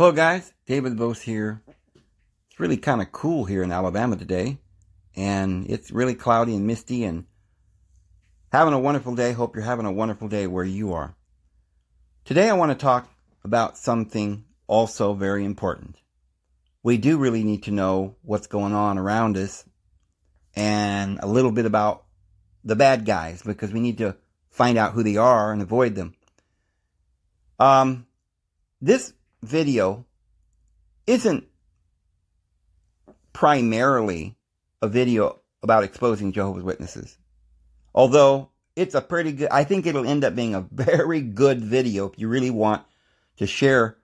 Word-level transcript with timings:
Hello, 0.00 0.12
guys. 0.12 0.54
David 0.64 0.96
Vose 0.96 1.20
here. 1.20 1.62
It's 2.48 2.58
really 2.58 2.78
kind 2.78 3.02
of 3.02 3.12
cool 3.12 3.44
here 3.44 3.62
in 3.62 3.70
Alabama 3.70 4.16
today, 4.16 4.56
and 5.14 5.68
it's 5.68 5.90
really 5.90 6.14
cloudy 6.14 6.56
and 6.56 6.66
misty, 6.66 7.04
and 7.04 7.26
having 8.50 8.72
a 8.72 8.78
wonderful 8.78 9.14
day. 9.14 9.32
Hope 9.32 9.54
you're 9.54 9.62
having 9.62 9.84
a 9.84 9.92
wonderful 9.92 10.26
day 10.26 10.46
where 10.46 10.64
you 10.64 10.94
are. 10.94 11.14
Today, 12.24 12.48
I 12.48 12.54
want 12.54 12.72
to 12.72 12.82
talk 12.82 13.10
about 13.44 13.76
something 13.76 14.46
also 14.66 15.12
very 15.12 15.44
important. 15.44 15.96
We 16.82 16.96
do 16.96 17.18
really 17.18 17.44
need 17.44 17.64
to 17.64 17.70
know 17.70 18.16
what's 18.22 18.46
going 18.46 18.72
on 18.72 18.96
around 18.96 19.36
us 19.36 19.66
and 20.56 21.18
a 21.20 21.26
little 21.26 21.52
bit 21.52 21.66
about 21.66 22.06
the 22.64 22.74
bad 22.74 23.04
guys 23.04 23.42
because 23.42 23.70
we 23.70 23.80
need 23.80 23.98
to 23.98 24.16
find 24.48 24.78
out 24.78 24.94
who 24.94 25.02
they 25.02 25.18
are 25.18 25.52
and 25.52 25.60
avoid 25.60 25.94
them. 25.94 26.14
Um, 27.58 28.06
this 28.80 29.12
video 29.42 30.06
isn't 31.06 31.46
primarily 33.32 34.36
a 34.82 34.88
video 34.88 35.40
about 35.62 35.84
exposing 35.84 36.32
Jehovah's 36.32 36.62
Witnesses. 36.62 37.16
Although 37.94 38.50
it's 38.76 38.94
a 38.94 39.00
pretty 39.00 39.32
good, 39.32 39.48
I 39.50 39.64
think 39.64 39.86
it'll 39.86 40.06
end 40.06 40.24
up 40.24 40.34
being 40.34 40.54
a 40.54 40.60
very 40.70 41.20
good 41.20 41.60
video 41.60 42.08
if 42.08 42.18
you 42.18 42.28
really 42.28 42.50
want 42.50 42.84
to 43.36 43.46
share 43.46 43.96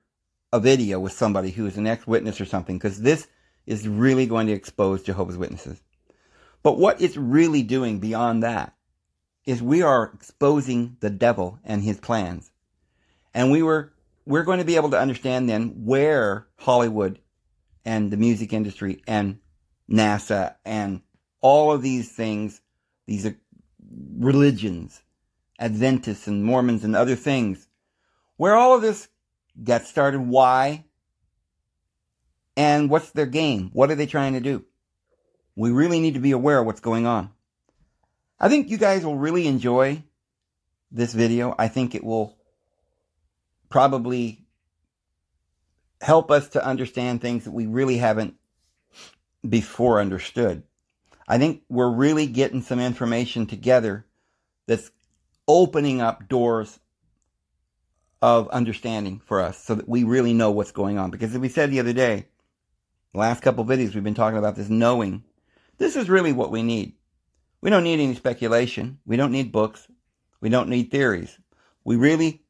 a 0.53 0.61
video 0.61 1.01
with 1.01 1.13
somebody 1.13 1.51
who 1.51 1.67
is 1.67 1.77
an 1.77 1.87
ex 1.87 2.07
witness 2.07 2.41
or 2.41 2.45
something, 2.45 2.79
because 2.79 3.01
this 3.01 3.27
is 3.67 3.89
really 3.89 4.27
going 4.27 4.47
to 4.47 4.53
expose 4.53 5.03
Jehovah's 5.03 5.37
Witnesses. 5.37 5.81
But 6.63 6.79
what 6.79 7.01
it's 7.01 7.17
really 7.17 7.63
doing 7.63 8.01
beyond 8.01 8.43
that 8.43 8.75
is 9.45 9.63
we 9.63 9.83
are 9.83 10.11
exposing 10.15 10.97
the 11.01 11.11
devil 11.11 11.59
and 11.65 11.83
his 11.83 11.99
plans. 11.99 12.51
And 13.35 13.53
we 13.53 13.63
were 13.63 13.93
we're 14.27 14.43
going 14.43 14.59
to 14.59 14.65
be 14.65 14.77
able 14.77 14.91
to 14.91 14.99
understand 14.99 15.49
then 15.49 15.85
where 15.85 16.49
Hollywood 16.57 17.21
and 17.85 18.11
the 18.11 18.17
music 18.17 18.53
industry 18.53 19.03
and 19.07 19.39
NASA 19.89 20.57
and 20.65 21.01
all 21.41 21.73
of 21.73 21.81
these 21.81 22.11
things, 22.11 22.61
these 23.07 23.25
uh, 23.25 23.31
religions, 24.19 25.01
Adventists 25.61 26.27
and 26.27 26.45
Mormons 26.45 26.83
and 26.83 26.97
other 26.97 27.15
things, 27.15 27.69
where 28.37 28.57
all 28.57 28.75
of 28.75 28.83
this 28.83 29.09
got 29.63 29.87
started, 29.87 30.21
why, 30.21 30.85
and 32.57 32.91
what's 32.91 33.11
their 33.13 33.27
game? 33.27 33.71
What 33.73 33.91
are 33.91 33.95
they 33.95 34.07
trying 34.07 34.33
to 34.33 34.41
do? 34.41 34.65
We 35.55 35.71
really 35.71 36.01
need 36.01 36.15
to 36.15 36.21
be 36.21 36.33
aware 36.33 36.59
of 36.59 36.67
what's 36.67 36.81
going 36.81 37.07
on. 37.07 37.31
I 38.41 38.49
think 38.49 38.69
you 38.69 38.77
guys 38.77 39.05
will 39.05 39.17
really 39.17 39.47
enjoy 39.47 40.03
this 40.91 41.15
video. 41.15 41.55
I 41.59 41.69
think 41.69 41.95
it 41.95 42.05
will 42.05 42.37
probably 43.69 44.45
help 46.01 46.31
us 46.31 46.51
to 46.51 46.65
understand 46.65 47.21
things 47.21 47.45
that 47.45 47.53
we 47.53 47.67
really 47.67 47.97
haven't 47.97 48.35
before 49.49 50.01
understood. 50.01 50.63
I 51.29 51.39
think 51.39 51.63
we're 51.69 51.91
really 51.91 52.27
getting 52.27 52.63
some 52.63 52.79
information 52.79 53.47
together 53.47 54.07
that's 54.67 54.91
opening 55.49 56.01
up 56.01 56.29
doors 56.29 56.79
of 58.23 58.49
understanding 58.49 59.21
for 59.25 59.41
us 59.41 59.63
so 59.63 59.75
that 59.75 59.89
we 59.89 60.05
really 60.05 60.33
know 60.33 60.51
what's 60.51 60.73
going 60.73 60.99
on. 60.99 61.11
Because 61.11 61.33
as 61.33 61.39
we 61.39 61.49
said 61.49 61.71
the 61.71 61.81
other 61.81 61.93
day, 61.93 62.27
the 63.13 63.19
last 63.19 63.43
couple 63.43 63.65
videos 63.65 63.95
we've 63.95 64.05
been 64.05 64.15
talking 64.15 64.39
about 64.39 64.57
this 64.57 64.69
knowing. 64.69 65.25
This 65.79 65.97
is 65.97 66.09
really 66.09 66.33
what 66.33 66.51
we 66.51 66.63
need. 66.63 66.95
We 67.61 67.71
don't 67.71 67.85
need 67.85 68.01
any 68.01 68.15
speculation. 68.15 68.99
We 69.07 69.17
don't 69.17 69.33
need 69.33 69.53
books. 69.53 69.87
We 70.41 70.49
don't 70.49 70.69
need 70.69 70.91
theories. 70.91 71.39
We 71.85 71.97
really 71.97 72.43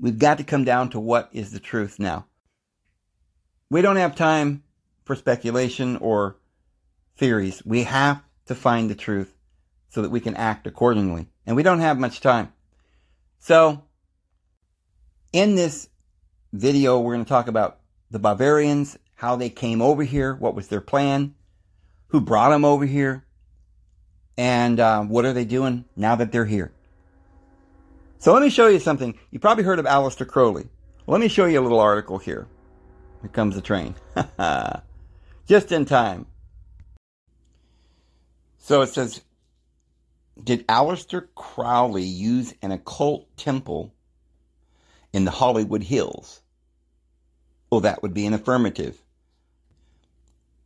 We've 0.00 0.18
got 0.18 0.38
to 0.38 0.44
come 0.44 0.64
down 0.64 0.90
to 0.90 1.00
what 1.00 1.30
is 1.32 1.52
the 1.52 1.60
truth 1.60 1.98
now. 1.98 2.26
We 3.70 3.82
don't 3.82 3.96
have 3.96 4.14
time 4.14 4.62
for 5.04 5.14
speculation 5.14 5.96
or 5.96 6.36
theories. 7.16 7.62
We 7.64 7.84
have 7.84 8.22
to 8.46 8.54
find 8.54 8.90
the 8.90 8.94
truth 8.94 9.34
so 9.88 10.02
that 10.02 10.10
we 10.10 10.20
can 10.20 10.34
act 10.34 10.66
accordingly. 10.66 11.28
And 11.46 11.56
we 11.56 11.62
don't 11.62 11.80
have 11.80 11.98
much 11.98 12.20
time. 12.20 12.52
So, 13.38 13.84
in 15.32 15.54
this 15.54 15.88
video, 16.52 17.00
we're 17.00 17.14
going 17.14 17.24
to 17.24 17.28
talk 17.28 17.48
about 17.48 17.80
the 18.10 18.18
Bavarians, 18.18 18.98
how 19.14 19.36
they 19.36 19.50
came 19.50 19.82
over 19.82 20.02
here, 20.02 20.34
what 20.34 20.54
was 20.54 20.68
their 20.68 20.80
plan, 20.80 21.34
who 22.08 22.20
brought 22.20 22.50
them 22.50 22.64
over 22.64 22.86
here, 22.86 23.24
and 24.36 24.80
uh, 24.80 25.02
what 25.02 25.24
are 25.24 25.32
they 25.32 25.44
doing 25.44 25.84
now 25.96 26.16
that 26.16 26.32
they're 26.32 26.44
here. 26.44 26.72
So 28.24 28.32
let 28.32 28.40
me 28.42 28.48
show 28.48 28.68
you 28.68 28.80
something. 28.80 29.18
You 29.32 29.38
probably 29.38 29.64
heard 29.64 29.78
of 29.78 29.84
Aleister 29.84 30.26
Crowley. 30.26 30.66
Let 31.06 31.20
me 31.20 31.28
show 31.28 31.44
you 31.44 31.60
a 31.60 31.66
little 31.66 31.78
article 31.78 32.16
here. 32.16 32.46
Here 33.20 33.28
comes 33.28 33.54
the 33.54 33.60
train. 33.60 33.94
Just 35.46 35.70
in 35.72 35.84
time. 35.84 36.24
So 38.56 38.80
it 38.80 38.86
says, 38.86 39.20
did 40.42 40.66
Aleister 40.68 41.26
Crowley 41.34 42.04
use 42.04 42.54
an 42.62 42.72
occult 42.72 43.28
temple 43.36 43.92
in 45.12 45.26
the 45.26 45.30
Hollywood 45.30 45.82
Hills? 45.82 46.40
Well, 47.68 47.82
that 47.82 48.00
would 48.00 48.14
be 48.14 48.24
an 48.24 48.32
affirmative. 48.32 49.02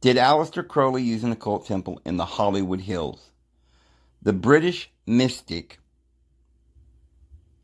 Did 0.00 0.16
Aleister 0.16 0.64
Crowley 0.64 1.02
use 1.02 1.24
an 1.24 1.32
occult 1.32 1.66
temple 1.66 2.00
in 2.04 2.18
the 2.18 2.24
Hollywood 2.24 2.82
Hills? 2.82 3.32
The 4.22 4.32
British 4.32 4.92
mystic 5.08 5.80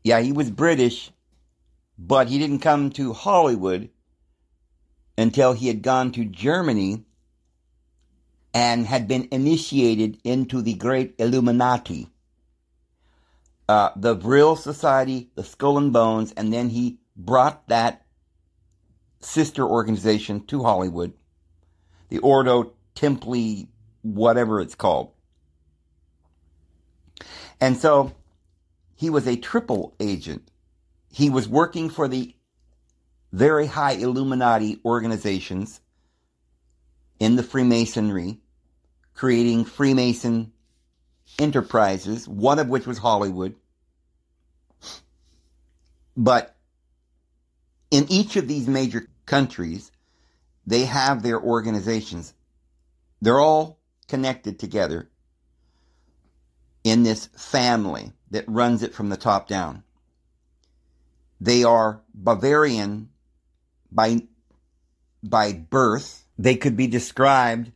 yeah, 0.05 0.19
he 0.19 0.31
was 0.31 0.51
British, 0.51 1.09
but 1.97 2.27
he 2.27 2.37
didn't 2.37 2.59
come 2.59 2.91
to 2.91 3.11
Hollywood 3.11 3.89
until 5.17 5.53
he 5.53 5.67
had 5.67 5.81
gone 5.81 6.11
to 6.11 6.23
Germany 6.23 7.03
and 8.53 8.85
had 8.85 9.07
been 9.07 9.27
initiated 9.31 10.19
into 10.23 10.61
the 10.61 10.75
great 10.75 11.15
Illuminati. 11.17 12.07
Uh, 13.67 13.89
the 13.95 14.13
Vril 14.13 14.55
Society, 14.55 15.31
the 15.33 15.43
Skull 15.43 15.79
and 15.79 15.91
Bones, 15.91 16.31
and 16.37 16.53
then 16.53 16.69
he 16.69 16.99
brought 17.15 17.67
that 17.67 18.05
sister 19.21 19.65
organization 19.65 20.45
to 20.45 20.61
Hollywood, 20.61 21.13
the 22.09 22.19
Ordo 22.19 22.73
Templi, 22.95 23.69
whatever 24.03 24.61
it's 24.61 24.75
called. 24.75 25.13
And 27.59 27.75
so 27.75 28.13
he 28.95 29.09
was 29.09 29.27
a 29.27 29.35
triple 29.35 29.95
agent. 29.99 30.49
He 31.11 31.29
was 31.29 31.47
working 31.47 31.89
for 31.89 32.07
the 32.07 32.33
very 33.31 33.67
high 33.67 33.93
Illuminati 33.93 34.79
organizations 34.85 35.81
in 37.19 37.35
the 37.35 37.43
Freemasonry, 37.43 38.39
creating 39.13 39.65
Freemason 39.65 40.53
enterprises, 41.39 42.27
one 42.27 42.59
of 42.59 42.69
which 42.69 42.87
was 42.87 42.97
Hollywood. 42.97 43.55
But 46.15 46.55
in 47.91 48.05
each 48.09 48.37
of 48.37 48.47
these 48.47 48.67
major 48.67 49.07
countries, 49.25 49.91
they 50.65 50.85
have 50.85 51.21
their 51.21 51.39
organizations. 51.39 52.33
They're 53.21 53.39
all 53.39 53.79
connected 54.07 54.59
together 54.59 55.09
in 56.83 57.03
this 57.03 57.25
family 57.35 58.13
that 58.35 58.43
runs 58.49 58.83
it 58.83 58.93
from 58.93 59.07
the 59.07 59.15
top 59.15 59.47
down. 59.47 59.81
They 61.39 61.63
are 61.63 62.01
Bavarian 62.13 63.07
by, 63.89 64.23
by 65.23 65.53
birth. 65.53 66.25
They 66.37 66.57
could 66.57 66.75
be 66.75 66.87
described 66.87 67.71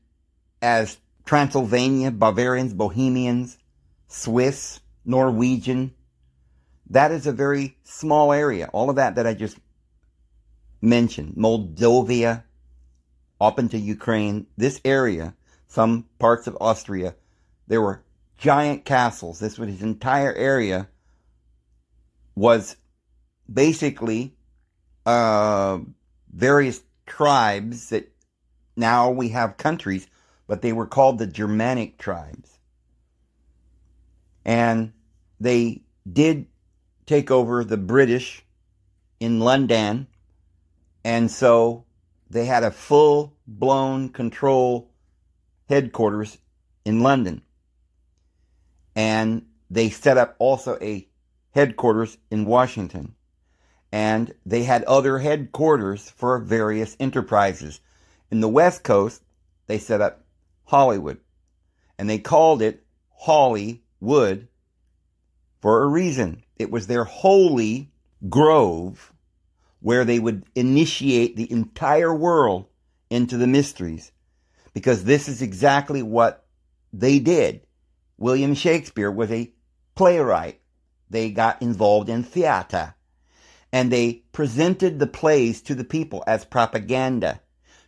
as 0.62 0.98
Transylvania, 1.24 2.12
Bavarians, 2.12 2.74
Bohemians, 2.74 3.58
Swiss, 4.10 4.82
Norwegian. 5.06 5.94
That 6.90 7.14
is 7.14 7.26
a 7.26 7.32
very 7.32 7.78
small 7.86 8.34
area. 8.34 8.70
All 8.74 8.90
of 8.90 8.98
that 8.98 9.16
that 9.16 9.26
I 9.26 9.34
just 9.36 9.58
mentioned, 10.82 11.36
Moldova, 11.38 12.44
up 13.40 13.60
into 13.60 13.78
Ukraine, 13.78 14.46
this 14.58 14.82
area, 14.84 15.36
some 15.68 16.06
parts 16.20 16.48
of 16.48 16.58
Austria, 16.60 17.16
there 17.68 17.82
were 17.82 18.04
giant 18.40 18.86
castles. 18.86 19.40
This 19.40 19.60
was 19.60 19.70
his 19.70 19.82
entire 19.82 20.34
area 20.34 20.88
was 22.36 22.78
basically 23.52 24.34
uh, 25.06 25.80
various 26.34 26.82
tribes 27.06 27.90
that 27.90 28.12
now 28.76 29.12
we 29.12 29.30
have 29.30 29.58
countries, 29.58 30.08
but 30.48 30.62
they 30.62 30.72
were 30.72 30.88
called 30.88 31.18
the 31.18 31.28
Germanic 31.28 31.98
tribes. 31.98 32.58
And 34.46 34.94
they 35.40 35.82
did 36.12 36.48
take 37.06 37.30
over 37.30 37.64
the 37.64 37.78
British 37.78 38.46
in 39.20 39.42
London, 39.42 40.08
and 41.04 41.30
so 41.30 41.84
they 42.30 42.46
had 42.46 42.64
a 42.64 42.72
full 42.72 43.36
blown 43.46 44.10
control 44.10 44.90
headquarters 45.68 46.38
in 46.86 47.02
London 47.02 47.42
and 49.00 49.46
they 49.70 49.90
set 49.90 50.18
up 50.18 50.36
also 50.40 50.78
a 50.82 51.08
headquarters 51.52 52.18
in 52.30 52.44
Washington. 52.44 53.16
and 53.94 54.34
they 54.46 54.64
had 54.64 54.84
other 54.84 55.20
headquarters 55.20 56.10
for 56.10 56.38
various 56.38 56.98
enterprises. 57.00 57.80
In 58.30 58.42
the 58.42 58.50
West 58.50 58.84
Coast, 58.84 59.24
they 59.68 59.80
set 59.80 60.02
up 60.02 60.26
Hollywood, 60.66 61.20
and 61.98 62.10
they 62.10 62.20
called 62.20 62.62
it 62.62 62.86
Hollywood 63.18 64.48
for 65.62 65.82
a 65.82 65.88
reason. 65.88 66.44
It 66.58 66.70
was 66.70 66.86
their 66.88 67.06
holy 67.06 67.90
grove 68.28 69.14
where 69.80 70.04
they 70.04 70.20
would 70.20 70.44
initiate 70.56 71.36
the 71.38 71.50
entire 71.52 72.14
world 72.14 72.66
into 73.10 73.38
the 73.38 73.48
mysteries 73.48 74.12
because 74.74 75.06
this 75.06 75.30
is 75.30 75.42
exactly 75.42 76.04
what 76.04 76.46
they 76.94 77.20
did. 77.20 77.62
William 78.20 78.54
Shakespeare 78.54 79.10
was 79.10 79.32
a 79.32 79.52
playwright. 79.96 80.60
They 81.10 81.32
got 81.32 81.62
involved 81.62 82.10
in 82.10 82.24
theater 82.24 82.96
and 83.72 83.92
they 83.92 84.24
presented 84.34 85.00
the 85.00 85.08
plays 85.08 85.62
to 85.64 85.74
the 85.76 85.84
people 85.84 86.24
as 86.28 86.44
propaganda 86.44 87.40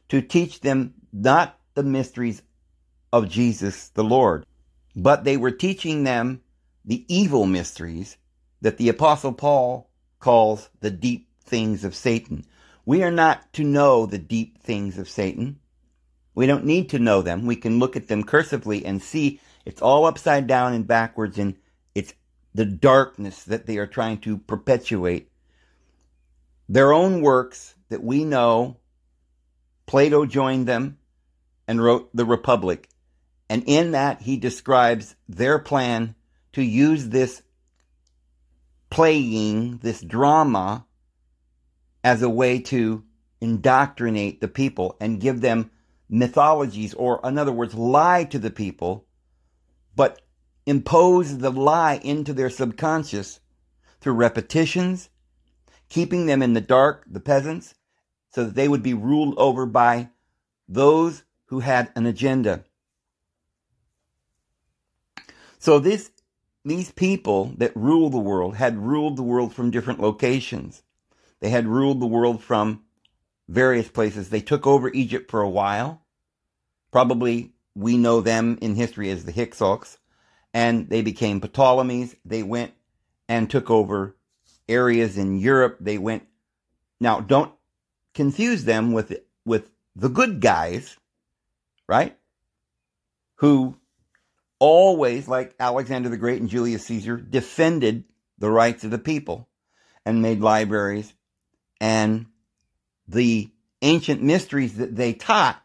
to 0.09 0.21
teach 0.21 0.61
them 0.61 0.93
not 1.11 1.59
the 1.73 1.83
mysteries 1.83 2.41
of 3.11 3.29
Jesus 3.29 3.89
the 3.89 4.03
Lord, 4.03 4.45
but 4.95 5.23
they 5.23 5.37
were 5.37 5.51
teaching 5.51 6.03
them 6.03 6.41
the 6.85 7.05
evil 7.13 7.45
mysteries 7.45 8.17
that 8.61 8.77
the 8.77 8.89
apostle 8.89 9.33
Paul 9.33 9.89
calls 10.19 10.69
the 10.79 10.91
deep 10.91 11.27
things 11.43 11.83
of 11.83 11.95
Satan. 11.95 12.45
We 12.85 13.03
are 13.03 13.11
not 13.11 13.51
to 13.53 13.63
know 13.63 14.05
the 14.05 14.17
deep 14.17 14.61
things 14.61 14.97
of 14.97 15.09
Satan. 15.09 15.59
We 16.35 16.47
don't 16.47 16.65
need 16.65 16.89
to 16.89 16.99
know 16.99 17.21
them. 17.21 17.45
We 17.45 17.55
can 17.55 17.79
look 17.79 17.95
at 17.95 18.07
them 18.07 18.23
cursively 18.23 18.83
and 18.85 19.01
see 19.01 19.39
it's 19.65 19.81
all 19.81 20.05
upside 20.05 20.47
down 20.47 20.73
and 20.73 20.87
backwards 20.87 21.37
and 21.37 21.55
it's 21.95 22.13
the 22.53 22.65
darkness 22.65 23.43
that 23.43 23.65
they 23.65 23.77
are 23.77 23.87
trying 23.87 24.19
to 24.19 24.37
perpetuate. 24.37 25.29
Their 26.67 26.93
own 26.93 27.21
works 27.21 27.75
that 27.89 28.03
we 28.03 28.23
know, 28.23 28.77
Plato 29.85 30.25
joined 30.25 30.67
them 30.67 30.97
and 31.67 31.83
wrote 31.83 32.09
The 32.13 32.25
Republic. 32.25 32.87
And 33.49 33.63
in 33.67 33.91
that, 33.91 34.21
he 34.21 34.37
describes 34.37 35.15
their 35.27 35.59
plan 35.59 36.15
to 36.53 36.63
use 36.63 37.09
this 37.09 37.41
playing, 38.89 39.79
this 39.79 40.01
drama, 40.01 40.85
as 42.03 42.21
a 42.21 42.29
way 42.29 42.59
to 42.59 43.03
indoctrinate 43.41 44.41
the 44.41 44.47
people 44.47 44.95
and 44.99 45.19
give 45.19 45.41
them 45.41 45.71
mythologies, 46.09 46.93
or 46.93 47.19
in 47.23 47.37
other 47.37 47.51
words, 47.51 47.73
lie 47.73 48.23
to 48.25 48.39
the 48.39 48.51
people, 48.51 49.05
but 50.01 50.19
impose 50.65 51.37
the 51.37 51.51
lie 51.51 52.01
into 52.03 52.33
their 52.33 52.49
subconscious 52.49 53.39
through 53.99 54.13
repetitions, 54.13 55.09
keeping 55.89 56.25
them 56.25 56.41
in 56.41 56.53
the 56.53 56.59
dark, 56.59 57.05
the 57.07 57.19
peasants, 57.19 57.75
so 58.31 58.45
that 58.45 58.55
they 58.55 58.67
would 58.67 58.81
be 58.81 58.95
ruled 58.95 59.37
over 59.37 59.67
by 59.67 60.09
those 60.67 61.21
who 61.49 61.59
had 61.59 61.91
an 61.95 62.07
agenda. 62.07 62.65
So 65.59 65.77
this 65.77 66.09
these 66.65 66.91
people 66.91 67.53
that 67.59 67.75
rule 67.75 68.09
the 68.09 68.17
world 68.17 68.55
had 68.55 68.79
ruled 68.79 69.17
the 69.17 69.29
world 69.31 69.53
from 69.53 69.69
different 69.69 69.99
locations. 69.99 70.81
They 71.41 71.51
had 71.51 71.67
ruled 71.67 71.99
the 71.99 72.07
world 72.07 72.43
from 72.43 72.85
various 73.47 73.89
places. 73.89 74.29
They 74.29 74.41
took 74.41 74.65
over 74.65 74.89
Egypt 74.93 75.29
for 75.29 75.41
a 75.41 75.55
while. 75.61 76.01
Probably 76.91 77.53
we 77.75 77.97
know 77.97 78.21
them 78.21 78.57
in 78.61 78.75
history 78.75 79.09
as 79.09 79.25
the 79.25 79.31
Hyksos. 79.31 79.97
And 80.53 80.89
they 80.89 81.01
became 81.01 81.39
Ptolemies. 81.39 82.15
They 82.25 82.43
went 82.43 82.73
and 83.29 83.49
took 83.49 83.69
over 83.69 84.17
areas 84.67 85.17
in 85.17 85.39
Europe. 85.39 85.77
They 85.79 85.97
went. 85.97 86.23
Now, 86.99 87.21
don't 87.21 87.53
confuse 88.13 88.65
them 88.65 88.91
with, 88.91 89.17
with 89.45 89.71
the 89.95 90.09
good 90.09 90.41
guys, 90.41 90.97
right? 91.87 92.17
Who 93.35 93.77
always, 94.59 95.27
like 95.27 95.55
Alexander 95.59 96.09
the 96.09 96.17
Great 96.17 96.41
and 96.41 96.49
Julius 96.49 96.85
Caesar, 96.85 97.17
defended 97.17 98.03
the 98.37 98.51
rights 98.51 98.83
of 98.83 98.91
the 98.91 98.99
people 98.99 99.47
and 100.05 100.21
made 100.21 100.41
libraries 100.41 101.13
and 101.79 102.25
the 103.07 103.49
ancient 103.81 104.21
mysteries 104.21 104.75
that 104.75 104.95
they 104.95 105.13
taught 105.13 105.61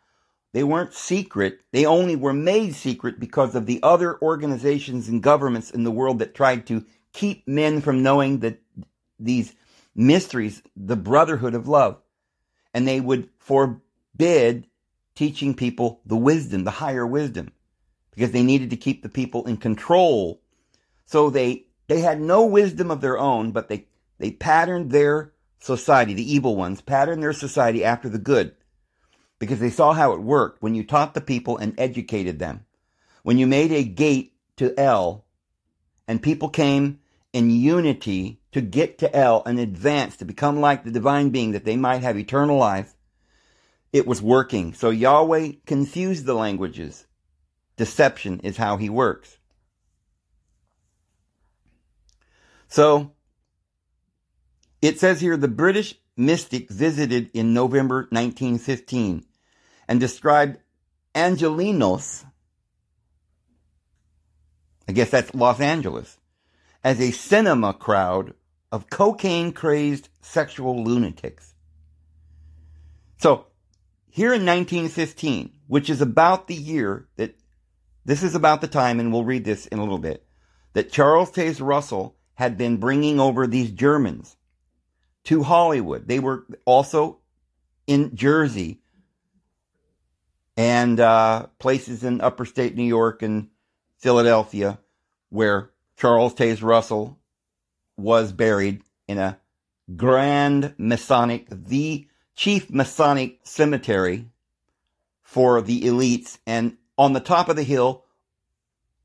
they 0.57 0.65
weren't 0.65 0.95
secret. 0.95 1.61
They 1.73 1.85
only 1.85 2.17
were 2.17 2.33
made 2.33 2.75
secret 2.75 3.21
because 3.21 3.55
of 3.55 3.67
the 3.67 3.79
other 3.83 4.19
organizations 4.23 5.07
and 5.07 5.23
governments 5.23 5.71
in 5.71 5.85
the 5.85 5.91
world 5.91 6.19
that 6.21 6.35
tried 6.35 6.67
to 6.69 6.87
keep 7.13 7.47
men 7.47 7.83
from 7.83 8.03
knowing 8.03 8.39
that 8.39 8.63
these 9.21 9.53
mysteries, 9.95 10.63
the 10.75 10.97
brotherhood 10.97 11.55
of 11.55 11.69
love. 11.69 11.99
And 12.73 12.89
they 12.89 13.03
would 13.03 13.29
forbid 13.39 14.67
teaching 15.15 15.53
people 15.53 16.01
the 16.07 16.17
wisdom, 16.17 16.65
the 16.65 16.71
higher 16.71 17.07
wisdom 17.07 17.53
because 18.13 18.31
they 18.31 18.43
needed 18.43 18.71
to 18.71 18.79
keep 18.79 19.03
the 19.03 19.11
people 19.11 19.45
in 19.45 19.59
control. 19.59 20.41
So 21.05 21.29
they, 21.29 21.67
they 21.87 22.01
had 22.01 22.19
no 22.19 22.47
wisdom 22.47 22.91
of 22.91 23.03
their 23.03 23.19
own, 23.19 23.53
but 23.53 23.69
they, 23.69 23.89
they 24.19 24.31
patterned 24.31 24.91
their 24.91 25.35
society, 25.59 26.15
the 26.15 26.33
evil 26.33 26.57
ones, 26.57 26.81
patterned 26.81 27.23
their 27.23 27.35
society 27.35 27.85
after 27.85 28.09
the 28.09 28.17
good 28.17 28.55
because 29.39 29.61
they 29.61 29.71
saw 29.71 29.93
how 29.93 30.13
it 30.13 30.21
worked 30.21 30.63
when 30.63 30.75
you 30.75 30.85
taught 30.85 31.15
the 31.15 31.21
people 31.21 31.57
and 31.57 31.75
educated 31.79 32.39
them. 32.39 32.65
When 33.23 33.39
you 33.39 33.47
made 33.47 33.73
a 33.73 33.85
gate 33.85 34.35
to 34.57 34.79
L 34.79 35.25
and 36.09 36.23
people 36.23 36.49
came 36.49 37.01
in 37.33 37.51
unity 37.51 38.41
to 38.53 38.61
get 38.61 38.99
to 38.99 39.15
L 39.15 39.43
and 39.45 39.59
advance 39.59 40.17
to 40.17 40.25
become 40.25 40.61
like 40.61 40.85
the 40.85 40.91
divine 40.91 41.31
being 41.31 41.53
that 41.53 41.65
they 41.65 41.77
might 41.77 42.03
have 42.03 42.17
eternal 42.17 42.57
life, 42.57 42.95
it 43.93 44.07
was 44.07 44.23
working. 44.23 44.73
So 44.73 44.91
Yahweh 44.91 45.53
confused 45.67 46.25
the 46.25 46.35
languages 46.35 47.07
Deception 47.77 48.41
is 48.41 48.57
how 48.57 48.79
he 48.79 48.89
works. 48.89 49.39
So, 52.69 53.13
it 54.83 54.99
says 54.99 55.21
here 55.21 55.37
the 55.37 55.49
British 55.49 55.95
mystic 56.17 56.71
visited 56.71 57.31
in 57.35 57.53
November 57.53 58.09
1915 58.11 59.25
and 59.89 60.01
described 60.01 60.59
Angelinos, 61.15 62.25
I 64.89 64.93
guess 64.93 65.11
that's 65.11 65.35
Los 65.35 65.61
Angeles, 65.61 66.19
as 66.83 67.01
a 67.01 67.11
cinema 67.11 67.75
crowd 67.75 68.35
of 68.73 68.91
cocaine 68.91 69.53
crazed 69.53 70.09
sexual 70.21 70.83
lunatics. 70.83 71.55
So, 73.19 73.47
here 74.09 74.29
in 74.29 74.47
1915, 74.47 75.53
which 75.67 75.91
is 75.91 76.01
about 76.01 76.47
the 76.47 76.55
year 76.55 77.09
that 77.17 77.37
this 78.05 78.23
is 78.23 78.35
about 78.35 78.61
the 78.61 78.69
time, 78.69 79.01
and 79.01 79.13
we'll 79.13 79.25
read 79.25 79.45
this 79.45 79.67
in 79.67 79.79
a 79.79 79.83
little 79.83 79.99
bit, 79.99 80.27
that 80.75 80.93
Charles 80.93 81.31
Taze 81.33 81.61
Russell 81.61 82.17
had 82.35 82.57
been 82.57 82.77
bringing 82.77 83.19
over 83.19 83.47
these 83.47 83.71
Germans 83.71 84.36
to 85.27 85.43
Hollywood. 85.43 86.09
They 86.09 86.19
were 86.19 86.47
also 86.65 87.19
in 87.87 88.17
Jersey 88.17 88.81
and 90.57 90.99
uh, 90.99 91.47
places 91.59 92.03
in 92.03 92.21
upper 92.21 92.45
state 92.45 92.77
New 92.77 92.85
York 92.85 93.23
and 93.23 93.49
Philadelphia 93.99 94.79
where 95.29 95.71
Charles 95.97 96.35
Taze 96.35 96.63
Russell 96.63 97.19
was 97.97 98.33
buried 98.33 98.83
in 99.09 99.19
a 99.19 99.39
grand 99.97 100.75
Masonic, 100.79 101.47
the 101.51 102.07
chief 102.35 102.71
Masonic 102.71 103.41
cemetery 103.45 104.27
for 105.23 105.61
the 105.61 105.83
elites. 105.83 106.39
And 106.47 106.77
on 106.97 107.13
the 107.13 107.21
top 107.21 107.49
of 107.49 107.57
the 107.57 107.63
hill, 107.63 108.05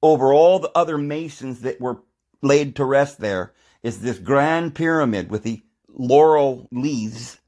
over 0.01 0.34
all 0.34 0.60
the 0.60 0.72
other 0.75 0.98
masons 0.98 1.62
that 1.62 1.80
were 1.80 2.01
laid 2.42 2.75
to 2.75 2.86
rest 2.86 3.20
there, 3.20 3.54
is 3.84 4.00
this 4.00 4.20
grand 4.20 4.75
pyramid 4.75 5.30
with 5.30 5.44
the 5.44 5.63
laurel 5.94 6.68
leaves 6.72 7.40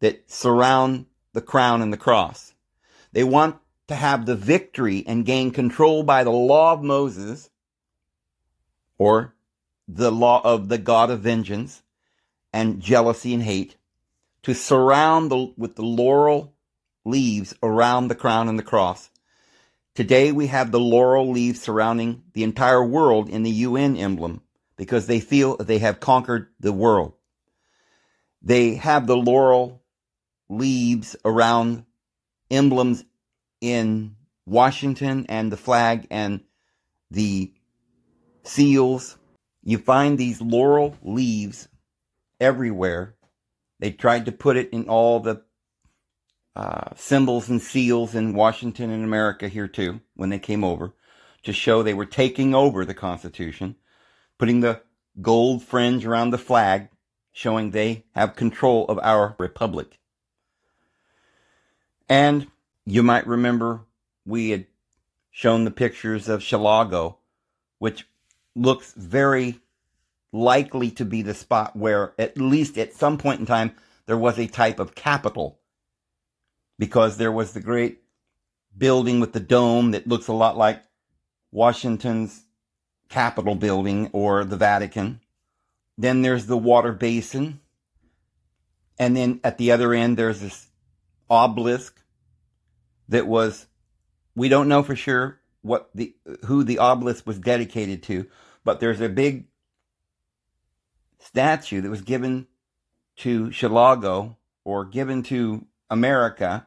that 0.00 0.30
surround 0.30 1.06
the 1.32 1.40
crown 1.40 1.82
and 1.82 1.92
the 1.92 1.96
cross. 1.98 2.54
They 3.12 3.24
want 3.24 3.56
to 3.88 3.94
have 3.94 4.26
the 4.26 4.36
victory 4.36 5.04
and 5.06 5.26
gain 5.26 5.50
control 5.50 6.02
by 6.02 6.24
the 6.24 6.30
law 6.30 6.72
of 6.72 6.82
Moses 6.82 7.50
or 8.98 9.34
the 9.88 10.12
law 10.12 10.40
of 10.44 10.68
the 10.68 10.78
God 10.78 11.10
of 11.10 11.20
vengeance 11.20 11.82
and 12.52 12.80
jealousy 12.80 13.34
and 13.34 13.42
hate 13.42 13.76
to 14.42 14.54
surround 14.54 15.30
the, 15.30 15.52
with 15.56 15.76
the 15.76 15.82
laurel 15.82 16.54
leaves 17.04 17.54
around 17.62 18.08
the 18.08 18.14
crown 18.14 18.48
and 18.48 18.58
the 18.58 18.62
cross 18.62 19.10
Today 20.00 20.30
we 20.30 20.46
have 20.46 20.70
the 20.70 20.80
laurel 20.80 21.30
leaves 21.30 21.60
surrounding 21.60 22.22
the 22.32 22.44
entire 22.44 22.84
world 22.84 23.28
in 23.28 23.42
the 23.42 23.50
UN 23.50 23.96
emblem 23.96 24.40
because 24.76 25.06
they 25.06 25.20
feel 25.20 25.56
they 25.56 25.78
have 25.78 26.00
conquered 26.00 26.48
the 26.60 26.72
world. 26.72 27.12
They 28.42 28.74
have 28.74 29.06
the 29.06 29.16
laurel 29.16 29.82
leaves 30.48 31.16
around 31.24 31.84
emblems 32.50 33.04
in 33.60 34.16
Washington 34.46 35.26
and 35.28 35.52
the 35.52 35.56
flag 35.56 36.06
and 36.10 36.40
the 37.10 37.52
seals. 38.42 39.18
You 39.62 39.78
find 39.78 40.16
these 40.16 40.40
laurel 40.40 40.96
leaves 41.02 41.68
everywhere. 42.40 43.14
They 43.78 43.92
tried 43.92 44.26
to 44.26 44.32
put 44.32 44.56
it 44.56 44.70
in 44.70 44.88
all 44.88 45.20
the 45.20 45.42
uh, 46.56 46.94
symbols 46.96 47.48
and 47.48 47.62
seals 47.62 48.14
in 48.14 48.34
Washington 48.34 48.90
and 48.90 49.04
America 49.04 49.48
here 49.48 49.68
too 49.68 50.00
when 50.14 50.30
they 50.30 50.38
came 50.38 50.64
over 50.64 50.94
to 51.42 51.52
show 51.52 51.82
they 51.82 51.94
were 51.94 52.06
taking 52.06 52.54
over 52.54 52.84
the 52.84 52.94
Constitution, 52.94 53.76
putting 54.38 54.60
the 54.60 54.82
gold 55.20 55.62
fringe 55.62 56.04
around 56.04 56.30
the 56.30 56.38
flag, 56.38 56.88
showing 57.40 57.70
they 57.70 58.04
have 58.14 58.36
control 58.36 58.84
of 58.88 58.98
our 59.02 59.34
republic. 59.38 59.98
And 62.06 62.48
you 62.84 63.02
might 63.02 63.26
remember 63.26 63.80
we 64.26 64.50
had 64.50 64.66
shown 65.30 65.64
the 65.64 65.70
pictures 65.70 66.28
of 66.28 66.42
Chalago, 66.42 67.16
which 67.78 68.06
looks 68.54 68.92
very 68.92 69.58
likely 70.32 70.90
to 70.90 71.06
be 71.06 71.22
the 71.22 71.32
spot 71.32 71.74
where, 71.74 72.12
at 72.18 72.36
least 72.36 72.76
at 72.76 72.92
some 72.92 73.16
point 73.16 73.40
in 73.40 73.46
time, 73.46 73.72
there 74.04 74.18
was 74.18 74.38
a 74.38 74.46
type 74.46 74.78
of 74.78 74.94
capital. 74.94 75.60
Because 76.78 77.16
there 77.16 77.32
was 77.32 77.52
the 77.52 77.60
great 77.60 78.02
building 78.76 79.18
with 79.18 79.32
the 79.32 79.40
dome 79.40 79.92
that 79.92 80.06
looks 80.06 80.28
a 80.28 80.34
lot 80.34 80.58
like 80.58 80.82
Washington's 81.50 82.44
Capitol 83.08 83.54
building 83.54 84.10
or 84.12 84.44
the 84.44 84.58
Vatican. 84.58 85.22
Then 86.00 86.22
there's 86.22 86.46
the 86.46 86.56
water 86.56 86.92
basin. 86.92 87.60
And 88.98 89.14
then 89.14 89.38
at 89.44 89.58
the 89.58 89.70
other 89.70 89.92
end, 89.92 90.16
there's 90.16 90.40
this 90.40 90.68
obelisk 91.28 92.00
that 93.10 93.26
was, 93.26 93.66
we 94.34 94.48
don't 94.48 94.66
know 94.66 94.82
for 94.82 94.96
sure 94.96 95.40
what 95.60 95.90
the, 95.94 96.16
who 96.46 96.64
the 96.64 96.78
obelisk 96.78 97.26
was 97.26 97.38
dedicated 97.38 98.02
to, 98.04 98.26
but 98.64 98.80
there's 98.80 99.02
a 99.02 99.10
big 99.10 99.48
statue 101.18 101.82
that 101.82 101.90
was 101.90 102.00
given 102.00 102.46
to 103.16 103.48
Chalago 103.48 104.36
or 104.64 104.86
given 104.86 105.22
to 105.24 105.66
America 105.90 106.66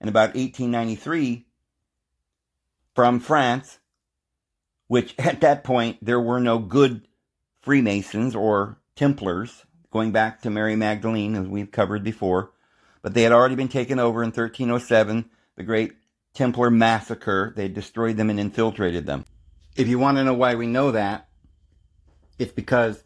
in 0.00 0.08
about 0.08 0.34
1893 0.34 1.46
from 2.96 3.20
France, 3.20 3.78
which 4.88 5.14
at 5.20 5.40
that 5.40 5.62
point 5.62 5.98
there 6.02 6.20
were 6.20 6.40
no 6.40 6.58
good 6.58 7.06
Freemasons 7.62 8.34
or 8.34 8.78
Templars, 8.96 9.64
going 9.90 10.12
back 10.12 10.42
to 10.42 10.50
Mary 10.50 10.76
Magdalene, 10.76 11.36
as 11.36 11.46
we've 11.46 11.70
covered 11.70 12.02
before, 12.02 12.52
but 13.02 13.14
they 13.14 13.22
had 13.22 13.32
already 13.32 13.54
been 13.54 13.68
taken 13.68 13.98
over 13.98 14.22
in 14.22 14.28
1307, 14.28 15.30
the 15.56 15.62
great 15.62 15.92
Templar 16.34 16.70
massacre. 16.70 17.52
They 17.54 17.68
destroyed 17.68 18.16
them 18.16 18.30
and 18.30 18.40
infiltrated 18.40 19.06
them. 19.06 19.24
If 19.76 19.88
you 19.88 19.98
want 19.98 20.18
to 20.18 20.24
know 20.24 20.34
why 20.34 20.54
we 20.54 20.66
know 20.66 20.90
that, 20.90 21.28
it's 22.38 22.52
because 22.52 23.02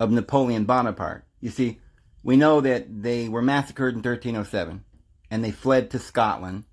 of 0.00 0.10
Napoleon 0.10 0.64
Bonaparte. 0.64 1.24
You 1.40 1.50
see, 1.50 1.80
we 2.22 2.36
know 2.36 2.60
that 2.60 3.02
they 3.02 3.28
were 3.28 3.42
massacred 3.42 3.94
in 3.94 4.02
1307 4.02 4.84
and 5.30 5.44
they 5.44 5.50
fled 5.50 5.90
to 5.90 5.98
Scotland 5.98 6.64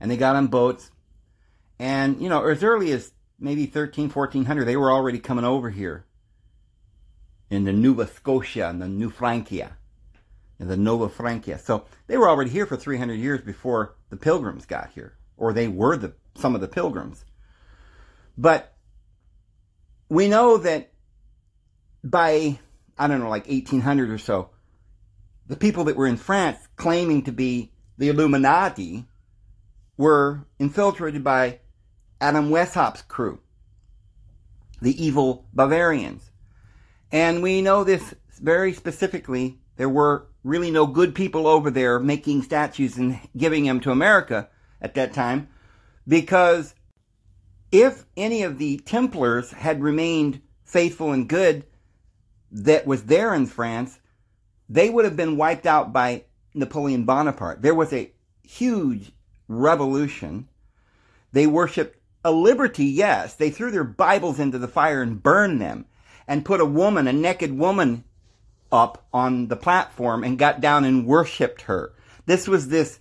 and 0.00 0.10
they 0.10 0.16
got 0.16 0.36
on 0.36 0.48
boats. 0.48 0.90
And, 1.78 2.20
you 2.20 2.28
know, 2.28 2.44
as 2.44 2.64
early 2.64 2.92
as 2.92 3.12
maybe 3.38 3.66
13, 3.66 4.10
1400, 4.10 4.64
they 4.64 4.76
were 4.76 4.90
already 4.90 5.18
coming 5.18 5.44
over 5.44 5.70
here 5.70 6.04
in 7.50 7.64
the 7.64 7.72
Nova 7.72 8.06
Scotia 8.06 8.68
and 8.68 8.82
the 8.82 8.88
New 8.88 9.10
Francia, 9.10 9.76
in 10.58 10.68
the 10.68 10.76
Nova 10.76 11.08
Francia. 11.08 11.58
So 11.58 11.84
they 12.06 12.16
were 12.16 12.28
already 12.28 12.50
here 12.50 12.66
for 12.66 12.76
300 12.76 13.14
years 13.14 13.40
before 13.40 13.96
the 14.10 14.16
pilgrims 14.16 14.66
got 14.66 14.90
here, 14.94 15.16
or 15.36 15.52
they 15.52 15.68
were 15.68 15.96
the 15.96 16.14
some 16.36 16.54
of 16.54 16.60
the 16.60 16.68
pilgrims. 16.68 17.24
But 18.36 18.74
we 20.08 20.28
know 20.28 20.58
that 20.58 20.92
by 22.04 22.58
I 22.98 23.06
don't 23.06 23.20
know, 23.20 23.28
like 23.28 23.46
1800 23.46 24.10
or 24.10 24.18
so, 24.18 24.50
the 25.46 25.56
people 25.56 25.84
that 25.84 25.96
were 25.96 26.06
in 26.06 26.16
France 26.16 26.58
claiming 26.76 27.22
to 27.22 27.32
be 27.32 27.72
the 27.96 28.08
Illuminati 28.08 29.06
were 29.96 30.46
infiltrated 30.58 31.24
by 31.24 31.60
Adam 32.20 32.50
Weishaupt's 32.50 33.02
crew, 33.02 33.40
the 34.80 35.02
evil 35.02 35.46
Bavarians. 35.52 36.30
And 37.12 37.42
we 37.42 37.62
know 37.62 37.84
this 37.84 38.14
very 38.40 38.72
specifically. 38.72 39.60
There 39.76 39.88
were 39.88 40.26
really 40.44 40.70
no 40.70 40.86
good 40.86 41.14
people 41.14 41.46
over 41.46 41.70
there 41.70 41.98
making 41.98 42.42
statues 42.42 42.96
and 42.96 43.20
giving 43.36 43.64
them 43.64 43.80
to 43.80 43.90
America 43.90 44.48
at 44.80 44.94
that 44.94 45.12
time 45.12 45.48
because 46.06 46.74
if 47.70 48.06
any 48.16 48.42
of 48.42 48.58
the 48.58 48.78
Templars 48.78 49.52
had 49.52 49.82
remained 49.82 50.40
faithful 50.64 51.12
and 51.12 51.28
good 51.28 51.64
that 52.50 52.86
was 52.86 53.04
there 53.04 53.34
in 53.34 53.46
France, 53.46 53.98
they 54.68 54.88
would 54.88 55.04
have 55.04 55.16
been 55.16 55.36
wiped 55.36 55.66
out 55.66 55.92
by 55.92 56.24
Napoleon 56.54 57.04
Bonaparte. 57.04 57.62
There 57.62 57.74
was 57.74 57.92
a 57.92 58.10
huge 58.42 59.12
revolution. 59.48 60.48
They 61.32 61.46
worshiped 61.46 61.97
a 62.28 62.30
liberty, 62.30 62.84
yes. 62.84 63.34
They 63.34 63.50
threw 63.50 63.70
their 63.70 63.84
Bibles 63.84 64.38
into 64.38 64.58
the 64.58 64.68
fire 64.68 65.02
and 65.02 65.22
burned 65.22 65.60
them 65.60 65.86
and 66.28 66.44
put 66.44 66.60
a 66.60 66.66
woman, 66.66 67.08
a 67.08 67.12
naked 67.12 67.56
woman, 67.58 68.04
up 68.70 69.06
on 69.12 69.48
the 69.48 69.56
platform 69.56 70.22
and 70.22 70.38
got 70.38 70.60
down 70.60 70.84
and 70.84 71.06
worshiped 71.06 71.62
her. 71.62 71.94
This 72.26 72.46
was 72.46 72.68
this 72.68 73.00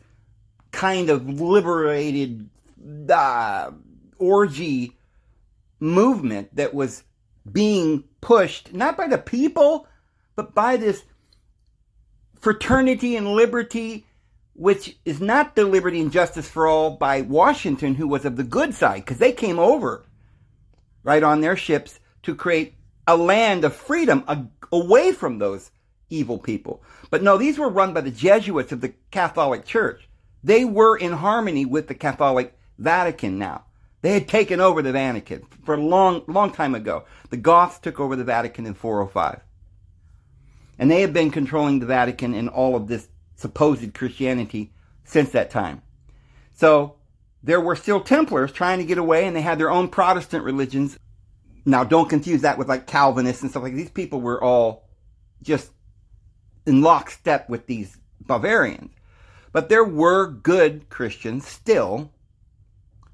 kind 0.72 1.10
of 1.10 1.28
liberated 1.28 2.50
uh, 3.10 3.72
orgy 4.18 4.98
movement 5.80 6.56
that 6.56 6.74
was 6.74 7.04
being 7.52 8.04
pushed 8.22 8.74
not 8.74 8.96
by 8.96 9.08
the 9.08 9.18
people, 9.18 9.88
but 10.36 10.56
by 10.56 10.78
this 10.78 11.04
fraternity 12.40 13.16
and 13.16 13.28
liberty, 13.28 14.07
which 14.58 14.98
is 15.06 15.22
not 15.22 15.56
the 15.56 15.64
liberty 15.64 16.02
and 16.02 16.12
justice 16.12 16.50
for 16.50 16.66
all 16.66 16.90
by 16.90 17.22
Washington, 17.22 17.94
who 17.94 18.08
was 18.08 18.26
of 18.26 18.38
the 18.38 18.44
good 18.44 18.74
side, 18.74 19.06
because 19.06 19.20
they 19.20 19.32
came 19.32 19.60
over 19.60 20.04
right 21.04 21.22
on 21.22 21.42
their 21.42 21.56
ships 21.56 22.00
to 22.24 22.34
create 22.34 22.74
a 23.08 23.16
land 23.16 23.64
of 23.64 23.76
freedom 23.76 24.50
away 24.72 25.12
from 25.12 25.38
those 25.38 25.70
evil 26.10 26.40
people. 26.40 26.82
But 27.12 27.22
no, 27.22 27.38
these 27.38 27.60
were 27.60 27.70
run 27.70 27.94
by 27.94 28.02
the 28.02 28.10
Jesuits 28.10 28.72
of 28.72 28.82
the 28.82 28.94
Catholic 29.12 29.64
Church. 29.64 30.10
They 30.44 30.66
were 30.66 30.98
in 30.98 31.14
harmony 31.14 31.66
with 31.66 31.88
the 31.88 31.96
Catholic 31.96 32.58
Vatican 32.80 33.38
now. 33.38 33.66
They 34.02 34.14
had 34.14 34.28
taken 34.28 34.60
over 34.60 34.82
the 34.82 34.92
Vatican 34.92 35.46
for 35.66 35.76
a 35.76 35.82
long, 35.82 36.24
long 36.28 36.52
time 36.52 36.74
ago. 36.74 37.06
The 37.30 37.38
Goths 37.38 37.78
took 37.78 38.00
over 38.00 38.16
the 38.16 38.24
Vatican 38.24 38.66
in 38.66 38.74
405. 38.74 39.42
And 40.80 40.90
they 40.90 41.02
have 41.02 41.14
been 41.14 41.30
controlling 41.30 41.80
the 41.80 41.86
Vatican 41.86 42.34
in 42.34 42.48
all 42.48 42.76
of 42.76 42.88
this 42.88 43.08
supposed 43.38 43.94
Christianity 43.94 44.74
since 45.06 45.30
that 45.30 45.50
time. 45.50 45.82
So 46.54 46.96
there 47.42 47.62
were 47.62 47.76
still 47.76 48.02
Templars 48.02 48.52
trying 48.52 48.80
to 48.80 48.86
get 48.86 48.98
away 48.98 49.26
and 49.26 49.36
they 49.36 49.42
had 49.42 49.58
their 49.60 49.72
own 49.72 49.88
Protestant 49.88 50.44
religions. 50.44 51.00
Now 51.66 51.84
don't 51.84 52.10
confuse 52.10 52.42
that 52.42 52.58
with 52.58 52.68
like 52.68 52.88
Calvinists 52.88 53.42
and 53.42 53.50
stuff 53.50 53.64
like 53.64 53.76
these 53.76 53.92
people 53.92 54.20
were 54.20 54.44
all 54.44 54.90
just 55.42 55.72
in 56.66 56.82
lockstep 56.82 57.48
with 57.48 57.68
these 57.68 57.98
Bavarians. 58.20 58.92
But 59.54 59.70
there 59.70 59.86
were 59.86 60.28
good 60.28 60.90
Christians 60.90 61.48
still, 61.48 62.12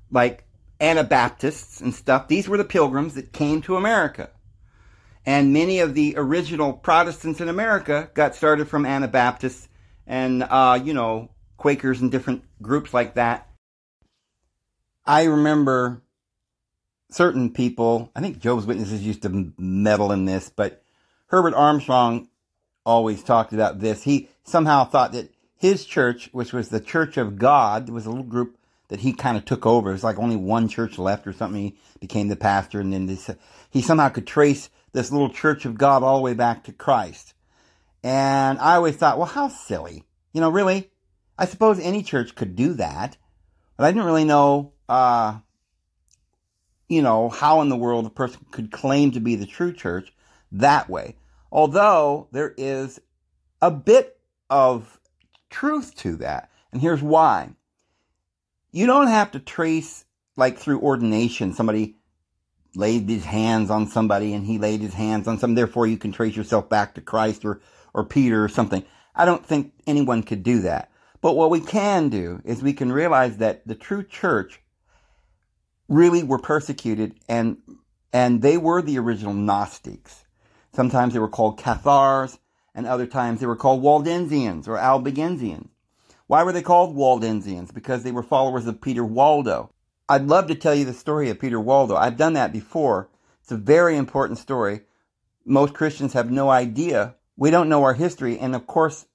like 0.09 0.45
Anabaptists 0.81 1.79
and 1.79 1.93
stuff. 1.93 2.27
These 2.27 2.49
were 2.49 2.57
the 2.57 2.63
pilgrims 2.63 3.13
that 3.13 3.31
came 3.31 3.61
to 3.61 3.77
America. 3.77 4.29
And 5.25 5.53
many 5.53 5.79
of 5.79 5.93
the 5.93 6.15
original 6.17 6.73
Protestants 6.73 7.39
in 7.39 7.47
America 7.47 8.09
got 8.13 8.35
started 8.35 8.67
from 8.67 8.85
Anabaptists 8.85 9.69
and, 10.07 10.43
uh, 10.43 10.79
you 10.83 10.93
know, 10.93 11.29
Quakers 11.57 12.01
and 12.01 12.11
different 12.11 12.43
groups 12.61 12.93
like 12.93 13.15
that. 13.15 13.47
I 15.05 15.23
remember 15.23 16.01
certain 17.09 17.51
people, 17.51 18.11
I 18.15 18.21
think 18.21 18.39
Jehovah's 18.39 18.65
Witnesses 18.65 19.01
used 19.01 19.21
to 19.21 19.53
meddle 19.57 20.11
in 20.11 20.25
this, 20.25 20.49
but 20.49 20.83
Herbert 21.27 21.53
Armstrong 21.53 22.27
always 22.85 23.23
talked 23.23 23.53
about 23.53 23.79
this. 23.79 24.03
He 24.03 24.29
somehow 24.43 24.83
thought 24.83 25.13
that 25.13 25.33
his 25.55 25.85
church, 25.85 26.29
which 26.33 26.51
was 26.51 26.69
the 26.69 26.81
Church 26.81 27.17
of 27.17 27.37
God, 27.37 27.89
was 27.89 28.05
a 28.05 28.09
little 28.09 28.25
group 28.25 28.57
that 28.89 28.99
he 28.99 29.13
kind 29.13 29.37
of 29.37 29.45
took 29.45 29.65
over. 29.65 29.89
It 29.89 29.93
was 29.93 30.03
like 30.03 30.19
only 30.19 30.35
one 30.35 30.67
church 30.67 30.97
left 30.97 31.25
or 31.25 31.33
something. 31.33 31.61
He 31.61 31.75
became 32.01 32.27
the 32.27 32.35
pastor, 32.35 32.81
and 32.81 32.91
then 32.91 33.05
this, 33.05 33.29
he 33.69 33.81
somehow 33.81 34.09
could 34.09 34.27
trace 34.27 34.69
this 34.91 35.11
little 35.11 35.29
church 35.29 35.65
of 35.65 35.77
God 35.77 36.03
all 36.03 36.17
the 36.17 36.23
way 36.23 36.33
back 36.33 36.65
to 36.65 36.73
Christ. 36.73 37.33
And 38.03 38.59
I 38.59 38.75
always 38.75 38.95
thought, 38.95 39.17
well, 39.17 39.27
how 39.27 39.47
silly. 39.47 40.03
You 40.33 40.41
know, 40.41 40.49
really? 40.49 40.91
I 41.37 41.45
suppose 41.45 41.79
any 41.79 42.03
church 42.03 42.35
could 42.35 42.55
do 42.55 42.73
that. 42.73 43.17
But 43.77 43.85
I 43.85 43.91
didn't 43.91 44.05
really 44.05 44.25
know, 44.25 44.73
uh, 44.89 45.39
you 46.89 47.01
know, 47.01 47.29
how 47.29 47.61
in 47.61 47.69
the 47.69 47.77
world 47.77 48.05
a 48.05 48.09
person 48.09 48.45
could 48.51 48.71
claim 48.71 49.11
to 49.11 49.19
be 49.19 49.35
the 49.35 49.45
true 49.45 49.73
church 49.73 50.13
that 50.51 50.89
way. 50.89 51.15
Although 51.51 52.27
there 52.31 52.53
is 52.57 52.99
a 53.61 53.71
bit 53.71 54.17
of 54.49 54.99
truth 55.49 55.95
to 55.97 56.17
that. 56.17 56.49
And 56.71 56.81
here's 56.81 57.01
why 57.01 57.49
you 58.71 58.87
don't 58.87 59.07
have 59.07 59.31
to 59.31 59.39
trace 59.39 60.03
like 60.35 60.57
through 60.57 60.81
ordination 60.81 61.53
somebody 61.53 61.95
laid 62.75 63.07
his 63.07 63.23
hands 63.23 63.69
on 63.69 63.87
somebody 63.87 64.33
and 64.33 64.45
he 64.45 64.57
laid 64.57 64.81
his 64.81 64.93
hands 64.93 65.27
on 65.27 65.37
some, 65.37 65.53
therefore 65.53 65.85
you 65.85 65.97
can 65.97 66.11
trace 66.11 66.35
yourself 66.35 66.69
back 66.69 66.95
to 66.95 67.01
Christ 67.01 67.45
or, 67.45 67.61
or 67.93 68.03
Peter 68.03 68.43
or 68.43 68.49
something. 68.49 68.83
I 69.15 69.25
don't 69.25 69.45
think 69.45 69.73
anyone 69.85 70.23
could 70.23 70.43
do 70.43 70.61
that. 70.61 70.91
But 71.21 71.35
what 71.35 71.49
we 71.49 71.61
can 71.61 72.09
do 72.09 72.41
is 72.43 72.61
we 72.61 72.73
can 72.73 72.91
realize 72.91 73.37
that 73.37 73.65
the 73.67 73.75
true 73.75 74.03
church 74.03 74.61
really 75.87 76.23
were 76.23 76.39
persecuted 76.39 77.15
and 77.29 77.57
and 78.11 78.41
they 78.41 78.57
were 78.57 78.81
the 78.81 78.99
original 78.99 79.33
Gnostics. 79.33 80.25
Sometimes 80.75 81.13
they 81.13 81.19
were 81.19 81.27
called 81.27 81.59
Cathars, 81.59 82.37
and 82.75 82.85
other 82.85 83.07
times 83.07 83.39
they 83.39 83.47
were 83.47 83.55
called 83.55 83.81
Waldensians 83.81 84.67
or 84.67 84.77
Albigensians. 84.77 85.69
Why 86.27 86.43
were 86.43 86.51
they 86.51 86.61
called 86.61 86.95
Waldensians? 86.95 87.73
Because 87.73 88.03
they 88.03 88.11
were 88.11 88.23
followers 88.23 88.67
of 88.67 88.81
Peter 88.81 89.03
Waldo. 89.03 89.71
I'd 90.07 90.27
love 90.27 90.47
to 90.47 90.55
tell 90.55 90.75
you 90.75 90.85
the 90.85 90.93
story 90.93 91.29
of 91.29 91.39
Peter 91.39 91.59
Waldo. 91.59 91.95
I've 91.95 92.17
done 92.17 92.33
that 92.33 92.53
before. 92.53 93.09
It's 93.41 93.51
a 93.51 93.57
very 93.57 93.97
important 93.97 94.39
story. 94.39 94.81
Most 95.45 95.73
Christians 95.73 96.13
have 96.13 96.31
no 96.31 96.49
idea. 96.49 97.15
We 97.35 97.49
don't 97.49 97.69
know 97.69 97.83
our 97.83 97.93
history, 97.93 98.37
and 98.37 98.55
of 98.55 98.67
course, 98.67 99.05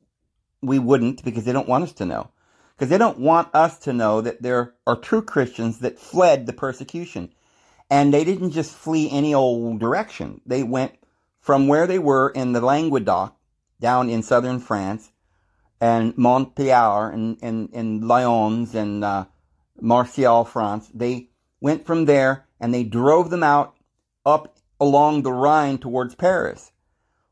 we 0.60 0.78
wouldn't 0.78 1.24
because 1.24 1.44
they 1.44 1.52
don't 1.52 1.68
want 1.68 1.84
us 1.84 1.92
to 1.94 2.06
know. 2.06 2.30
Because 2.76 2.90
they 2.90 2.98
don't 2.98 3.18
want 3.18 3.54
us 3.54 3.78
to 3.80 3.92
know 3.92 4.20
that 4.20 4.42
there 4.42 4.74
are 4.86 4.96
true 4.96 5.22
Christians 5.22 5.80
that 5.80 5.98
fled 5.98 6.46
the 6.46 6.52
persecution. 6.52 7.32
And 7.90 8.12
they 8.12 8.24
didn't 8.24 8.50
just 8.50 8.74
flee 8.74 9.10
any 9.10 9.34
old 9.34 9.80
direction. 9.80 10.40
They 10.46 10.62
went 10.62 10.92
from 11.38 11.66
where 11.66 11.86
they 11.86 11.98
were 11.98 12.28
in 12.30 12.52
the 12.52 12.60
Languedoc 12.60 13.36
down 13.80 14.10
in 14.10 14.22
southern 14.22 14.60
France 14.60 15.10
and 15.80 16.16
Montpellier 16.16 17.10
and, 17.10 17.38
and, 17.42 17.70
and 17.72 18.06
Lyons 18.06 18.74
and 18.74 19.04
uh, 19.04 19.24
France. 20.44 20.90
They 20.92 21.30
went 21.60 21.86
from 21.86 22.04
there 22.04 22.46
and 22.60 22.74
they 22.74 22.84
drove 22.84 23.30
them 23.30 23.42
out 23.42 23.74
up 24.26 24.56
along 24.80 25.22
the 25.22 25.32
Rhine 25.32 25.78
towards 25.78 26.14
Paris. 26.14 26.72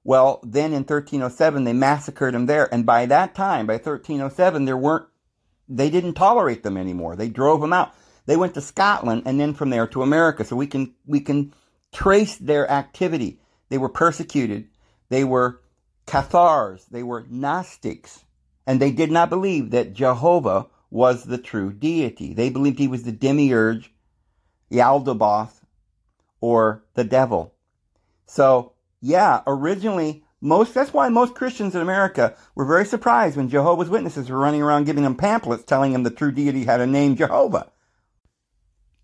Well, 0.07 0.39
then 0.45 0.67
in 0.67 0.85
1307, 0.85 1.65
they 1.65 1.73
massacred 1.73 2.33
them 2.33 2.47
there. 2.47 2.73
And 2.73 2.87
by 2.87 3.07
that 3.07 3.35
time, 3.35 3.67
by 3.67 3.73
1307, 3.73 4.65
there 4.65 4.77
weren't, 4.77 5.09
they 5.69 5.91
didn't 5.91 6.15
tolerate 6.15 6.63
them 6.63 6.77
anymore. 6.77 7.17
They 7.17 7.29
drove 7.29 7.61
them 7.61 7.73
out. 7.73 7.93
They 8.25 8.37
went 8.37 8.55
to 8.55 8.61
Scotland 8.61 9.25
and 9.27 9.41
then 9.41 9.53
from 9.53 9.71
there 9.71 9.89
to 9.89 10.05
America. 10.05 10.45
So 10.45 10.55
we 10.55 10.69
can, 10.69 10.95
we 11.07 11.19
can 11.19 11.53
trace 11.93 12.37
their 12.37 12.71
activity. 12.71 13.41
They 13.69 13.79
were 13.79 13.89
persecuted. 13.89 14.69
They 15.09 15.25
were 15.25 15.61
Cathars. 16.07 16.85
They 16.85 17.03
were 17.03 17.27
Gnostics. 17.29 18.25
And 18.65 18.81
they 18.81 18.93
did 18.93 19.11
not 19.11 19.29
believe 19.29 19.73
that 19.73 19.93
Jehovah 19.93 20.67
was 20.89 21.25
the 21.25 21.39
true 21.39 21.73
deity. 21.73 22.33
They 22.33 22.51
believed 22.51 22.79
he 22.79 22.87
was 22.87 23.03
the 23.03 23.11
demiurge, 23.11 23.93
Yaldabaoth, 24.71 25.63
or 26.41 26.85
the 26.95 27.03
devil. 27.03 27.55
So, 28.27 28.75
yeah, 29.01 29.43
originally, 29.47 30.25
most, 30.41 30.75
that's 30.75 30.93
why 30.93 31.09
most 31.09 31.35
Christians 31.35 31.75
in 31.75 31.81
America 31.81 32.37
were 32.55 32.65
very 32.65 32.85
surprised 32.85 33.37
when 33.37 33.49
Jehovah's 33.49 33.89
Witnesses 33.89 34.29
were 34.29 34.39
running 34.39 34.63
around 34.63 34.85
giving 34.85 35.05
them 35.05 35.17
pamphlets 35.17 35.65
telling 35.65 35.93
them 35.93 36.03
the 36.03 36.11
true 36.11 36.33
deity 36.33 36.65
had 36.65 36.81
a 36.81 36.87
name 36.87 37.17
Jehovah. 37.17 37.71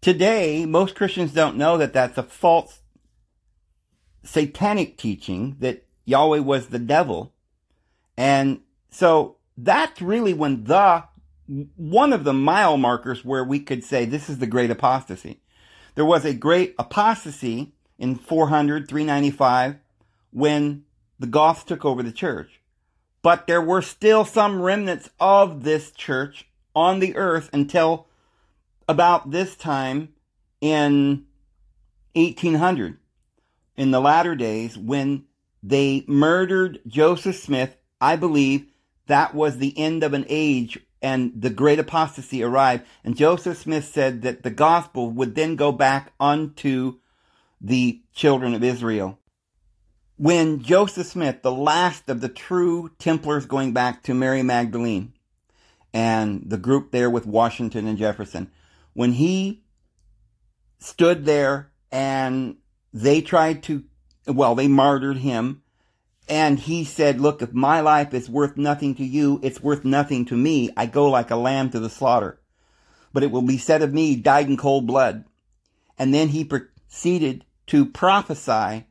Today, 0.01 0.67
most 0.67 0.95
Christians 0.95 1.33
don't 1.33 1.57
know 1.57 1.79
that 1.79 1.93
that's 1.93 2.19
a 2.19 2.23
false 2.23 2.81
satanic 4.25 4.97
teaching 4.99 5.57
that 5.61 5.85
Yahweh 6.05 6.41
was 6.41 6.67
the 6.67 6.79
devil. 6.79 7.33
And 8.17 8.61
so 8.91 9.37
that's 9.57 10.03
really 10.03 10.35
when 10.35 10.65
the 10.65 11.05
one 11.77 12.13
of 12.13 12.25
the 12.25 12.33
mile 12.33 12.77
markers 12.77 13.25
where 13.25 13.45
we 13.45 13.61
could 13.61 13.85
say 13.85 14.05
this 14.05 14.31
is 14.31 14.39
the 14.39 14.47
great 14.47 14.71
apostasy. 14.71 15.41
There 15.95 16.05
was 16.05 16.25
a 16.25 16.35
great 16.35 16.75
apostasy 16.79 17.75
in 18.03 18.17
400, 18.17 18.89
395 18.89 19.77
when 20.33 20.85
the 21.21 21.27
Goths 21.29 21.63
took 21.63 21.85
over 21.85 22.03
the 22.03 22.11
church. 22.11 22.61
But 23.23 23.47
there 23.47 23.63
were 23.63 23.81
still 23.81 24.25
some 24.25 24.61
remnants 24.61 25.09
of 25.21 25.63
this 25.63 25.93
church 25.93 26.49
on 26.75 26.99
the 26.99 27.15
earth 27.15 27.49
until 27.53 28.09
about 28.89 29.31
this 29.31 29.55
time 29.55 30.09
in 30.61 31.27
1800, 32.15 32.99
in 33.77 33.93
the 33.93 34.01
latter 34.01 34.35
days, 34.35 34.77
when 34.77 35.25
they 35.63 36.05
murdered 36.09 36.81
Joseph 36.89 37.37
Smith. 37.37 37.77
I 38.01 38.17
believe 38.17 38.67
that 39.07 39.33
was 39.33 39.59
the 39.59 39.79
end 39.79 40.03
of 40.03 40.13
an 40.13 40.27
age 40.29 40.81
and 41.01 41.41
the 41.41 41.51
great 41.51 41.79
apostasy 41.79 42.43
arrived. 42.43 42.85
And 43.05 43.17
Joseph 43.17 43.59
Smith 43.59 43.85
said 43.85 44.23
that 44.23 44.43
the 44.43 44.51
gospel 44.51 45.11
would 45.11 45.37
then 45.37 45.55
go 45.55 45.71
back 45.71 46.13
unto 46.19 46.99
the 47.63 48.03
children 48.13 48.55
of 48.55 48.65
Israel. 48.65 49.19
When 50.17 50.63
Joseph 50.63 51.07
Smith, 51.07 51.43
the 51.43 51.53
last 51.53 52.09
of 52.09 52.21
the 52.21 52.29
true 52.29 52.91
Templars 52.99 53.47
going 53.47 53.73
back 53.73 54.03
to 54.05 54.15
Mary 54.15 54.43
Magdalene 54.43 55.15
and 55.95 56.43
the 56.45 56.59
group 56.59 56.91
there 56.91 57.09
with 57.09 57.27
Washington 57.27 57.87
and 57.87 57.97
Jefferson, 57.99 58.51
when 58.93 59.13
he 59.13 59.63
stood 60.79 61.25
there 61.25 61.71
and 61.91 62.57
they 62.93 63.21
tried 63.21 63.63
to, 63.65 63.85
well, 64.27 64.55
they 64.55 64.69
martyred 64.69 65.19
him 65.19 65.63
and 66.29 66.59
he 66.59 66.85
said, 66.85 67.21
look, 67.21 67.43
if 67.43 67.53
my 67.53 67.81
life 67.81 68.13
is 68.15 68.29
worth 68.29 68.57
nothing 68.57 68.95
to 68.97 69.05
you, 69.05 69.41
it's 69.43 69.63
worth 69.63 69.85
nothing 69.85 70.25
to 70.27 70.37
me. 70.37 70.71
I 70.77 70.87
go 70.87 71.09
like 71.11 71.31
a 71.31 71.37
lamb 71.37 71.71
to 71.71 71.81
the 71.81 71.91
slaughter. 71.91 72.41
But 73.13 73.23
it 73.23 73.31
will 73.31 73.43
be 73.43 73.59
said 73.59 73.83
of 73.83 73.93
me, 73.93 74.17
died 74.17 74.49
in 74.49 74.57
cold 74.57 74.87
blood. 74.87 75.25
And 75.99 76.15
then 76.15 76.29
he 76.29 76.45
proceeded 76.45 77.45
to 77.69 77.87
prophesy 77.87 78.87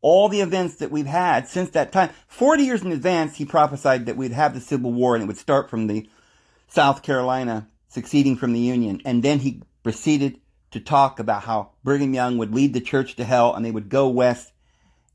all 0.00 0.28
the 0.28 0.40
events 0.40 0.76
that 0.76 0.90
we've 0.90 1.06
had 1.06 1.48
since 1.48 1.70
that 1.70 1.92
time. 1.92 2.10
40 2.28 2.62
years 2.62 2.82
in 2.82 2.92
advance, 2.92 3.36
he 3.36 3.44
prophesied 3.44 4.06
that 4.06 4.16
we'd 4.16 4.32
have 4.32 4.54
the 4.54 4.60
Civil 4.60 4.92
War 4.92 5.14
and 5.14 5.24
it 5.24 5.26
would 5.26 5.38
start 5.38 5.68
from 5.68 5.86
the 5.86 6.08
South 6.68 7.02
Carolina 7.02 7.68
succeeding 7.88 8.36
from 8.36 8.52
the 8.52 8.60
Union. 8.60 9.00
And 9.04 9.22
then 9.22 9.40
he 9.40 9.62
proceeded 9.82 10.40
to 10.72 10.80
talk 10.80 11.18
about 11.18 11.44
how 11.44 11.70
Brigham 11.82 12.14
Young 12.14 12.38
would 12.38 12.54
lead 12.54 12.74
the 12.74 12.80
church 12.80 13.16
to 13.16 13.24
hell 13.24 13.54
and 13.54 13.64
they 13.64 13.70
would 13.70 13.88
go 13.88 14.08
west 14.08 14.52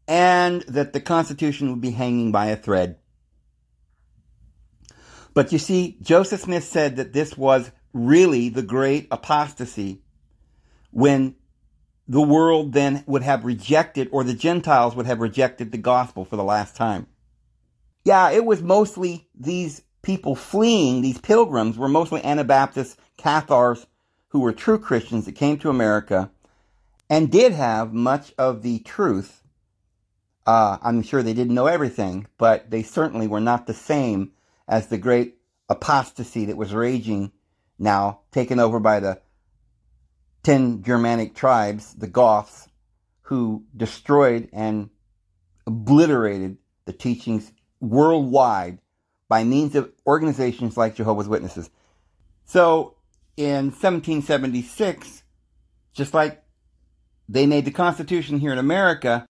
and 0.08 0.62
that 0.64 0.94
the 0.94 1.00
Constitution 1.00 1.70
would 1.70 1.82
be 1.82 1.92
hanging 1.92 2.32
by 2.32 2.48
a 2.48 2.56
thread. 2.56 2.98
But 5.34 5.52
you 5.52 5.58
see, 5.58 5.98
Joseph 6.02 6.42
Smith 6.42 6.66
said 6.66 6.98
that 6.98 7.14
this 7.14 7.38
was 7.38 7.72
really 7.94 8.50
the 8.50 8.62
great 8.62 9.08
apostasy 9.12 10.02
when 10.92 11.36
the 12.08 12.22
world 12.22 12.74
then 12.74 13.04
would 13.08 13.24
have 13.24 13.46
rejected, 13.46 14.10
or 14.12 14.24
the 14.24 14.34
Gentiles 14.34 14.96
would 14.96 15.06
have 15.06 15.20
rejected 15.20 15.72
the 15.72 15.78
gospel 15.78 16.26
for 16.26 16.36
the 16.36 16.44
last 16.44 16.76
time. 16.76 17.08
Yeah, 18.04 18.32
it 18.32 18.46
was 18.46 18.62
mostly 18.62 19.28
these 19.36 19.84
people 20.02 20.36
fleeing, 20.36 21.02
these 21.02 21.20
pilgrims 21.20 21.78
were 21.78 21.88
mostly 21.88 22.24
Anabaptists, 22.24 22.98
Cathars, 23.18 23.86
who 24.30 24.40
were 24.40 24.54
true 24.54 24.80
Christians 24.80 25.26
that 25.26 25.36
came 25.36 25.58
to 25.60 25.70
America 25.70 26.32
and 27.10 27.32
did 27.32 27.54
have 27.54 27.94
much 27.94 28.34
of 28.38 28.64
the 28.64 28.80
truth 28.80 29.42
uh, 30.46 30.78
I'm 30.82 31.04
sure 31.04 31.22
they 31.22 31.34
didn't 31.34 31.54
know 31.54 31.68
everything, 31.68 32.28
but 32.38 32.70
they 32.72 32.84
certainly 32.84 33.28
were 33.28 33.40
not 33.40 33.68
the 33.68 33.74
same 33.74 34.32
as 34.68 34.88
the 34.88 34.98
great 34.98 35.38
apostasy 35.70 36.46
that 36.46 36.58
was 36.58 36.74
raging 36.74 37.32
now, 37.78 38.22
taken 38.32 38.60
over 38.60 38.80
by 38.80 39.00
the 39.00 39.20
ten 40.44 40.84
Germanic 40.84 41.36
tribes, 41.36 41.94
the 41.94 42.08
Goths, 42.08 42.68
who 43.24 43.64
destroyed 43.76 44.50
and 44.52 44.90
obliterated 45.66 46.58
the 46.86 46.94
teachings 46.94 47.52
worldwide 47.80 48.80
by 49.28 49.44
means 49.44 49.76
of 49.76 49.92
organizations 50.06 50.76
like 50.76 50.96
Jehovah's 50.96 51.28
Witnesses. 51.28 51.70
So 52.46 52.96
in 53.38 53.66
1776, 53.66 55.24
just 55.94 56.14
like 56.14 56.44
they 57.30 57.46
made 57.46 57.66
the 57.66 57.72
Constitution 57.72 58.40
here 58.40 58.52
in 58.52 58.58
America, 58.58 59.26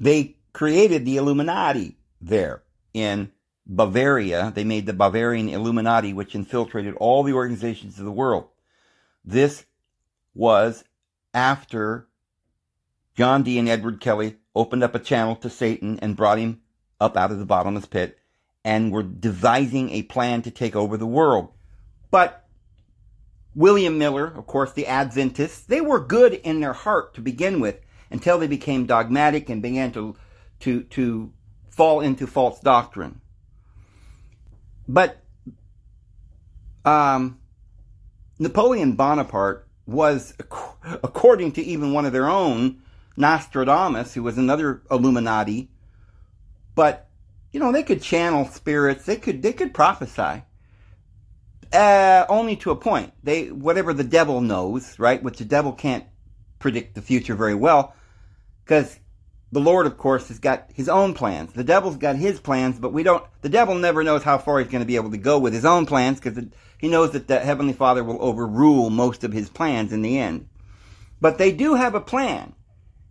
they 0.00 0.36
created 0.52 1.04
the 1.04 1.16
Illuminati 1.16 1.96
there 2.20 2.62
in 2.92 3.30
Bavaria. 3.66 4.52
They 4.54 4.64
made 4.64 4.86
the 4.86 4.92
Bavarian 4.92 5.48
Illuminati, 5.48 6.12
which 6.12 6.34
infiltrated 6.34 6.94
all 6.96 7.22
the 7.22 7.34
organizations 7.34 7.98
of 7.98 8.04
the 8.04 8.10
world. 8.10 8.48
This 9.24 9.64
was 10.40 10.84
after 11.34 12.08
John 13.14 13.42
Dee 13.42 13.58
and 13.58 13.68
Edward 13.68 14.00
Kelly 14.00 14.36
opened 14.56 14.82
up 14.82 14.94
a 14.94 14.98
channel 14.98 15.36
to 15.36 15.50
Satan 15.50 15.98
and 16.00 16.16
brought 16.16 16.38
him 16.38 16.62
up 16.98 17.14
out 17.14 17.30
of 17.30 17.38
the 17.38 17.44
bottomless 17.44 17.84
pit 17.84 18.18
and 18.64 18.90
were 18.90 19.02
devising 19.02 19.90
a 19.90 20.02
plan 20.04 20.40
to 20.40 20.50
take 20.50 20.74
over 20.74 20.96
the 20.96 21.06
world. 21.06 21.52
But 22.10 22.46
William 23.54 23.98
Miller, 23.98 24.28
of 24.28 24.46
course, 24.46 24.72
the 24.72 24.86
Adventists, 24.86 25.60
they 25.60 25.82
were 25.82 26.00
good 26.00 26.32
in 26.32 26.60
their 26.60 26.72
heart 26.72 27.12
to 27.14 27.20
begin 27.20 27.60
with 27.60 27.78
until 28.10 28.38
they 28.38 28.46
became 28.46 28.86
dogmatic 28.86 29.50
and 29.50 29.60
began 29.60 29.92
to, 29.92 30.16
to, 30.60 30.84
to 30.84 31.34
fall 31.68 32.00
into 32.00 32.26
false 32.26 32.60
doctrine. 32.60 33.20
But 34.88 35.22
um, 36.86 37.40
Napoleon 38.38 38.94
Bonaparte 38.94 39.66
was 39.90 40.34
according 41.02 41.52
to 41.52 41.62
even 41.62 41.92
one 41.92 42.06
of 42.06 42.12
their 42.12 42.28
own, 42.28 42.82
Nostradamus, 43.16 44.14
who 44.14 44.22
was 44.22 44.38
another 44.38 44.82
Illuminati. 44.90 45.68
But 46.74 47.08
you 47.52 47.58
know, 47.58 47.72
they 47.72 47.82
could 47.82 48.00
channel 48.00 48.46
spirits. 48.46 49.04
They 49.04 49.16
could 49.16 49.42
they 49.42 49.52
could 49.52 49.74
prophesy. 49.74 50.44
Uh, 51.72 52.24
only 52.28 52.56
to 52.56 52.70
a 52.70 52.76
point. 52.76 53.12
They 53.22 53.50
whatever 53.50 53.92
the 53.92 54.04
devil 54.04 54.40
knows, 54.40 54.98
right? 54.98 55.22
Which 55.22 55.38
the 55.38 55.44
devil 55.44 55.72
can't 55.72 56.04
predict 56.58 56.94
the 56.94 57.02
future 57.02 57.34
very 57.34 57.54
well, 57.54 57.94
because 58.64 58.98
the 59.52 59.60
Lord, 59.60 59.86
of 59.86 59.98
course, 59.98 60.28
has 60.28 60.38
got 60.38 60.70
his 60.72 60.88
own 60.88 61.14
plans. 61.14 61.52
The 61.52 61.64
devil's 61.64 61.96
got 61.96 62.14
his 62.14 62.38
plans, 62.38 62.78
but 62.78 62.92
we 62.92 63.02
don't. 63.02 63.24
The 63.42 63.48
devil 63.48 63.74
never 63.74 64.04
knows 64.04 64.22
how 64.22 64.38
far 64.38 64.60
he's 64.60 64.68
going 64.70 64.82
to 64.82 64.86
be 64.86 64.96
able 64.96 65.10
to 65.10 65.18
go 65.18 65.38
with 65.38 65.52
his 65.52 65.64
own 65.64 65.86
plans, 65.86 66.20
because 66.20 66.38
he 66.80 66.88
knows 66.88 67.10
that 67.12 67.28
the 67.28 67.40
Heavenly 67.40 67.74
Father 67.74 68.02
will 68.02 68.22
overrule 68.22 68.88
most 68.88 69.22
of 69.22 69.32
his 69.32 69.50
plans 69.50 69.92
in 69.92 70.02
the 70.02 70.18
end. 70.18 70.48
But 71.20 71.36
they 71.36 71.52
do 71.52 71.74
have 71.74 71.94
a 71.94 72.00
plan, 72.00 72.54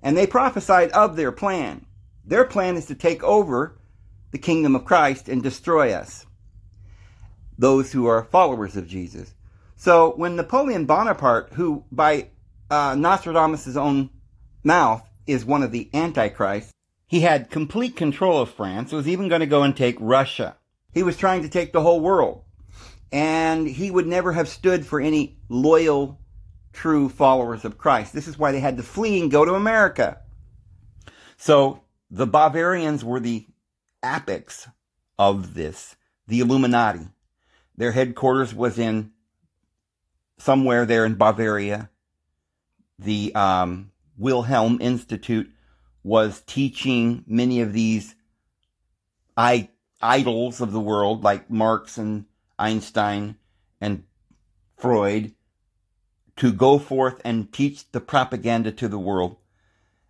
and 0.02 0.18
they 0.18 0.26
prophesied 0.26 0.90
of 0.92 1.16
their 1.16 1.32
plan. 1.32 1.86
Their 2.26 2.46
plan 2.46 2.76
is 2.76 2.88
to 2.88 2.96
take 2.96 3.24
over 3.24 3.80
the 4.32 4.40
kingdom 4.40 4.76
of 4.76 4.86
Christ 4.86 5.30
and 5.30 5.44
destroy 5.44 5.92
us, 5.92 6.26
those 7.58 7.92
who 7.92 8.08
are 8.08 8.24
followers 8.24 8.76
of 8.76 8.88
Jesus. 8.88 9.34
So 9.76 10.14
when 10.16 10.36
Napoleon 10.36 10.86
Bonaparte, 10.86 11.54
who 11.54 11.86
by 11.92 12.30
uh, 12.70 12.96
Nostradamus' 12.96 13.76
own 13.76 14.10
mouth 14.64 15.08
is 15.28 15.46
one 15.46 15.64
of 15.64 15.72
the 15.72 15.90
antichrists, 15.94 16.74
he 17.08 17.22
had 17.22 17.50
complete 17.50 17.96
control 17.96 18.42
of 18.42 18.52
France, 18.52 18.92
was 18.92 19.08
even 19.08 19.30
going 19.30 19.42
to 19.42 19.48
go 19.48 19.64
and 19.64 19.76
take 19.76 19.98
Russia. 20.00 20.58
He 20.94 21.04
was 21.04 21.18
trying 21.18 21.44
to 21.44 21.50
take 21.50 21.72
the 21.72 21.82
whole 21.82 22.00
world. 22.00 22.44
And 23.12 23.68
he 23.68 23.90
would 23.90 24.08
never 24.08 24.34
have 24.34 24.48
stood 24.48 24.86
for 24.86 25.02
any 25.02 25.38
loyal, 25.50 26.20
true 26.74 27.10
followers 27.10 27.66
of 27.66 27.78
Christ. 27.78 28.14
This 28.14 28.28
is 28.28 28.38
why 28.38 28.52
they 28.52 28.60
had 28.60 28.78
to 28.78 28.84
flee 28.84 29.20
and 29.20 29.32
go 29.32 29.46
to 29.46 29.56
America. 29.56 30.20
So 31.38 31.84
the 32.12 32.28
Bavarians 32.28 33.04
were 33.04 33.20
the 33.20 33.48
apex 34.04 34.68
of 35.18 35.54
this, 35.54 35.96
the 36.28 36.40
Illuminati. 36.40 37.08
Their 37.76 37.92
headquarters 37.92 38.54
was 38.54 38.78
in 38.78 39.12
somewhere 40.38 40.86
there 40.86 41.06
in 41.06 41.16
Bavaria. 41.16 41.90
The 42.98 43.34
um, 43.36 43.92
Wilhelm 44.18 44.80
Institute 44.82 45.52
was 46.04 46.42
teaching 46.46 47.24
many 47.28 47.62
of 47.62 47.74
these 47.74 48.16
I- 49.38 49.70
idols 50.02 50.62
of 50.62 50.72
the 50.72 50.80
world, 50.80 51.24
like 51.24 51.50
Marx 51.50 51.98
and 51.98 52.26
Einstein 52.60 53.38
and 53.82 54.04
Freud, 54.78 55.34
to 56.36 56.52
go 56.52 56.78
forth 56.78 57.20
and 57.26 57.52
teach 57.52 57.92
the 57.92 58.00
propaganda 58.00 58.72
to 58.72 58.88
the 58.88 59.00
world. 59.00 59.38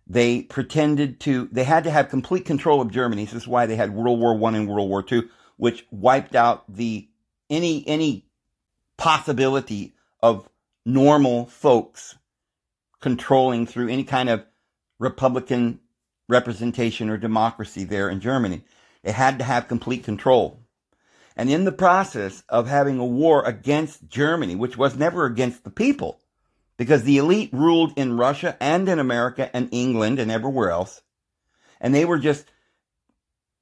They 0.06 0.42
pretended 0.42 1.20
to, 1.20 1.48
they 1.52 1.64
had 1.64 1.84
to 1.84 1.90
have 1.90 2.08
complete 2.08 2.44
control 2.44 2.80
of 2.80 2.90
Germany. 2.90 3.24
This 3.24 3.34
is 3.34 3.48
why 3.48 3.66
they 3.66 3.76
had 3.76 3.94
World 3.94 4.18
War 4.20 4.36
One 4.36 4.54
and 4.54 4.68
World 4.68 4.88
War 4.88 5.02
Two, 5.02 5.28
which 5.56 5.86
wiped 5.90 6.34
out 6.34 6.64
the, 6.72 7.08
any, 7.48 7.86
any 7.86 8.26
possibility 8.96 9.94
of 10.22 10.48
normal 10.84 11.46
folks 11.46 12.16
controlling 13.00 13.66
through 13.66 13.88
any 13.88 14.04
kind 14.04 14.28
of 14.28 14.44
Republican 14.98 15.80
representation 16.28 17.08
or 17.08 17.16
democracy 17.16 17.84
there 17.84 18.08
in 18.08 18.20
Germany. 18.20 18.62
It 19.02 19.14
had 19.14 19.38
to 19.38 19.44
have 19.44 19.68
complete 19.68 20.04
control. 20.04 20.59
And 21.36 21.50
in 21.50 21.64
the 21.64 21.72
process 21.72 22.42
of 22.48 22.66
having 22.68 22.98
a 22.98 23.04
war 23.04 23.44
against 23.44 24.08
Germany, 24.08 24.56
which 24.56 24.76
was 24.76 24.96
never 24.96 25.24
against 25.24 25.64
the 25.64 25.70
people, 25.70 26.20
because 26.76 27.02
the 27.02 27.18
elite 27.18 27.50
ruled 27.52 27.92
in 27.96 28.16
Russia 28.16 28.56
and 28.60 28.88
in 28.88 28.98
America 28.98 29.54
and 29.54 29.68
England 29.70 30.18
and 30.18 30.30
everywhere 30.30 30.70
else. 30.70 31.02
And 31.80 31.94
they 31.94 32.04
were 32.04 32.18
just 32.18 32.46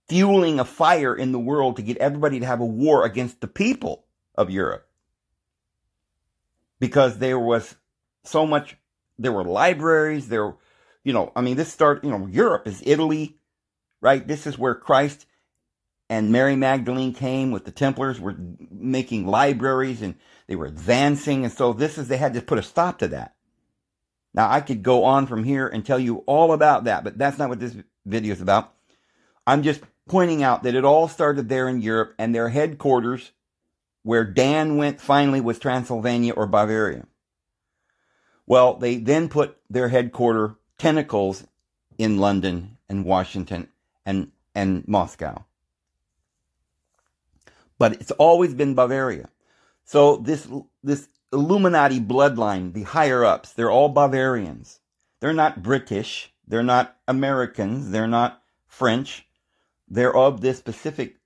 fueling 0.08 0.58
a 0.58 0.64
fire 0.64 1.14
in 1.14 1.32
the 1.32 1.38
world 1.38 1.76
to 1.76 1.82
get 1.82 1.98
everybody 1.98 2.40
to 2.40 2.46
have 2.46 2.60
a 2.60 2.64
war 2.64 3.04
against 3.04 3.40
the 3.40 3.48
people 3.48 4.04
of 4.34 4.50
Europe. 4.50 4.88
Because 6.80 7.18
there 7.18 7.38
was 7.38 7.74
so 8.24 8.46
much, 8.46 8.76
there 9.18 9.32
were 9.32 9.44
libraries, 9.44 10.28
there, 10.28 10.54
you 11.04 11.12
know, 11.12 11.32
I 11.34 11.40
mean, 11.40 11.56
this 11.56 11.72
start, 11.72 12.04
you 12.04 12.10
know, 12.10 12.26
Europe 12.26 12.66
is 12.66 12.82
Italy, 12.86 13.36
right? 14.00 14.26
This 14.26 14.46
is 14.46 14.56
where 14.56 14.74
Christ 14.74 15.26
and 16.10 16.32
Mary 16.32 16.56
Magdalene 16.56 17.12
came 17.12 17.50
with 17.50 17.64
the 17.64 17.70
Templars, 17.70 18.18
were 18.18 18.36
making 18.70 19.26
libraries 19.26 20.00
and 20.00 20.14
they 20.46 20.56
were 20.56 20.66
advancing. 20.66 21.44
And 21.44 21.52
so 21.52 21.72
this 21.72 21.98
is, 21.98 22.08
they 22.08 22.16
had 22.16 22.34
to 22.34 22.42
put 22.42 22.58
a 22.58 22.62
stop 22.62 22.98
to 22.98 23.08
that. 23.08 23.34
Now 24.32 24.50
I 24.50 24.60
could 24.60 24.82
go 24.82 25.04
on 25.04 25.26
from 25.26 25.44
here 25.44 25.68
and 25.68 25.84
tell 25.84 25.98
you 25.98 26.18
all 26.26 26.52
about 26.52 26.84
that, 26.84 27.04
but 27.04 27.18
that's 27.18 27.38
not 27.38 27.48
what 27.48 27.60
this 27.60 27.76
video 28.06 28.32
is 28.32 28.40
about. 28.40 28.72
I'm 29.46 29.62
just 29.62 29.80
pointing 30.08 30.42
out 30.42 30.62
that 30.62 30.74
it 30.74 30.84
all 30.84 31.08
started 31.08 31.48
there 31.48 31.68
in 31.68 31.82
Europe 31.82 32.14
and 32.18 32.34
their 32.34 32.48
headquarters 32.48 33.32
where 34.02 34.24
Dan 34.24 34.76
went 34.76 35.00
finally 35.00 35.40
was 35.40 35.58
Transylvania 35.58 36.32
or 36.32 36.46
Bavaria. 36.46 37.06
Well, 38.46 38.74
they 38.74 38.96
then 38.96 39.28
put 39.28 39.58
their 39.68 39.88
headquarters 39.88 40.52
tentacles 40.78 41.46
in 41.98 42.18
London 42.18 42.78
and 42.88 43.04
Washington 43.04 43.68
and, 44.06 44.30
and 44.54 44.86
Moscow. 44.88 45.44
But 47.78 47.94
it's 47.94 48.10
always 48.12 48.54
been 48.54 48.74
Bavaria. 48.74 49.28
So 49.84 50.16
this 50.16 50.48
this 50.82 51.08
Illuminati 51.32 52.00
bloodline, 52.00 52.72
the 52.72 52.82
higher 52.82 53.24
ups, 53.24 53.52
they're 53.52 53.70
all 53.70 53.88
Bavarians. 53.88 54.80
They're 55.20 55.32
not 55.32 55.62
British. 55.62 56.32
They're 56.46 56.62
not 56.62 56.96
Americans. 57.06 57.90
They're 57.90 58.08
not 58.08 58.42
French. 58.66 59.26
They're 59.88 60.14
of 60.14 60.40
this 60.40 60.58
specific 60.58 61.16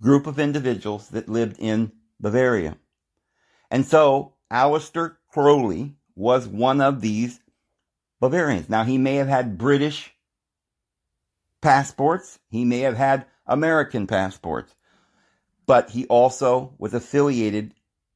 group 0.00 0.26
of 0.26 0.38
individuals 0.38 1.08
that 1.08 1.28
lived 1.28 1.56
in 1.58 1.92
Bavaria. 2.20 2.76
And 3.70 3.84
so 3.86 4.34
Aleister 4.50 5.16
Crowley 5.30 5.96
was 6.14 6.46
one 6.46 6.80
of 6.80 7.00
these 7.00 7.40
Bavarians. 8.20 8.68
Now 8.68 8.84
he 8.84 8.98
may 8.98 9.16
have 9.16 9.28
had 9.28 9.58
British 9.58 10.14
passports. 11.60 12.38
He 12.48 12.64
may 12.64 12.80
have 12.80 12.96
had 12.96 13.26
American 13.46 14.06
passports 14.06 14.74
but 15.68 15.90
he 15.90 16.06
also 16.06 16.72
was 16.78 16.94
affiliated 16.94 17.74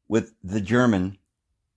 with 0.09 0.33
the 0.43 0.61
German 0.61 1.19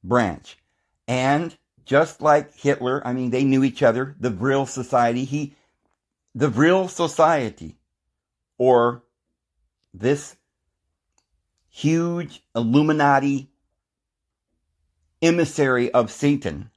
branch. 0.06 0.58
And 1.06 1.54
just 1.84 2.22
like 2.22 2.58
Hitler, 2.58 3.06
I 3.06 3.12
mean, 3.12 3.30
they 3.30 3.44
knew 3.44 3.62
each 3.62 3.84
other, 3.84 4.16
the 4.18 4.30
Vril 4.30 4.66
Society, 4.66 5.26
he, 5.26 5.54
the 6.34 6.48
Vril 6.48 6.88
Society, 6.88 7.76
or 8.58 9.04
this 9.94 10.38
huge 11.68 12.42
Illuminati 12.56 13.50
emissary 15.22 15.92
of 15.92 16.10
Satan 16.10 16.72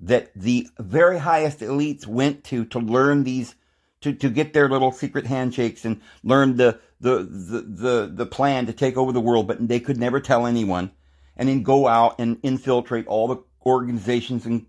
that 0.00 0.32
the 0.34 0.66
very 0.80 1.18
highest 1.18 1.60
elites 1.60 2.08
went 2.08 2.42
to 2.44 2.64
to 2.66 2.80
learn 2.80 3.22
these 3.22 3.54
to, 4.00 4.12
to 4.12 4.30
get 4.30 4.52
their 4.52 4.68
little 4.68 4.90
secret 4.92 5.26
handshakes 5.26 5.84
and 5.84 6.00
learn 6.22 6.56
the, 6.56 6.78
the, 7.00 7.18
the, 7.18 8.10
the, 8.12 8.26
plan 8.26 8.66
to 8.66 8.72
take 8.72 8.96
over 8.96 9.12
the 9.12 9.20
world, 9.20 9.46
but 9.46 9.66
they 9.66 9.80
could 9.80 9.98
never 9.98 10.20
tell 10.20 10.46
anyone. 10.46 10.90
And 11.36 11.48
then 11.48 11.62
go 11.62 11.86
out 11.86 12.18
and 12.18 12.38
infiltrate 12.42 13.06
all 13.06 13.28
the 13.28 13.42
organizations 13.66 14.46
and 14.46 14.66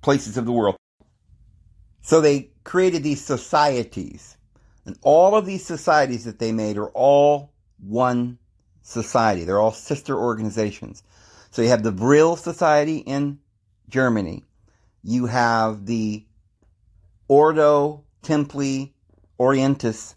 places 0.00 0.36
of 0.36 0.44
the 0.44 0.52
world. 0.52 0.76
So 2.02 2.20
they 2.20 2.50
created 2.62 3.02
these 3.02 3.24
societies. 3.24 4.36
And 4.84 4.96
all 5.02 5.34
of 5.34 5.46
these 5.46 5.66
societies 5.66 6.24
that 6.24 6.38
they 6.38 6.52
made 6.52 6.78
are 6.78 6.90
all 6.90 7.52
one 7.80 8.38
society. 8.82 9.44
They're 9.44 9.58
all 9.58 9.72
sister 9.72 10.16
organizations. 10.16 11.02
So 11.50 11.62
you 11.62 11.68
have 11.68 11.82
the 11.82 11.90
Vril 11.90 12.36
Society 12.36 12.98
in 12.98 13.40
Germany. 13.88 14.44
You 15.02 15.26
have 15.26 15.86
the 15.86 16.24
Ordo 17.26 18.04
Templi 18.22 18.92
Orientis 19.40 20.14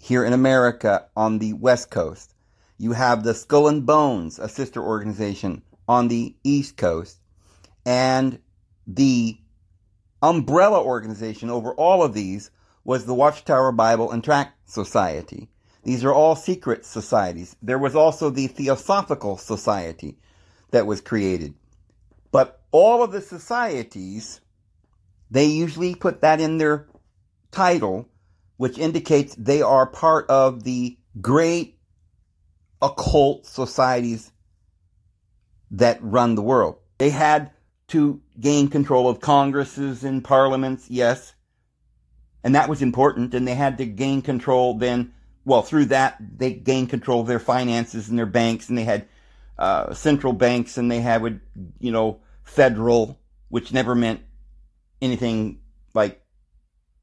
here 0.00 0.24
in 0.24 0.32
America 0.32 1.06
on 1.16 1.38
the 1.38 1.52
West 1.52 1.90
Coast. 1.90 2.34
You 2.78 2.92
have 2.92 3.22
the 3.22 3.34
Skull 3.34 3.68
and 3.68 3.84
Bones, 3.84 4.38
a 4.38 4.48
sister 4.48 4.82
organization 4.82 5.62
on 5.86 6.08
the 6.08 6.34
East 6.42 6.76
Coast. 6.76 7.18
And 7.84 8.38
the 8.86 9.38
umbrella 10.22 10.82
organization 10.82 11.50
over 11.50 11.72
all 11.74 12.02
of 12.02 12.14
these 12.14 12.50
was 12.84 13.04
the 13.04 13.14
Watchtower 13.14 13.72
Bible 13.72 14.10
and 14.10 14.24
Tract 14.24 14.70
Society. 14.70 15.48
These 15.82 16.04
are 16.04 16.12
all 16.12 16.36
secret 16.36 16.84
societies. 16.84 17.56
There 17.62 17.78
was 17.78 17.94
also 17.94 18.30
the 18.30 18.46
Theosophical 18.46 19.36
Society 19.36 20.18
that 20.70 20.86
was 20.86 21.00
created. 21.00 21.54
But 22.32 22.60
all 22.70 23.02
of 23.02 23.12
the 23.12 23.20
societies 23.20 24.40
they 25.30 25.44
usually 25.44 25.94
put 25.94 26.22
that 26.22 26.40
in 26.40 26.58
their 26.58 26.88
title, 27.52 28.08
which 28.60 28.76
indicates 28.76 29.34
they 29.36 29.62
are 29.62 29.86
part 29.86 30.28
of 30.28 30.64
the 30.64 30.98
great 31.18 31.78
occult 32.82 33.46
societies 33.46 34.32
that 35.70 35.98
run 36.02 36.34
the 36.34 36.42
world. 36.42 36.76
They 36.98 37.08
had 37.08 37.52
to 37.88 38.20
gain 38.38 38.68
control 38.68 39.08
of 39.08 39.18
congresses 39.18 40.04
and 40.04 40.22
parliaments, 40.22 40.90
yes. 40.90 41.32
And 42.44 42.54
that 42.54 42.68
was 42.68 42.82
important. 42.82 43.32
And 43.32 43.48
they 43.48 43.54
had 43.54 43.78
to 43.78 43.86
gain 43.86 44.20
control 44.20 44.74
then, 44.74 45.14
well, 45.46 45.62
through 45.62 45.86
that, 45.86 46.18
they 46.20 46.52
gained 46.52 46.90
control 46.90 47.22
of 47.22 47.28
their 47.28 47.38
finances 47.38 48.10
and 48.10 48.18
their 48.18 48.26
banks 48.26 48.68
and 48.68 48.76
they 48.76 48.84
had, 48.84 49.08
uh, 49.58 49.94
central 49.94 50.34
banks 50.34 50.76
and 50.76 50.90
they 50.90 51.00
had, 51.00 51.40
you 51.78 51.92
know, 51.92 52.20
federal, 52.44 53.18
which 53.48 53.72
never 53.72 53.94
meant 53.94 54.20
anything 55.00 55.60
like 55.94 56.22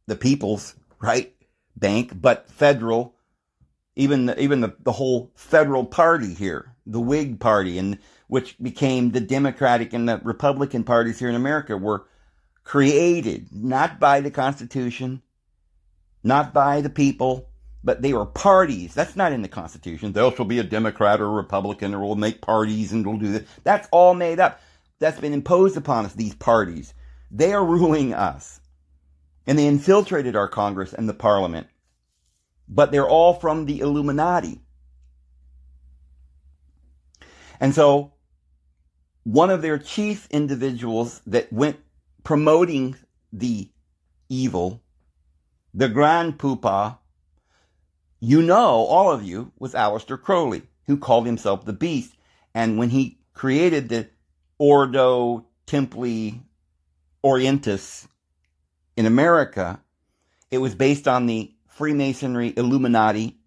the 0.06 0.16
people's, 0.16 0.76
right? 1.02 1.34
Bank, 1.78 2.12
but 2.20 2.50
federal, 2.50 3.16
even 3.96 4.28
the, 4.28 4.42
even 4.42 4.62
the, 4.62 4.76
the 4.80 4.92
whole 4.92 5.32
federal 5.36 5.86
party 5.86 6.34
here, 6.34 6.74
the 6.86 7.00
Whig 7.00 7.40
party 7.40 7.78
and 7.78 8.00
which 8.28 8.58
became 8.60 9.12
the 9.12 9.22
Democratic 9.22 9.94
and 9.94 10.08
the 10.08 10.20
Republican 10.24 10.84
parties 10.84 11.20
here 11.20 11.30
in 11.30 11.36
America 11.36 11.78
were 11.78 12.06
created 12.64 13.48
not 13.52 14.00
by 14.00 14.20
the 14.20 14.32
Constitution, 14.32 15.22
not 16.24 16.54
by 16.54 16.82
the 16.82 16.90
people, 16.90 17.50
but 17.84 18.02
they 18.02 18.14
were 18.14 18.26
parties. 18.26 18.94
That's 18.94 19.16
not 19.16 19.32
in 19.32 19.42
the 19.42 19.48
Constitution. 19.48 20.12
There 20.12 20.30
shall 20.36 20.46
be 20.46 20.60
a 20.60 20.64
Democrat 20.64 21.22
or 21.22 21.26
a 21.28 21.30
Republican, 21.30 21.94
or 21.94 22.06
we'll 22.06 22.16
make 22.16 22.42
parties 22.42 22.92
and 22.92 23.06
we'll 23.06 23.18
do 23.18 23.32
this. 23.32 23.48
That's 23.64 23.88
all 23.92 24.14
made 24.14 24.40
up. 24.40 24.60
That's 25.00 25.20
been 25.20 25.34
imposed 25.34 25.78
upon 25.78 26.06
us, 26.06 26.14
these 26.14 26.36
parties. 26.36 26.94
They 27.32 27.54
are 27.54 27.64
ruling 27.64 28.14
us. 28.14 28.60
And 29.48 29.58
they 29.58 29.66
infiltrated 29.66 30.36
our 30.36 30.48
Congress 30.48 30.94
and 30.94 31.10
the 31.10 31.14
Parliament. 31.14 31.68
But 32.68 32.92
they're 32.92 33.08
all 33.08 33.34
from 33.34 33.66
the 33.66 33.80
Illuminati. 33.80 34.62
And 37.60 37.74
so 37.74 38.14
one 39.24 39.50
of 39.50 39.62
their 39.62 39.78
chief 39.78 40.28
individuals 40.30 41.22
that 41.26 41.52
went 41.52 41.80
promoting 42.24 42.96
the 43.32 43.72
evil, 44.30 44.84
the 45.74 45.90
grand 45.90 46.38
poopah, 46.38 46.98
you 48.20 48.42
know, 48.42 48.86
all 48.86 49.12
of 49.12 49.24
you, 49.24 49.52
was 49.58 49.74
Aleister 49.74 50.22
Crowley, 50.22 50.64
who 50.88 50.98
called 50.98 51.26
himself 51.26 51.66
the 51.66 51.74
Beast. 51.74 52.16
And 52.54 52.78
when 52.78 52.90
he 52.90 53.20
created 53.34 53.90
the 53.90 54.10
Ordo 54.58 55.46
Templi 55.68 56.42
Orientis 57.24 58.08
in 58.98 59.06
America, 59.06 59.80
it 60.50 60.58
was 60.58 60.74
based 60.76 61.08
on 61.08 61.28
the 61.28 61.54
Freemasonry 61.68 62.52
Illuminati, 62.58 63.38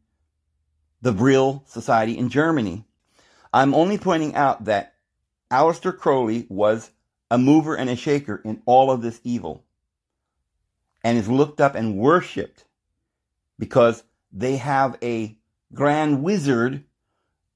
the 1.02 1.12
Vril 1.12 1.64
Society 1.66 2.16
in 2.16 2.28
Germany. 2.28 2.84
I'm 3.52 3.74
only 3.74 3.98
pointing 3.98 4.36
out 4.36 4.66
that 4.66 4.94
Aleister 5.50 5.96
Crowley 5.96 6.46
was 6.48 6.90
a 7.32 7.36
mover 7.36 7.76
and 7.76 7.90
a 7.90 7.96
shaker 7.96 8.40
in 8.44 8.62
all 8.64 8.92
of 8.92 9.02
this 9.02 9.20
evil 9.24 9.64
and 11.02 11.18
is 11.18 11.28
looked 11.28 11.60
up 11.60 11.74
and 11.74 11.96
worshipped 11.96 12.64
because 13.58 14.04
they 14.32 14.56
have 14.56 14.96
a 15.02 15.36
grand 15.74 16.22
wizard, 16.22 16.84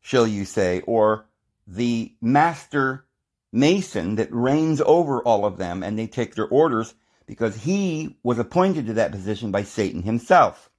shall 0.00 0.26
you 0.26 0.44
say, 0.44 0.80
or 0.80 1.26
the 1.66 2.12
master 2.20 3.04
mason 3.52 4.16
that 4.16 4.32
reigns 4.32 4.80
over 4.80 5.22
all 5.22 5.44
of 5.46 5.58
them 5.58 5.84
and 5.84 5.96
they 5.96 6.08
take 6.08 6.34
their 6.34 6.48
orders 6.48 6.94
because 7.26 7.56
he 7.56 8.16
was 8.22 8.38
appointed 8.38 8.86
to 8.86 8.94
that 8.94 9.12
position 9.12 9.50
by 9.50 9.62
Satan 9.62 10.02
himself. 10.02 10.70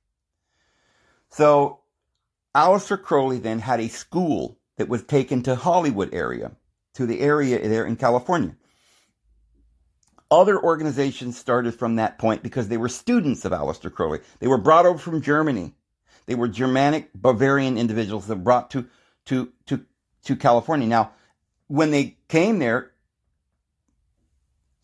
So 1.30 1.80
Aleister 2.56 3.02
Crowley 3.02 3.40
then 3.40 3.60
had 3.60 3.80
a 3.80 3.90
school 3.90 4.58
that 4.78 4.90
was 4.90 5.04
taken 5.04 5.44
to 5.44 5.56
Hollywood 5.56 6.14
area 6.14 6.52
to 6.94 7.06
the 7.06 7.20
area 7.20 7.68
there 7.68 7.86
in 7.86 7.96
California. 7.96 8.56
Other 10.32 10.62
organizations 10.62 11.38
started 11.38 11.76
from 11.76 11.98
that 11.98 12.18
point 12.18 12.42
because 12.42 12.68
they 12.68 12.78
were 12.78 12.90
students 12.90 13.46
of 13.46 13.52
Aleister 13.52 13.92
Crowley. 13.92 14.22
They 14.40 14.48
were 14.48 14.58
brought 14.58 14.86
over 14.86 14.98
from 14.98 15.22
Germany. 15.22 15.74
They 16.26 16.36
were 16.36 16.48
Germanic 16.48 17.12
Bavarian 17.14 17.78
individuals 17.78 18.28
that 18.28 18.38
were 18.38 18.44
brought 18.44 18.72
to, 18.72 18.88
to, 19.26 19.52
to, 19.68 19.86
to 20.24 20.36
California. 20.36 20.88
Now, 20.88 21.12
when 21.68 21.92
they 21.92 22.18
came 22.28 22.60
there, 22.60 22.92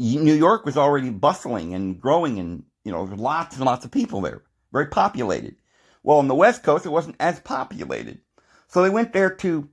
New 0.02 0.34
York 0.34 0.66
was 0.66 0.78
already 0.78 1.10
bustling 1.12 1.74
and 1.74 2.00
growing 2.00 2.40
and, 2.40 2.64
you 2.84 2.92
know, 2.92 3.04
lots 3.04 3.56
and 3.56 3.66
lots 3.66 3.86
of 3.86 3.92
people 3.92 4.22
there, 4.22 4.42
very 4.72 4.88
populated. 4.88 5.56
Well, 6.02 6.18
on 6.18 6.28
the 6.28 6.36
West 6.36 6.64
Coast, 6.64 6.86
it 6.86 6.90
wasn't 6.90 7.18
as 7.20 7.40
populated. 7.40 8.20
So 8.68 8.82
they 8.82 8.90
went 8.90 9.14
there 9.14 9.30
to 9.30 9.70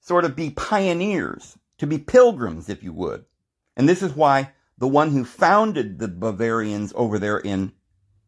sort 0.00 0.24
of 0.24 0.34
be 0.34 0.50
pioneers 0.50 1.58
to 1.78 1.86
be 1.86 1.98
pilgrims, 1.98 2.68
if 2.68 2.82
you 2.82 2.92
would. 2.92 3.24
And 3.76 3.88
this 3.88 4.02
is 4.02 4.14
why 4.14 4.52
the 4.78 4.88
one 4.88 5.10
who 5.10 5.24
founded 5.24 5.98
the 5.98 6.08
Bavarians 6.08 6.92
over 6.96 7.18
there 7.18 7.38
in 7.38 7.72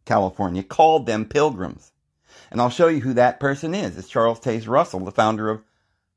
California 0.05 0.63
called 0.63 1.07
them 1.07 1.25
pilgrims. 1.25 1.93
And 2.51 2.61
I'll 2.61 2.71
show 2.71 2.89
you 2.89 3.01
who 3.01 3.15
that 3.15 3.41
person 3.41 3.75
is. 3.75 3.97
It's 3.97 4.09
Charles 4.09 4.41
Taze 4.41 4.69
Russell, 4.69 5.01
the 5.01 5.11
founder 5.11 5.49
of 5.49 5.63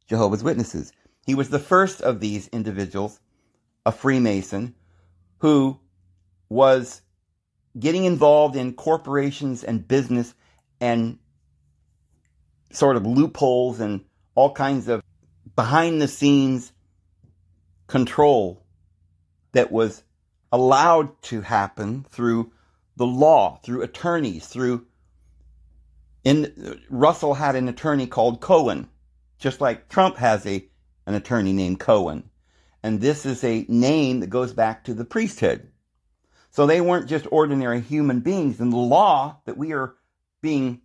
Jehovah's 0.08 0.44
Witnesses. 0.44 0.91
He 1.26 1.36
was 1.36 1.50
the 1.50 1.60
first 1.60 2.02
of 2.02 2.20
these 2.20 2.48
individuals, 2.50 3.20
a 3.86 3.91
Freemason, 3.91 4.76
who 5.41 5.80
was 6.49 7.01
getting 7.80 8.06
involved 8.06 8.56
in 8.56 8.73
corporations 8.73 9.63
and 9.63 9.88
business 9.88 10.36
and 10.80 11.17
sort 12.71 12.95
of 12.95 13.08
loopholes 13.08 13.80
and 13.80 14.01
all 14.36 14.54
kinds 14.54 14.88
of 14.88 15.01
behind 15.56 15.99
the 15.99 16.08
scenes 16.08 16.71
control 17.88 18.63
that 19.54 19.71
was 19.71 20.04
allowed 20.51 21.19
to 21.23 21.41
happen 21.41 22.06
through 22.10 22.51
the 22.95 23.06
law, 23.08 23.60
through 23.63 23.82
attorneys, 23.82 24.45
through 24.45 24.86
in 26.23 26.80
Russell 26.88 27.34
had 27.34 27.56
an 27.56 27.67
attorney 27.67 28.06
called 28.06 28.41
Cohen, 28.41 28.88
just 29.39 29.60
like 29.60 29.89
Trump 29.89 30.17
has 30.17 30.45
a 30.45 30.63
an 31.08 31.15
attorney 31.15 31.51
named 31.51 31.80
Cohen. 31.80 32.30
And 32.84 33.00
this 33.00 33.26
is 33.26 33.44
a 33.44 33.65
name 33.67 34.22
that 34.22 34.30
goes 34.30 34.54
back 34.54 34.86
to 34.86 34.94
the 34.94 35.06
priesthood. 35.06 35.70
So 36.50 36.65
they 36.65 36.82
weren't 36.82 37.08
just 37.08 37.28
ordinary 37.32 37.80
human 37.80 38.22
beings. 38.22 38.60
And 38.60 38.74
the 38.74 38.78
law 38.78 39.39
that 39.46 39.58
we 39.58 39.74
are 39.74 39.96
being 40.41 40.82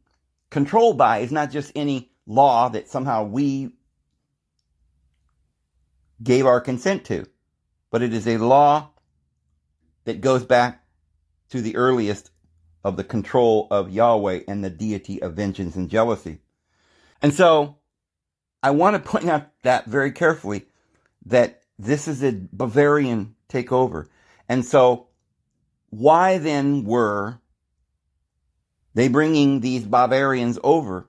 controlled 0.50 0.98
by 0.98 1.18
is 1.18 1.32
not 1.32 1.50
just 1.50 1.72
any 1.74 2.10
law 2.26 2.68
that 2.68 2.88
somehow 2.88 3.24
we 3.24 3.72
gave 6.22 6.46
our 6.46 6.60
consent 6.60 7.04
to. 7.06 7.26
But 7.90 8.02
it 8.02 8.12
is 8.12 8.28
a 8.28 8.36
law 8.36 8.90
that 10.04 10.20
goes 10.20 10.44
back 10.44 10.84
to 11.50 11.60
the 11.60 11.76
earliest 11.76 12.30
of 12.84 12.96
the 12.96 13.04
control 13.04 13.66
of 13.70 13.90
Yahweh 13.90 14.40
and 14.46 14.62
the 14.62 14.70
deity 14.70 15.20
of 15.22 15.34
vengeance 15.34 15.74
and 15.74 15.88
jealousy. 15.88 16.38
And 17.22 17.34
so 17.34 17.78
I 18.62 18.70
want 18.70 18.94
to 18.94 19.10
point 19.10 19.28
out 19.28 19.48
that 19.62 19.86
very 19.86 20.12
carefully 20.12 20.66
that 21.26 21.62
this 21.78 22.08
is 22.08 22.22
a 22.22 22.32
Bavarian 22.32 23.34
takeover. 23.48 24.06
And 24.48 24.64
so 24.64 25.08
why 25.90 26.38
then 26.38 26.84
were 26.84 27.40
they 28.94 29.08
bringing 29.08 29.60
these 29.60 29.84
Bavarians 29.84 30.58
over 30.64 31.08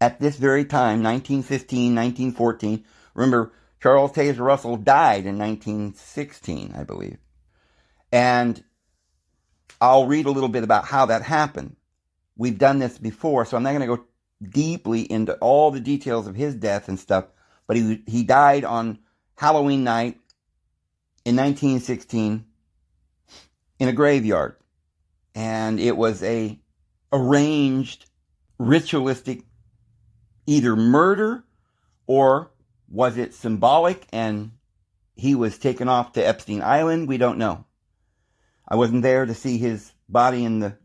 at 0.00 0.20
this 0.20 0.36
very 0.36 0.64
time, 0.64 1.02
1915, 1.02 1.94
1914? 1.94 2.84
Remember, 3.14 3.52
Charles 3.80 4.12
Taze 4.12 4.38
Russell 4.38 4.76
died 4.76 5.26
in 5.26 5.38
1916, 5.38 6.74
I 6.76 6.84
believe. 6.84 7.18
And 8.10 8.62
I'll 9.80 10.06
read 10.06 10.26
a 10.26 10.30
little 10.30 10.48
bit 10.48 10.64
about 10.64 10.86
how 10.86 11.06
that 11.06 11.22
happened. 11.22 11.76
We've 12.36 12.58
done 12.58 12.78
this 12.78 12.98
before, 12.98 13.44
so 13.44 13.56
I'm 13.56 13.62
not 13.62 13.70
going 13.74 13.88
to 13.88 13.96
go 13.96 14.04
deeply 14.42 15.00
into 15.10 15.34
all 15.36 15.70
the 15.70 15.80
details 15.80 16.26
of 16.26 16.34
his 16.34 16.54
death 16.54 16.88
and 16.88 16.98
stuff, 16.98 17.26
but 17.66 17.76
he, 17.76 18.02
he 18.06 18.22
died 18.22 18.64
on 18.64 18.98
Halloween 19.36 19.84
night 19.84 20.18
in 21.24 21.36
1916 21.36 22.44
in 23.78 23.88
a 23.88 23.92
graveyard. 23.92 24.56
And 25.34 25.78
it 25.78 25.96
was 25.96 26.22
a 26.22 26.58
arranged 27.12 28.08
ritualistic 28.58 29.42
either 30.46 30.74
murder 30.74 31.44
or 32.06 32.50
was 32.88 33.18
it 33.18 33.34
symbolic 33.34 34.06
and 34.12 34.52
he 35.14 35.34
was 35.34 35.58
taken 35.58 35.88
off 35.88 36.12
to 36.12 36.26
Epstein 36.26 36.62
Island? 36.62 37.08
We 37.08 37.18
don't 37.18 37.38
know. 37.38 37.66
I 38.66 38.76
wasn't 38.76 39.02
there 39.02 39.26
to 39.26 39.34
see 39.34 39.58
his 39.58 39.92
body 40.08 40.44
in 40.44 40.60
the 40.60 40.76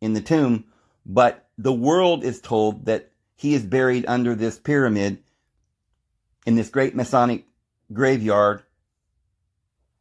in 0.00 0.12
the 0.12 0.20
tomb, 0.20 0.64
but 1.04 1.48
the 1.58 1.72
world 1.72 2.24
is 2.24 2.40
told 2.40 2.86
that 2.86 3.10
he 3.36 3.54
is 3.54 3.64
buried 3.64 4.04
under 4.06 4.34
this 4.34 4.58
pyramid 4.58 5.22
in 6.46 6.56
this 6.56 6.70
great 6.70 6.94
Masonic 6.94 7.46
graveyard 7.92 8.62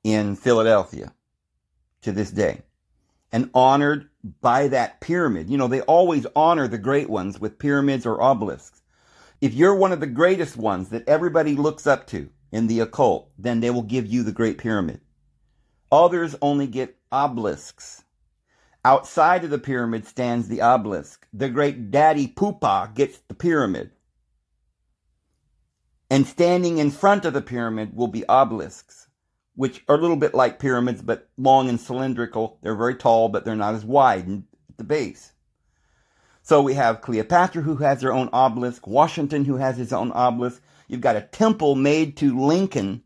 in 0.04 0.36
Philadelphia 0.36 1.13
to 2.02 2.12
this 2.12 2.32
day 2.32 2.62
and 3.32 3.49
honored 3.54 4.10
by 4.41 4.67
that 4.67 5.02
pyramid. 5.02 5.49
You 5.49 5.58
know, 5.58 5.67
they 5.67 5.82
always 5.82 6.25
honor 6.36 6.67
the 6.67 6.78
great 6.78 7.10
ones 7.10 7.39
with 7.39 7.60
pyramids 7.60 8.06
or 8.06 8.21
obelisks 8.21 8.80
if 9.41 9.54
you're 9.54 9.75
one 9.75 9.93
of 9.93 10.02
the 10.02 10.08
greatest 10.08 10.58
ones 10.58 10.89
that 10.89 11.08
everybody 11.08 11.56
looks 11.56 11.88
up 11.88 12.08
to, 12.08 12.30
in 12.52 12.67
the 12.67 12.82
occult, 12.82 13.32
then 13.38 13.62
they 13.62 13.69
will 13.69 13.84
give 13.84 14.06
you 14.06 14.23
the 14.23 14.34
Great 14.34 14.58
Pyramid. 14.58 14.99
Others 15.91 16.36
only 16.41 16.67
get 16.67 16.97
obelisks. 17.12 18.04
Outside 18.84 19.45
of 19.45 19.49
the 19.49 19.58
pyramid 19.58 20.06
stands 20.06 20.47
the 20.47 20.62
obelisk. 20.62 21.25
The 21.34 21.49
great 21.49 21.89
daddy 21.89 22.28
Pupa 22.28 22.91
gets 22.93 23.19
the 23.28 23.34
pyramid. 23.34 23.91
And 26.10 26.26
standing 26.26 26.80
in 26.80 26.91
front 26.91 27.26
of 27.26 27.34
the 27.34 27.41
pyramid 27.41 27.95
will 27.95 28.08
be 28.08 28.28
obelisks, 28.28 29.08
which 29.56 29.84
are 29.88 29.95
a 29.95 30.02
little 30.02 30.15
bit 30.15 30.34
like 30.34 30.60
pyramids, 30.60 31.02
but 31.02 31.30
long 31.38 31.69
and 31.69 31.80
cylindrical. 31.80 32.58
They're 32.62 32.76
very 32.76 32.95
tall, 32.95 33.30
but 33.30 33.45
they're 33.45 33.56
not 33.56 33.76
as 33.76 33.86
wide 33.86 34.28
at 34.69 34.78
the 34.78 34.84
base. 34.84 35.34
So 36.41 36.63
we 36.63 36.74
have 36.74 37.02
Cleopatra 37.02 37.62
who 37.62 37.76
has 37.78 38.02
her 38.02 38.12
own 38.12 38.30
obelisk, 38.34 38.88
Washington 38.88 39.45
who 39.45 39.58
has 39.58 39.78
his 39.78 39.93
own 39.93 40.12
obelisk. 40.13 40.62
You've 40.88 41.02
got 41.02 41.15
a 41.15 41.22
temple 41.22 41.76
made 41.76 42.17
to 42.17 42.39
Lincoln 42.39 43.04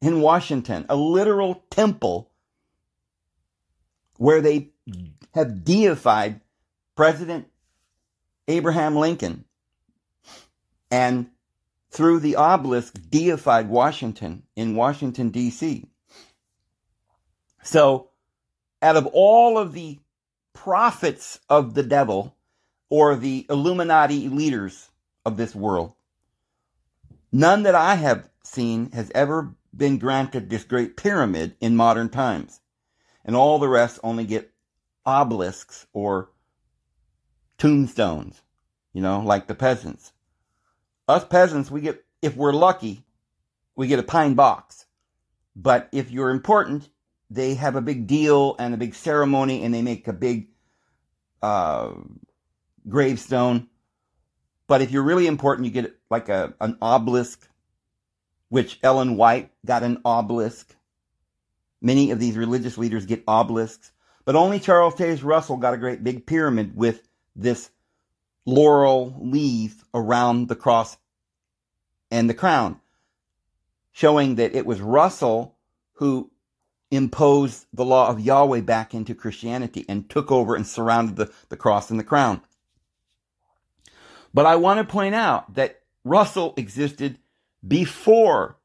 in 0.00 0.22
Washington, 0.22 0.86
a 0.88 0.96
literal 0.96 1.64
temple 1.70 2.30
where 4.16 4.40
they 4.40 4.70
have 5.34 5.62
deified 5.62 6.40
President 6.94 7.48
Abraham 8.48 8.96
Lincoln 8.96 9.44
and 10.90 11.28
through 11.96 12.20
the 12.20 12.36
obelisk 12.36 12.94
deified 13.08 13.70
Washington 13.70 14.42
in 14.54 14.76
Washington, 14.76 15.30
D.C. 15.30 15.88
So, 17.62 18.10
out 18.82 18.96
of 18.96 19.06
all 19.14 19.56
of 19.56 19.72
the 19.72 19.98
prophets 20.52 21.40
of 21.48 21.72
the 21.72 21.82
devil 21.82 22.36
or 22.90 23.16
the 23.16 23.46
Illuminati 23.48 24.28
leaders 24.28 24.90
of 25.24 25.38
this 25.38 25.54
world, 25.54 25.94
none 27.32 27.62
that 27.62 27.74
I 27.74 27.94
have 27.94 28.28
seen 28.44 28.90
has 28.92 29.10
ever 29.14 29.54
been 29.74 29.96
granted 29.96 30.50
this 30.50 30.64
great 30.64 30.98
pyramid 30.98 31.56
in 31.60 31.76
modern 31.76 32.10
times. 32.10 32.60
And 33.24 33.34
all 33.34 33.58
the 33.58 33.68
rest 33.68 34.00
only 34.04 34.26
get 34.26 34.52
obelisks 35.06 35.86
or 35.94 36.28
tombstones, 37.56 38.42
you 38.92 39.00
know, 39.00 39.20
like 39.20 39.46
the 39.46 39.54
peasants. 39.54 40.12
Us 41.08 41.24
peasants, 41.24 41.70
we 41.70 41.80
get, 41.80 42.04
if 42.20 42.36
we're 42.36 42.52
lucky, 42.52 43.04
we 43.76 43.86
get 43.86 43.98
a 43.98 44.04
pine 44.04 44.34
box. 44.34 44.86
But 45.54 45.88
if 45.92 46.10
you're 46.10 46.30
important, 46.30 46.88
they 47.30 47.54
have 47.54 47.76
a 47.76 47.80
big 47.80 48.06
deal 48.06 48.56
and 48.58 48.74
a 48.74 48.76
big 48.76 48.94
ceremony 48.94 49.62
and 49.62 49.72
they 49.72 49.82
make 49.82 50.08
a 50.08 50.12
big 50.12 50.48
uh, 51.42 51.92
gravestone. 52.88 53.68
But 54.66 54.82
if 54.82 54.90
you're 54.90 55.02
really 55.02 55.26
important, 55.26 55.66
you 55.66 55.72
get 55.72 55.96
like 56.10 56.28
a, 56.28 56.54
an 56.60 56.76
obelisk, 56.82 57.48
which 58.48 58.78
Ellen 58.82 59.16
White 59.16 59.52
got 59.64 59.82
an 59.82 60.00
obelisk. 60.04 60.74
Many 61.80 62.10
of 62.10 62.18
these 62.18 62.36
religious 62.36 62.76
leaders 62.76 63.06
get 63.06 63.24
obelisks. 63.28 63.92
But 64.24 64.34
only 64.34 64.58
Charles 64.58 64.94
Taze 64.94 65.22
Russell 65.22 65.56
got 65.56 65.74
a 65.74 65.78
great 65.78 66.02
big 66.02 66.26
pyramid 66.26 66.76
with 66.76 67.06
this 67.36 67.70
laurel 68.46 69.14
leaf 69.20 69.84
around 69.92 70.48
the 70.48 70.56
cross 70.56 70.96
and 72.10 72.30
the 72.30 72.34
crown, 72.34 72.80
showing 73.92 74.36
that 74.36 74.54
it 74.54 74.64
was 74.64 74.80
Russell 74.80 75.56
who 75.94 76.30
imposed 76.90 77.66
the 77.72 77.84
law 77.84 78.08
of 78.08 78.20
Yahweh 78.20 78.60
back 78.60 78.94
into 78.94 79.14
Christianity 79.14 79.84
and 79.88 80.08
took 80.08 80.30
over 80.30 80.54
and 80.54 80.66
surrounded 80.66 81.16
the, 81.16 81.32
the 81.48 81.56
cross 81.56 81.90
and 81.90 81.98
the 81.98 82.04
crown. 82.04 82.40
But 84.32 84.46
I 84.46 84.56
want 84.56 84.78
to 84.78 84.92
point 84.92 85.14
out 85.14 85.54
that 85.54 85.80
Russell 86.04 86.54
existed 86.56 87.18
before 87.66 88.58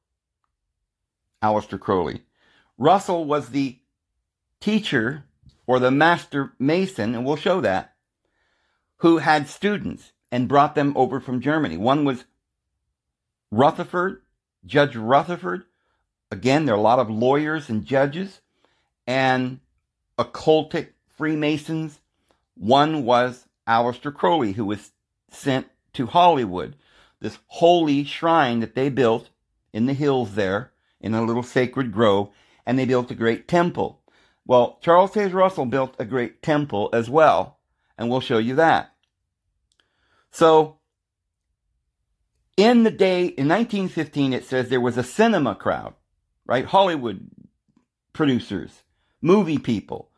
Aleister 1.42 1.80
Crowley. 1.80 2.24
Russell 2.78 3.26
was 3.26 3.50
the 3.50 3.80
teacher 4.60 5.24
or 5.66 5.80
the 5.80 5.92
master 5.92 6.54
mason, 6.60 7.16
and 7.16 7.26
we'll 7.26 7.36
show 7.36 7.62
that, 7.62 7.91
who 9.02 9.18
had 9.18 9.50
students 9.50 10.12
and 10.32 10.48
brought 10.48 10.76
them 10.76 10.94
over 10.96 11.20
from 11.20 11.42
Germany. 11.42 11.76
One 11.76 12.06
was 12.06 12.26
Rutherford, 13.50 14.22
Judge 14.64 14.96
Rutherford. 14.96 15.64
Again, 16.30 16.66
there 16.66 16.76
are 16.76 16.78
a 16.78 16.82
lot 16.82 17.00
of 17.00 17.10
lawyers 17.10 17.68
and 17.68 17.84
judges 17.84 18.42
and 19.08 19.60
occultic 20.20 20.90
Freemasons. 21.08 22.00
One 22.56 23.04
was 23.04 23.48
Aleister 23.68 24.14
Crowley, 24.14 24.54
who 24.54 24.66
was 24.66 24.92
sent 25.32 25.68
to 25.94 26.06
Hollywood, 26.06 26.76
this 27.20 27.40
holy 27.48 28.04
shrine 28.04 28.60
that 28.60 28.76
they 28.76 28.90
built 28.90 29.30
in 29.74 29.88
the 29.88 29.94
hills 29.94 30.36
there, 30.36 30.72
in 31.00 31.16
a 31.16 31.24
little 31.24 31.42
sacred 31.42 31.92
grove, 31.92 32.30
and 32.68 32.78
they 32.78 32.86
built 32.86 33.10
a 33.10 33.16
great 33.16 33.48
temple. 33.48 34.00
Well, 34.46 34.78
Charles 34.80 35.12
Taze 35.12 35.34
Russell 35.34 35.66
built 35.66 35.96
a 35.98 36.06
great 36.06 36.44
temple 36.44 36.90
as 36.94 37.10
well, 37.10 37.58
and 37.98 38.10
we'll 38.10 38.22
show 38.22 38.38
you 38.38 38.56
that. 38.56 38.91
So, 40.32 40.78
in 42.58 42.84
the 42.84 42.92
day, 42.92 43.26
in 43.26 43.48
1915, 43.48 44.34
it 44.34 44.46
says 44.46 44.70
there 44.70 44.82
was 44.82 44.98
a 44.98 45.04
cinema 45.04 45.56
crowd, 45.56 45.94
right? 46.46 46.66
Hollywood 46.66 47.30
producers, 48.14 48.84
movie 49.22 49.58
people, 49.58 50.12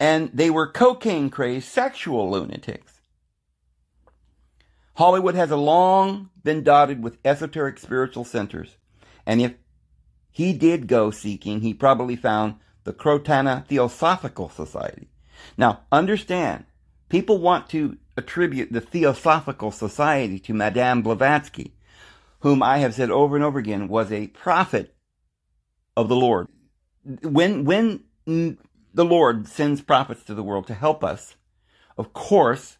and 0.00 0.30
they 0.32 0.50
were 0.50 0.70
cocaine 0.70 1.30
crazed 1.30 1.68
sexual 1.68 2.30
lunatics. 2.30 3.00
Hollywood 4.94 5.34
has 5.34 5.50
long 5.50 6.30
been 6.42 6.62
dotted 6.62 7.02
with 7.02 7.18
esoteric 7.24 7.78
spiritual 7.78 8.24
centers, 8.24 8.76
and 9.26 9.40
if 9.40 9.54
he 10.30 10.52
did 10.52 10.86
go 10.86 11.10
seeking, 11.10 11.60
he 11.60 11.74
probably 11.74 12.16
found 12.16 12.56
the 12.84 12.92
Krotona 12.92 13.66
Theosophical 13.66 14.48
Society. 14.48 15.08
Now, 15.56 15.82
understand, 15.92 16.64
people 17.08 17.38
want 17.38 17.68
to 17.70 17.96
attribute 18.16 18.72
the 18.72 18.80
Theosophical 18.80 19.70
Society 19.70 20.38
to 20.40 20.54
Madame 20.54 21.02
Blavatsky, 21.02 21.74
whom 22.40 22.62
I 22.62 22.78
have 22.78 22.94
said 22.94 23.10
over 23.10 23.36
and 23.36 23.44
over 23.44 23.58
again 23.58 23.88
was 23.88 24.12
a 24.12 24.28
prophet 24.28 24.94
of 25.96 26.08
the 26.08 26.16
Lord. 26.16 26.48
When, 27.22 27.64
when 27.64 28.04
the 28.24 29.04
Lord 29.04 29.48
sends 29.48 29.80
prophets 29.80 30.24
to 30.24 30.34
the 30.34 30.42
world 30.42 30.66
to 30.66 30.74
help 30.74 31.02
us, 31.02 31.36
of 31.96 32.12
course, 32.12 32.78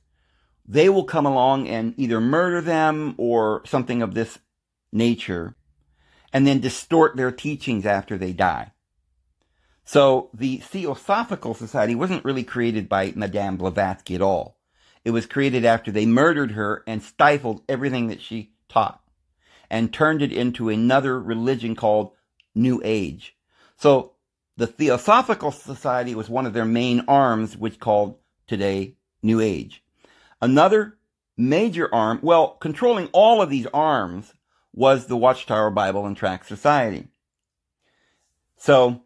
they 0.67 0.89
will 0.89 1.05
come 1.05 1.27
along 1.27 1.69
and 1.69 1.95
either 1.97 2.21
murder 2.21 2.61
them 2.61 3.15
or 3.19 3.63
something 3.67 4.03
of 4.03 4.15
this 4.15 4.39
nature, 4.93 5.57
and 6.33 6.47
then 6.47 6.61
distort 6.61 7.17
their 7.17 7.33
teachings 7.33 7.85
after 7.85 8.17
they 8.17 8.33
die. 8.33 8.73
So 9.85 10.31
the 10.33 10.59
Theosophical 10.59 11.55
Society 11.55 11.95
wasn't 11.95 12.25
really 12.25 12.45
created 12.45 12.89
by 12.89 13.13
Madame 13.17 13.57
Blavatsky 13.57 14.15
at 14.15 14.23
all. 14.23 14.57
It 15.05 15.11
was 15.11 15.27
created 15.27 15.65
after 15.65 15.91
they 15.91 16.07
murdered 16.07 16.53
her 16.53 16.85
and 16.87 17.03
stifled 17.03 17.63
everything 17.69 18.09
that 18.09 18.21
she 18.21 18.53
taught 18.69 19.03
and 19.71 19.93
turned 19.93 20.23
it 20.23 20.33
into 20.33 20.69
another 20.69 21.19
religion 21.21 21.75
called 21.75 22.13
New 22.55 22.81
Age. 22.85 23.37
So 23.77 24.13
the 24.57 24.67
Theosophical 24.67 25.51
Society 25.51 26.15
was 26.15 26.29
one 26.29 26.47
of 26.47 26.53
their 26.53 26.65
main 26.65 27.05
arms, 27.09 27.57
which 27.57 27.81
called 27.81 28.19
today 28.47 28.97
New 29.23 29.41
Age. 29.41 29.83
Another 30.41 30.99
major 31.37 31.93
arm, 31.93 32.21
well, 32.23 32.49
controlling 32.49 33.09
all 33.13 33.41
of 33.41 33.51
these 33.51 33.67
arms 33.73 34.35
was 34.75 35.07
the 35.07 35.17
Watchtower 35.17 35.71
Bible 35.71 36.07
and 36.07 36.17
Tract 36.17 36.47
Society. 36.47 37.09
So 38.57 39.03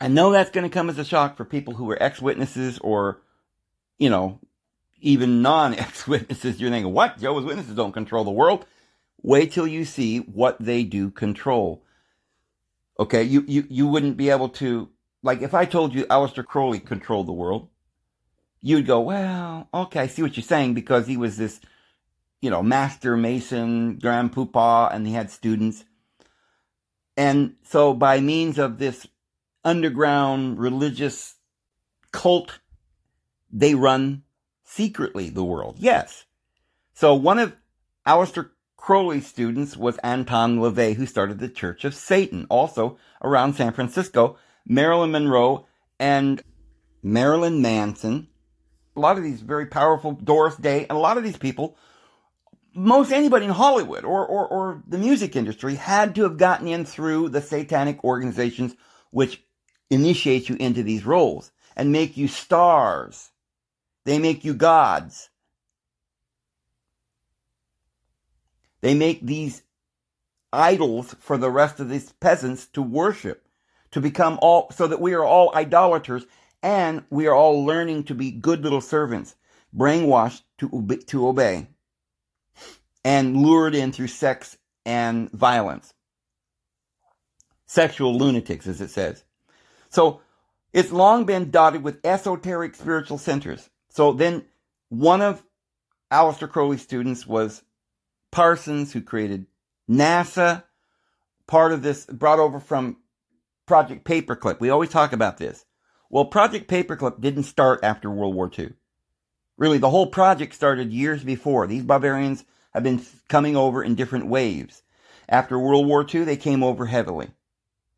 I 0.00 0.08
know 0.08 0.30
that's 0.30 0.50
going 0.50 0.68
to 0.68 0.72
come 0.72 0.88
as 0.88 0.98
a 0.98 1.04
shock 1.04 1.36
for 1.36 1.44
people 1.44 1.74
who 1.74 1.90
are 1.90 2.02
ex-witnesses 2.02 2.78
or, 2.78 3.22
you 3.98 4.08
know, 4.08 4.38
even 5.04 5.42
non-ex-witnesses. 5.42 6.60
You're 6.60 6.70
thinking, 6.70 6.92
what? 6.92 7.18
Jehovah's 7.18 7.44
Witnesses 7.44 7.74
don't 7.74 7.92
control 7.92 8.24
the 8.24 8.30
world. 8.30 8.66
Wait 9.22 9.52
till 9.52 9.66
you 9.66 9.84
see 9.84 10.18
what 10.18 10.56
they 10.58 10.82
do 10.84 11.10
control. 11.10 11.84
Okay, 12.98 13.22
you, 13.22 13.44
you, 13.46 13.66
you 13.68 13.86
wouldn't 13.86 14.16
be 14.16 14.30
able 14.30 14.48
to, 14.48 14.88
like, 15.22 15.42
if 15.42 15.54
I 15.54 15.64
told 15.64 15.94
you 15.94 16.04
Aleister 16.06 16.44
Crowley 16.44 16.80
controlled 16.80 17.26
the 17.26 17.32
world, 17.32 17.68
you'd 18.60 18.86
go, 18.86 19.00
well, 19.00 19.68
okay, 19.72 20.00
I 20.00 20.06
see 20.06 20.22
what 20.22 20.36
you're 20.36 20.44
saying 20.44 20.74
because 20.74 21.06
he 21.06 21.16
was 21.16 21.36
this, 21.36 21.60
you 22.40 22.50
know, 22.50 22.62
master 22.62 23.16
mason, 23.16 23.98
grand 23.98 24.32
poopah, 24.32 24.90
and 24.92 25.06
he 25.06 25.12
had 25.12 25.30
students. 25.30 25.84
And 27.16 27.54
so 27.62 27.94
by 27.94 28.20
means 28.20 28.58
of 28.58 28.78
this 28.78 29.06
underground 29.64 30.58
religious 30.58 31.36
cult. 32.12 32.60
They 33.50 33.74
run 33.74 34.23
secretly 34.74 35.30
the 35.30 35.44
world. 35.44 35.76
Yes. 35.78 36.24
So 36.94 37.14
one 37.14 37.38
of 37.38 37.54
Aleister 38.06 38.50
Crowley's 38.76 39.26
students 39.26 39.76
was 39.76 39.98
Anton 39.98 40.58
LaVey, 40.58 40.94
who 40.94 41.06
started 41.06 41.38
the 41.38 41.48
Church 41.48 41.84
of 41.84 41.94
Satan, 41.94 42.46
also 42.50 42.98
around 43.22 43.54
San 43.54 43.72
Francisco. 43.72 44.36
Marilyn 44.66 45.10
Monroe 45.10 45.66
and 45.98 46.42
Marilyn 47.02 47.60
Manson, 47.60 48.28
a 48.96 49.00
lot 49.00 49.18
of 49.18 49.24
these 49.24 49.40
very 49.40 49.66
powerful, 49.66 50.12
Doris 50.12 50.56
Day, 50.56 50.86
and 50.88 50.96
a 50.96 51.00
lot 51.00 51.18
of 51.18 51.24
these 51.24 51.36
people 51.36 51.76
most 52.74 53.12
anybody 53.12 53.46
in 53.46 53.52
Hollywood 53.52 54.04
or, 54.04 54.26
or, 54.26 54.48
or 54.48 54.82
the 54.88 54.98
music 54.98 55.36
industry 55.36 55.76
had 55.76 56.14
to 56.16 56.24
have 56.24 56.36
gotten 56.36 56.66
in 56.66 56.84
through 56.84 57.28
the 57.28 57.40
satanic 57.40 58.02
organizations 58.02 58.74
which 59.10 59.42
initiate 59.90 60.48
you 60.48 60.56
into 60.58 60.82
these 60.82 61.06
roles 61.06 61.52
and 61.76 61.92
make 61.92 62.16
you 62.16 62.26
stars. 62.26 63.30
They 64.04 64.18
make 64.18 64.44
you 64.44 64.54
gods. 64.54 65.30
They 68.80 68.94
make 68.94 69.24
these 69.24 69.62
idols 70.52 71.14
for 71.20 71.38
the 71.38 71.50
rest 71.50 71.80
of 71.80 71.88
these 71.88 72.12
peasants 72.12 72.66
to 72.68 72.82
worship, 72.82 73.46
to 73.92 74.00
become 74.00 74.38
all, 74.42 74.70
so 74.72 74.86
that 74.86 75.00
we 75.00 75.14
are 75.14 75.24
all 75.24 75.54
idolaters 75.54 76.26
and 76.62 77.02
we 77.10 77.26
are 77.26 77.34
all 77.34 77.64
learning 77.64 78.04
to 78.04 78.14
be 78.14 78.30
good 78.30 78.62
little 78.62 78.80
servants, 78.80 79.34
brainwashed 79.76 80.42
to, 80.58 80.98
to 81.06 81.28
obey 81.28 81.68
and 83.04 83.36
lured 83.36 83.74
in 83.74 83.92
through 83.92 84.08
sex 84.08 84.56
and 84.86 85.30
violence. 85.30 85.92
Sexual 87.66 88.16
lunatics, 88.16 88.66
as 88.66 88.80
it 88.80 88.90
says. 88.90 89.24
So 89.90 90.20
it's 90.72 90.90
long 90.90 91.24
been 91.24 91.50
dotted 91.50 91.82
with 91.82 92.04
esoteric 92.04 92.74
spiritual 92.74 93.18
centers. 93.18 93.68
So 93.94 94.12
then 94.12 94.44
one 94.88 95.22
of 95.22 95.42
Aleister 96.12 96.50
Crowley's 96.50 96.82
students 96.82 97.26
was 97.26 97.62
Parsons, 98.32 98.92
who 98.92 99.00
created 99.00 99.46
NASA, 99.88 100.64
part 101.46 101.70
of 101.70 101.82
this 101.82 102.04
brought 102.06 102.40
over 102.40 102.58
from 102.58 102.96
Project 103.66 104.04
Paperclip. 104.04 104.58
We 104.58 104.70
always 104.70 104.90
talk 104.90 105.12
about 105.12 105.38
this. 105.38 105.64
Well, 106.10 106.24
Project 106.24 106.68
Paperclip 106.68 107.20
didn't 107.20 107.44
start 107.44 107.80
after 107.84 108.10
World 108.10 108.34
War 108.34 108.50
II. 108.56 108.72
Really, 109.56 109.78
the 109.78 109.90
whole 109.90 110.08
project 110.08 110.54
started 110.54 110.92
years 110.92 111.22
before. 111.22 111.68
These 111.68 111.84
barbarians 111.84 112.44
have 112.72 112.82
been 112.82 113.00
coming 113.28 113.54
over 113.54 113.84
in 113.84 113.94
different 113.94 114.26
waves. 114.26 114.82
After 115.28 115.56
World 115.56 115.86
War 115.86 116.04
II, 116.12 116.24
they 116.24 116.36
came 116.36 116.64
over 116.64 116.86
heavily, 116.86 117.28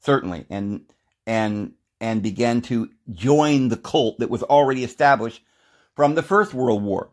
certainly, 0.01 0.45
and 0.51 0.83
and 1.27 1.73
and 2.03 2.23
began 2.23 2.61
to 2.63 2.91
join 3.11 3.69
the 3.69 3.79
cult 3.79 4.19
that 4.19 4.29
was 4.29 4.43
already 4.43 4.85
established 4.85 5.43
from 5.97 6.15
the 6.15 6.23
First 6.23 6.55
World 6.55 6.85
War, 6.85 7.11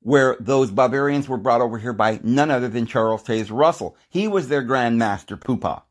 where 0.00 0.36
those 0.38 0.70
barbarians 0.70 1.28
were 1.28 1.38
brought 1.38 1.62
over 1.62 1.78
here 1.78 1.92
by 1.92 2.20
none 2.22 2.50
other 2.50 2.68
than 2.68 2.86
Charles 2.86 3.22
Taze 3.22 3.50
Russell. 3.50 3.96
He 4.10 4.28
was 4.28 4.48
their 4.48 4.62
Grand 4.62 4.98
Master 4.98 5.36
Pupa. 5.36 5.84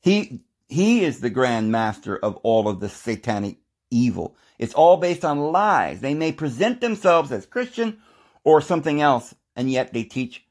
He 0.00 0.40
he 0.68 1.04
is 1.04 1.20
the 1.20 1.30
Grand 1.30 1.72
Master 1.72 2.16
of 2.16 2.36
all 2.36 2.68
of 2.68 2.80
the 2.80 2.88
satanic 2.88 3.58
evil. 3.90 4.36
It's 4.58 4.74
all 4.74 4.96
based 4.96 5.24
on 5.24 5.52
lies. 5.52 6.00
They 6.00 6.14
may 6.14 6.32
present 6.32 6.80
themselves 6.80 7.32
as 7.32 7.46
Christian 7.46 7.98
or 8.44 8.60
something 8.60 9.00
else, 9.00 9.34
and 9.56 9.70
yet 9.70 9.92
they 9.92 10.04
teach 10.04 10.44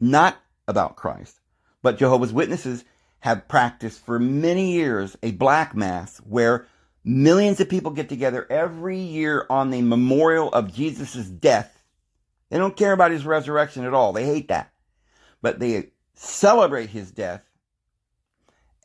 not 0.00 0.36
about 0.66 0.96
Christ. 0.96 1.40
But 1.82 1.98
Jehovah's 1.98 2.32
Witnesses 2.32 2.84
have 3.20 3.48
practiced 3.48 4.04
for 4.04 4.18
many 4.18 4.72
years 4.72 5.16
a 5.22 5.32
black 5.32 5.74
mass 5.74 6.18
where 6.18 6.66
millions 7.04 7.60
of 7.60 7.68
people 7.68 7.90
get 7.90 8.08
together 8.08 8.46
every 8.50 8.98
year 8.98 9.46
on 9.50 9.70
the 9.70 9.82
memorial 9.82 10.48
of 10.50 10.74
Jesus' 10.74 11.26
death. 11.26 11.82
They 12.50 12.58
don't 12.58 12.76
care 12.76 12.92
about 12.92 13.10
his 13.10 13.26
resurrection 13.26 13.84
at 13.84 13.94
all. 13.94 14.12
They 14.12 14.24
hate 14.24 14.48
that. 14.48 14.72
But 15.42 15.58
they 15.58 15.90
celebrate 16.14 16.90
his 16.90 17.10
death 17.10 17.44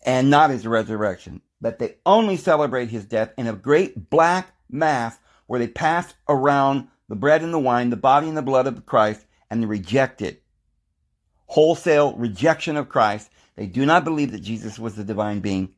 and 0.05 0.29
not 0.29 0.49
his 0.49 0.67
resurrection. 0.67 1.41
But 1.61 1.79
they 1.79 1.95
only 2.05 2.37
celebrate 2.37 2.89
his 2.89 3.05
death 3.05 3.31
in 3.37 3.47
a 3.47 3.53
great 3.53 4.09
black 4.09 4.53
mass 4.69 5.17
where 5.47 5.59
they 5.59 5.67
pass 5.67 6.13
around 6.27 6.87
the 7.07 7.15
bread 7.15 7.41
and 7.41 7.53
the 7.53 7.59
wine, 7.59 7.89
the 7.89 7.97
body 7.97 8.27
and 8.27 8.37
the 8.37 8.41
blood 8.41 8.67
of 8.67 8.85
Christ, 8.85 9.25
and 9.49 9.61
they 9.61 9.67
reject 9.67 10.21
it. 10.21 10.43
Wholesale 11.47 12.15
rejection 12.15 12.77
of 12.77 12.89
Christ. 12.89 13.29
They 13.55 13.65
do 13.65 13.85
not 13.85 14.03
believe 14.03 14.31
that 14.31 14.41
Jesus 14.41 14.77
was 14.77 14.95
the 14.95 15.03
divine 15.03 15.39
being. 15.39 15.73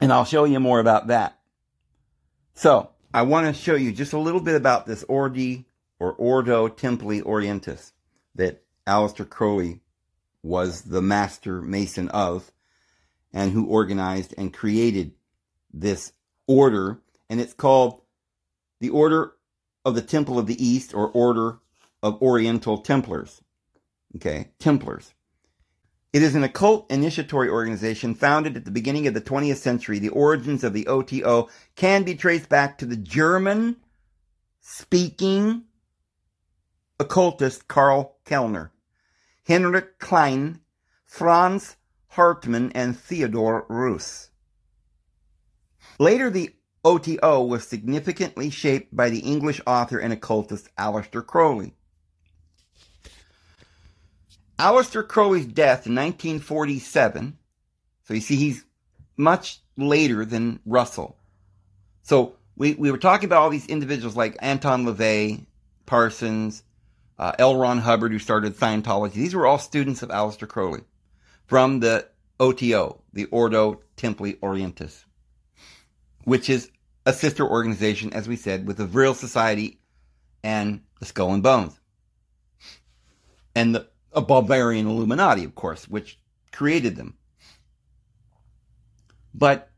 And 0.00 0.12
I'll 0.12 0.24
show 0.24 0.44
you 0.44 0.60
more 0.60 0.80
about 0.80 1.08
that. 1.08 1.38
So, 2.54 2.90
I 3.12 3.22
want 3.22 3.46
to 3.46 3.60
show 3.60 3.76
you 3.76 3.92
just 3.92 4.12
a 4.12 4.18
little 4.18 4.40
bit 4.40 4.56
about 4.56 4.86
this 4.86 5.04
Ordi 5.04 5.64
or 6.00 6.12
Ordo 6.12 6.68
Templi 6.68 7.22
Orientis 7.22 7.92
that 8.34 8.62
Aleister 8.86 9.28
Crowley 9.28 9.80
was 10.42 10.82
the 10.82 11.00
master 11.00 11.62
mason 11.62 12.08
of 12.08 12.52
and 13.32 13.52
who 13.52 13.66
organized 13.66 14.34
and 14.36 14.52
created 14.52 15.12
this 15.72 16.12
order. 16.46 17.00
And 17.30 17.40
it's 17.40 17.54
called 17.54 18.02
the 18.80 18.90
Order 18.90 19.32
of 19.84 19.94
the 19.94 20.02
Temple 20.02 20.38
of 20.38 20.46
the 20.46 20.64
East 20.64 20.94
or 20.94 21.08
Order 21.08 21.58
of 22.02 22.20
Oriental 22.20 22.78
Templars. 22.78 23.40
Okay, 24.16 24.48
Templars. 24.58 25.14
It 26.14 26.22
is 26.22 26.36
an 26.36 26.44
occult 26.44 26.88
initiatory 26.92 27.48
organization 27.48 28.14
founded 28.14 28.56
at 28.56 28.64
the 28.64 28.70
beginning 28.70 29.08
of 29.08 29.14
the 29.14 29.20
20th 29.20 29.56
century. 29.56 29.98
The 29.98 30.10
origins 30.10 30.62
of 30.62 30.72
the 30.72 30.86
OTO 30.86 31.48
can 31.74 32.04
be 32.04 32.14
traced 32.14 32.48
back 32.48 32.78
to 32.78 32.86
the 32.86 32.96
German 32.96 33.78
speaking 34.60 35.64
occultist 37.00 37.66
Karl 37.66 38.16
Kellner, 38.24 38.70
Henrik 39.44 39.98
Klein, 39.98 40.60
Franz 41.04 41.74
Hartmann, 42.10 42.70
and 42.76 42.96
Theodor 42.96 43.66
Reuss. 43.68 44.28
Later, 45.98 46.30
the 46.30 46.54
OTO 46.84 47.42
was 47.42 47.66
significantly 47.66 48.50
shaped 48.50 48.94
by 48.94 49.10
the 49.10 49.18
English 49.18 49.60
author 49.66 49.98
and 49.98 50.12
occultist 50.12 50.68
Aleister 50.78 51.26
Crowley. 51.26 51.74
Aleister 54.58 55.06
Crowley's 55.06 55.46
death 55.46 55.86
in 55.86 55.94
1947, 55.94 57.36
so 58.04 58.14
you 58.14 58.20
see 58.20 58.36
he's 58.36 58.64
much 59.16 59.60
later 59.76 60.24
than 60.24 60.60
Russell. 60.64 61.16
So 62.02 62.36
we, 62.56 62.74
we 62.74 62.90
were 62.90 62.98
talking 62.98 63.26
about 63.26 63.42
all 63.42 63.50
these 63.50 63.66
individuals 63.66 64.16
like 64.16 64.36
Anton 64.40 64.84
LaVey, 64.84 65.44
Parsons, 65.86 66.62
uh, 67.18 67.32
L. 67.38 67.56
Ron 67.56 67.78
Hubbard, 67.78 68.12
who 68.12 68.18
started 68.18 68.56
Scientology. 68.56 69.14
These 69.14 69.34
were 69.34 69.46
all 69.46 69.58
students 69.58 70.02
of 70.02 70.10
Aleister 70.10 70.48
Crowley 70.48 70.82
from 71.46 71.80
the 71.80 72.06
OTO, 72.38 73.00
the 73.12 73.26
Ordo 73.26 73.80
Templi 73.96 74.38
Orientis, 74.38 75.04
which 76.24 76.48
is 76.48 76.70
a 77.06 77.12
sister 77.12 77.46
organization, 77.46 78.12
as 78.12 78.28
we 78.28 78.36
said, 78.36 78.66
with 78.66 78.76
the 78.76 78.86
Vril 78.86 79.14
Society 79.14 79.78
and 80.42 80.82
the 81.00 81.06
Skull 81.06 81.32
and 81.32 81.42
Bones. 81.42 81.78
And 83.54 83.74
the 83.74 83.88
a 84.14 84.22
Bavarian 84.22 84.86
Illuminati, 84.86 85.44
of 85.44 85.54
course, 85.54 85.88
which 85.88 86.18
created 86.52 86.96
them. 86.96 87.14
But 89.34 89.70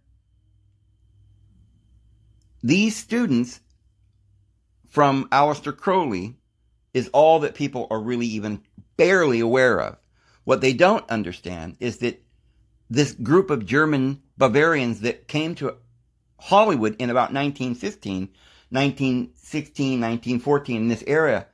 these 2.63 2.97
students 2.97 3.61
from 4.89 5.29
Aleister 5.31 5.77
Crowley 5.77 6.37
is 6.93 7.09
all 7.13 7.41
that 7.41 7.55
people 7.55 7.87
are 7.91 8.01
really 8.01 8.27
even 8.27 8.63
barely 8.97 9.41
aware 9.41 9.81
of. 9.81 9.97
What 10.45 10.61
they 10.61 10.73
don't 10.73 11.09
understand 11.11 11.77
is 11.81 11.99
that 11.99 12.23
this 12.89 13.13
group 13.13 13.51
of 13.51 13.67
German 13.67 14.23
Bavarians 14.39 15.01
that 15.01 15.29
came 15.29 15.55
to 15.57 15.77
Hollywood 16.39 16.97
in 16.99 17.11
about 17.11 17.33
1915, 17.33 18.29
1916, 18.71 20.01
1914, 20.01 20.77
in 20.77 20.89
this 20.89 21.05
area, 21.07 21.47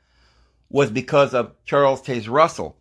was 0.73 0.91
because 0.91 1.35
of 1.35 1.55
Charles 1.65 2.01
Taze 2.03 2.29
Russell. 2.29 2.79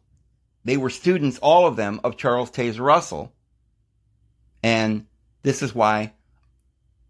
They 0.63 0.77
were 0.77 0.89
students, 0.89 1.37
all 1.39 1.67
of 1.67 1.75
them, 1.75 1.99
of 2.05 2.15
Charles 2.15 2.49
Taze 2.49 2.79
Russell. 2.79 3.33
And 4.63 5.07
this 5.43 5.61
is 5.61 5.75
why 5.75 6.13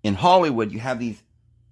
in 0.04 0.16
Hollywood 0.16 0.72
you 0.72 0.80
have 0.80 1.00
these 1.00 1.22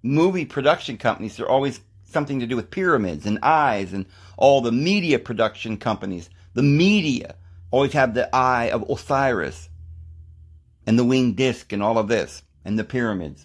movie 0.02 0.44
production 0.44 0.96
companies. 0.96 1.36
They're 1.36 1.48
always 1.48 1.80
something 2.04 2.38
to 2.38 2.46
do 2.46 2.54
with 2.54 2.70
pyramids 2.70 3.26
and 3.26 3.40
eyes 3.42 3.92
and 3.92 4.06
all 4.36 4.60
the 4.60 4.72
media 4.72 5.18
production 5.18 5.76
companies. 5.76 6.30
The 6.54 6.62
media 6.62 7.34
always 7.72 7.92
have 7.94 8.14
the 8.14 8.34
eye 8.34 8.70
of 8.70 8.88
Osiris 8.88 9.68
and 10.86 10.96
the 10.96 11.04
winged 11.04 11.36
disc 11.36 11.72
and 11.72 11.82
all 11.82 11.98
of 11.98 12.06
this 12.06 12.42
and 12.64 12.78
the 12.78 12.84
pyramids. 12.84 13.44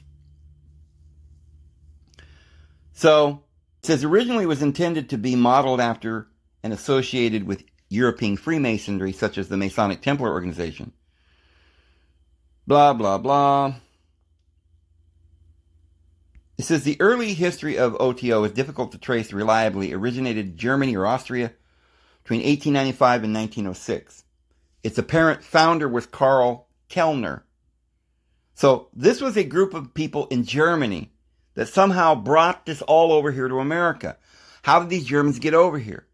So, 2.93 3.44
says 3.85 4.03
originally 4.03 4.45
was 4.45 4.61
intended 4.61 5.09
to 5.09 5.17
be 5.17 5.35
modeled 5.35 5.79
after 5.79 6.27
and 6.63 6.73
associated 6.73 7.45
with 7.45 7.63
European 7.89 8.37
Freemasonry, 8.37 9.11
such 9.11 9.37
as 9.37 9.47
the 9.47 9.57
Masonic 9.57 10.01
Templar 10.01 10.29
organization. 10.29 10.91
Blah, 12.67 12.93
blah, 12.93 13.17
blah. 13.17 13.75
It 16.57 16.63
says 16.63 16.83
the 16.83 16.99
early 16.99 17.33
history 17.33 17.77
of 17.77 17.95
OTO 17.99 18.43
is 18.45 18.51
difficult 18.53 18.91
to 18.93 18.97
trace 18.97 19.33
reliably, 19.33 19.93
originated 19.93 20.47
in 20.47 20.57
Germany 20.57 20.95
or 20.95 21.05
Austria 21.05 21.53
between 22.23 22.39
1895 22.39 23.23
and 23.25 23.33
1906. 23.33 24.23
Its 24.83 24.97
apparent 24.97 25.43
founder 25.43 25.87
was 25.87 26.05
Karl 26.05 26.67
Kellner, 26.89 27.45
so 28.55 28.87
this 28.93 29.19
was 29.19 29.35
a 29.35 29.43
group 29.43 29.73
of 29.73 29.93
people 29.93 30.27
in 30.27 30.45
Germany 30.45 31.11
that 31.55 31.67
somehow 31.67 32.15
brought 32.15 32.65
this 32.65 32.81
all 32.83 33.11
over 33.11 33.31
here 33.31 33.47
to 33.47 33.59
America. 33.59 34.17
How 34.61 34.79
did 34.79 34.89
these 34.89 35.05
Germans 35.05 35.39
get 35.39 35.53
over 35.53 35.79
here? 35.79 36.05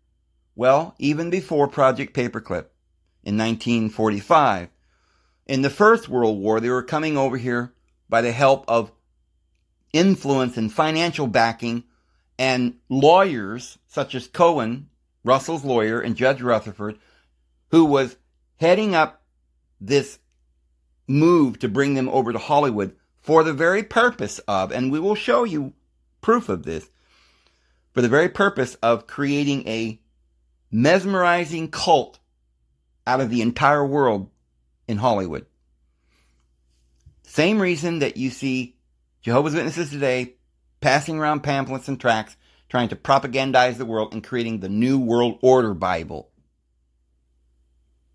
Well, 0.55 0.95
even 0.97 1.29
before 1.29 1.67
Project 1.67 2.15
Paperclip 2.15 2.67
in 3.23 3.37
1945, 3.37 4.69
in 5.47 5.61
the 5.61 5.69
First 5.69 6.07
World 6.07 6.39
War, 6.39 6.59
they 6.59 6.69
were 6.69 6.83
coming 6.83 7.17
over 7.17 7.37
here 7.37 7.73
by 8.07 8.21
the 8.21 8.31
help 8.31 8.65
of 8.67 8.91
influence 9.93 10.57
and 10.57 10.71
financial 10.71 11.27
backing 11.27 11.83
and 12.37 12.75
lawyers 12.89 13.77
such 13.87 14.15
as 14.15 14.27
Cohen, 14.27 14.89
Russell's 15.23 15.63
lawyer, 15.63 15.99
and 15.99 16.15
Judge 16.15 16.41
Rutherford, 16.41 16.97
who 17.69 17.85
was 17.85 18.17
heading 18.57 18.95
up 18.95 19.23
this 19.79 20.19
move 21.07 21.59
to 21.59 21.67
bring 21.67 21.93
them 21.93 22.09
over 22.09 22.31
to 22.31 22.39
Hollywood 22.39 22.95
for 23.21 23.43
the 23.43 23.53
very 23.53 23.83
purpose 23.83 24.39
of, 24.47 24.71
and 24.71 24.91
we 24.91 24.99
will 24.99 25.15
show 25.15 25.43
you 25.43 25.73
proof 26.21 26.49
of 26.49 26.63
this, 26.63 26.89
for 27.93 28.01
the 28.01 28.09
very 28.09 28.29
purpose 28.29 28.75
of 28.75 29.07
creating 29.07 29.67
a 29.67 29.99
mesmerizing 30.71 31.69
cult 31.69 32.19
out 33.05 33.21
of 33.21 33.29
the 33.29 33.41
entire 33.41 33.85
world 33.85 34.29
in 34.87 34.97
Hollywood. 34.97 35.45
Same 37.23 37.61
reason 37.61 37.99
that 37.99 38.17
you 38.17 38.29
see 38.29 38.75
Jehovah's 39.21 39.53
Witnesses 39.53 39.89
today 39.89 40.35
passing 40.81 41.19
around 41.19 41.41
pamphlets 41.41 41.87
and 41.87 41.99
tracts 41.99 42.35
trying 42.69 42.89
to 42.89 42.95
propagandize 42.95 43.77
the 43.77 43.85
world 43.85 44.13
and 44.13 44.23
creating 44.23 44.59
the 44.59 44.69
New 44.69 44.97
World 44.97 45.37
Order 45.41 45.73
Bible, 45.73 46.29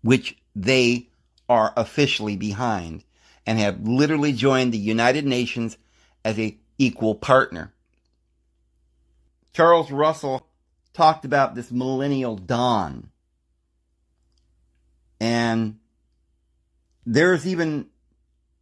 which 0.01 0.37
they 0.55 1.09
are 1.47 1.71
officially 1.77 2.35
behind 2.35 3.03
and 3.47 3.57
have 3.57 3.87
literally 3.87 4.33
joined 4.33 4.73
the 4.73 4.77
United 4.77 5.25
Nations 5.25 5.77
as 6.25 6.37
a 6.37 6.57
equal 6.77 7.15
partner. 7.15 7.73
Charles 9.53 9.89
Russell 9.89 10.45
talked 10.93 11.23
about 11.23 11.55
this 11.55 11.71
millennial 11.71 12.35
dawn. 12.35 13.09
And 15.19 15.79
there's 17.05 17.47
even 17.47 17.87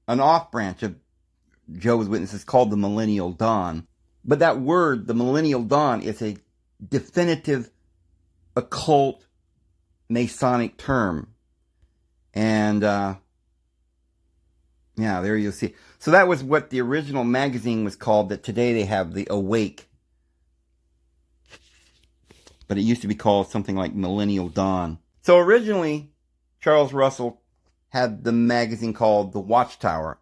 an 0.08 0.20
off 0.20 0.52
branch 0.52 0.84
of 0.84 0.96
Jehovah's 1.78 2.08
Witnesses 2.08 2.44
called 2.44 2.70
the 2.70 2.78
millennial 2.78 3.32
dawn. 3.32 3.88
But 4.24 4.40
that 4.40 4.62
word, 4.62 5.08
the 5.08 5.16
millennial 5.16 5.64
dawn, 5.64 6.02
is 6.02 6.22
a 6.22 6.38
definitive 6.88 7.72
occult 8.56 9.26
Masonic 10.08 10.78
term. 10.78 11.34
And, 12.36 12.84
uh, 12.84 13.16
yeah, 14.98 15.22
there 15.22 15.38
you'll 15.38 15.52
see. 15.52 15.74
So 16.00 16.12
that 16.12 16.28
was 16.28 16.44
what 16.44 16.70
the 16.70 16.82
original 16.82 17.24
magazine 17.24 17.84
was 17.84 17.96
called, 17.96 18.30
that 18.30 18.44
today 18.44 18.74
they 18.74 18.86
have 18.86 19.14
the 19.14 19.28
Awake. 19.30 19.90
But 22.68 22.78
it 22.78 22.82
used 22.82 23.02
to 23.02 23.08
be 23.08 23.16
called 23.16 23.50
something 23.50 23.76
like 23.76 23.94
Millennial 23.94 24.50
Dawn. 24.50 25.00
So 25.22 25.38
originally, 25.38 26.12
Charles 26.62 26.94
Russell 26.94 27.42
had 27.90 28.24
the 28.24 28.32
magazine 28.32 28.94
called 28.94 29.34
The 29.34 29.40
Watchtower. 29.40 30.20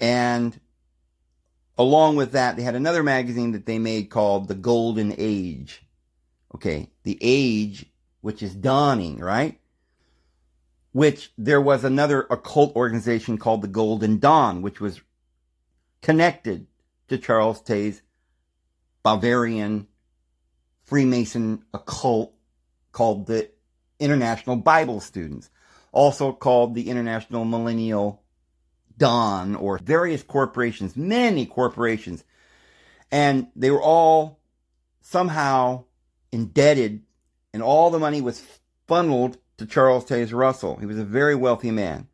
And 0.00 0.60
along 1.78 2.16
with 2.16 2.32
that, 2.32 2.56
they 2.56 2.62
had 2.62 2.74
another 2.74 3.02
magazine 3.02 3.52
that 3.52 3.66
they 3.66 3.78
made 3.78 4.10
called 4.10 4.48
The 4.48 4.54
Golden 4.54 5.14
Age. 5.16 5.82
Okay, 6.54 6.90
the 7.02 7.18
age 7.20 7.86
which 8.20 8.42
is 8.42 8.54
dawning, 8.54 9.18
right? 9.18 9.58
Which 10.94 11.32
there 11.36 11.60
was 11.60 11.82
another 11.82 12.24
occult 12.30 12.76
organization 12.76 13.36
called 13.36 13.62
the 13.62 13.68
Golden 13.68 14.20
Dawn, 14.20 14.62
which 14.62 14.80
was 14.80 15.00
connected 16.02 16.68
to 17.08 17.18
Charles 17.18 17.60
Taze 17.60 18.00
Bavarian 19.02 19.88
Freemason 20.84 21.64
occult 21.74 22.32
called 22.92 23.26
the 23.26 23.50
International 23.98 24.54
Bible 24.54 25.00
Students, 25.00 25.50
also 25.90 26.32
called 26.32 26.76
the 26.76 26.88
International 26.88 27.44
Millennial 27.44 28.22
Dawn, 28.96 29.56
or 29.56 29.78
various 29.78 30.22
corporations, 30.22 30.96
many 30.96 31.44
corporations. 31.44 32.22
And 33.10 33.48
they 33.56 33.72
were 33.72 33.82
all 33.82 34.38
somehow 35.00 35.86
indebted, 36.30 37.02
and 37.52 37.64
all 37.64 37.90
the 37.90 37.98
money 37.98 38.20
was 38.20 38.44
funneled 38.86 39.38
to 39.58 39.66
Charles 39.66 40.04
Taze 40.04 40.32
Russell. 40.32 40.76
He 40.76 40.86
was 40.86 40.98
a 40.98 41.04
very 41.04 41.34
wealthy 41.34 41.70
man, 41.70 42.08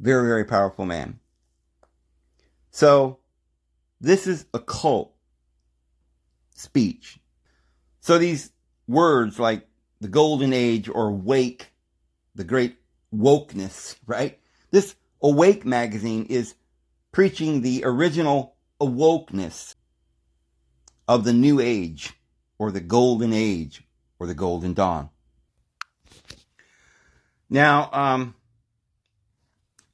very, 0.00 0.26
very 0.26 0.44
powerful 0.44 0.86
man. 0.86 1.18
So, 2.70 3.18
this 4.00 4.26
is 4.26 4.46
occult 4.52 5.14
speech. 6.54 7.18
So, 8.00 8.18
these 8.18 8.50
words 8.86 9.38
like 9.38 9.66
the 10.00 10.08
golden 10.08 10.52
age 10.52 10.88
or 10.88 11.12
wake, 11.12 11.72
the 12.34 12.44
great 12.44 12.76
wokeness, 13.14 13.96
right? 14.06 14.38
This 14.70 14.96
Awake 15.24 15.64
magazine 15.64 16.26
is 16.26 16.54
preaching 17.10 17.62
the 17.62 17.82
original 17.86 18.56
awokeness 18.78 19.74
of 21.08 21.24
the 21.24 21.32
new 21.32 21.60
age 21.60 22.12
or 22.58 22.70
the 22.70 22.80
golden 22.80 23.32
age 23.32 23.84
or 24.18 24.26
the 24.26 24.34
golden 24.34 24.74
dawn. 24.74 25.08
Now, 27.50 27.90
um, 27.92 28.34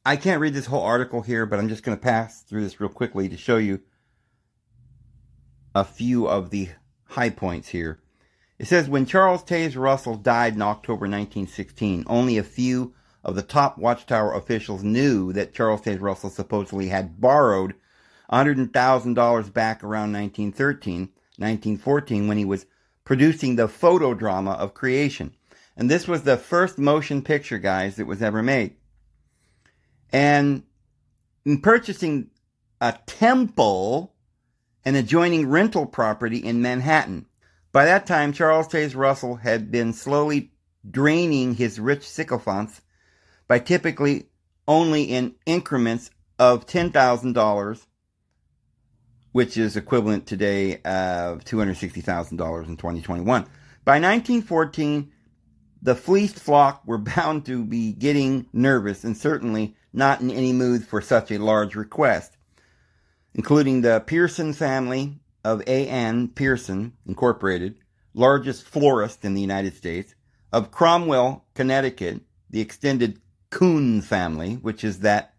I 0.05 0.17
can't 0.17 0.41
read 0.41 0.55
this 0.55 0.67
whole 0.67 0.83
article 0.83 1.23
here, 1.23 1.47
but 1.47 1.59
I'm 1.59 1.69
just 1.69 1.83
going 1.83 1.97
to 1.97 2.03
pass 2.03 2.43
through 2.43 2.63
this 2.63 2.81
real 2.81 2.91
quickly 2.91 3.29
to 3.29 3.37
show 3.37 3.59
you 3.59 3.81
a 5.75 5.85
few 5.85 6.27
of 6.27 6.51
the 6.51 6.71
high 7.05 7.31
points 7.31 7.69
here. 7.69 8.01
It 8.59 8.67
says 8.67 8.89
when 8.89 9.07
Charles 9.07 9.43
Taze 9.43 9.77
Russell 9.77 10.17
died 10.17 10.55
in 10.55 10.63
October 10.63 11.07
1916, 11.07 12.05
only 12.07 12.39
a 12.39 12.43
few 12.43 12.95
of 13.25 13.35
the 13.35 13.43
top 13.43 13.79
Watchtower 13.79 14.35
officials 14.35 14.83
knew 14.83 15.33
that 15.33 15.55
Charles 15.55 15.83
Taze 15.83 16.01
Russell 16.01 16.31
supposedly 16.31 16.89
had 16.89 17.21
borrowed 17.21 17.75
$100,000 18.33 19.53
back 19.53 19.83
around 19.83 20.13
1913, 20.13 21.01
1914 21.37 22.29
when 22.29 22.39
he 22.39 22.45
was 22.45 22.67
producing 23.05 23.57
the 23.57 23.69
photo 23.69 24.15
drama 24.15 24.53
of 24.53 24.75
creation. 24.75 25.35
And 25.77 25.91
this 25.91 26.07
was 26.07 26.23
the 26.23 26.37
first 26.37 26.79
motion 26.79 27.23
picture, 27.23 27.59
guys, 27.59 27.97
that 27.97 28.07
was 28.07 28.23
ever 28.23 28.43
made. 28.43 28.77
And 30.12 30.64
in 31.45 31.61
purchasing 31.61 32.31
a 32.81 32.99
temple 33.07 34.14
and 34.85 34.97
adjoining 34.97 35.49
rental 35.49 35.87
property 35.87 36.39
in 36.39 36.62
Manhattan, 36.62 37.27
by 37.73 37.85
that 37.85 38.07
time, 38.07 38.33
Charles 38.33 38.68
Taze 38.68 38.97
Russell 38.97 39.37
had 39.37 39.71
been 39.71 39.93
slowly 39.93 40.53
draining 40.89 41.55
his 41.55 41.79
rich 41.79 42.09
sycophants 42.09 42.81
by 43.47 43.59
typically 43.59 44.27
only 44.66 45.05
in 45.05 45.35
increments 45.47 46.11
of 46.39 46.66
$10,000, 46.66 47.87
which 49.33 49.57
is 49.57 49.77
equivalent 49.77 50.27
today 50.27 50.77
of 50.77 51.45
$260,000 51.45 52.66
in 52.66 52.77
2021. 52.77 53.43
By 53.85 54.01
1914, 54.01 55.12
the 55.83 55.95
fleeced 55.95 56.39
flock 56.39 56.83
were 56.87 56.99
bound 56.99 57.47
to 57.47 57.64
be 57.64 57.93
getting 57.93 58.47
nervous 58.53 59.05
and 59.05 59.16
certainly 59.16 59.76
not 59.93 60.20
in 60.20 60.31
any 60.31 60.53
mood 60.53 60.85
for 60.85 61.01
such 61.01 61.31
a 61.31 61.39
large 61.39 61.74
request, 61.74 62.37
including 63.35 63.81
the 63.81 64.01
Pierson 64.07 64.53
family, 64.53 65.20
of 65.45 65.62
A.N. 65.66 66.28
Pierson 66.28 66.93
Incorporated, 67.07 67.76
largest 68.14 68.64
florist 68.64 69.24
in 69.24 69.35
the 69.35 69.41
United 69.41 69.74
States, 69.74 70.14
of 70.53 70.70
Cromwell, 70.70 71.45
Connecticut, 71.55 72.20
the 72.51 72.61
extended 72.61 73.20
Kuhn 73.51 74.03
family, 74.03 74.55
which 74.55 74.85
is 74.85 75.01
that 75.01 75.35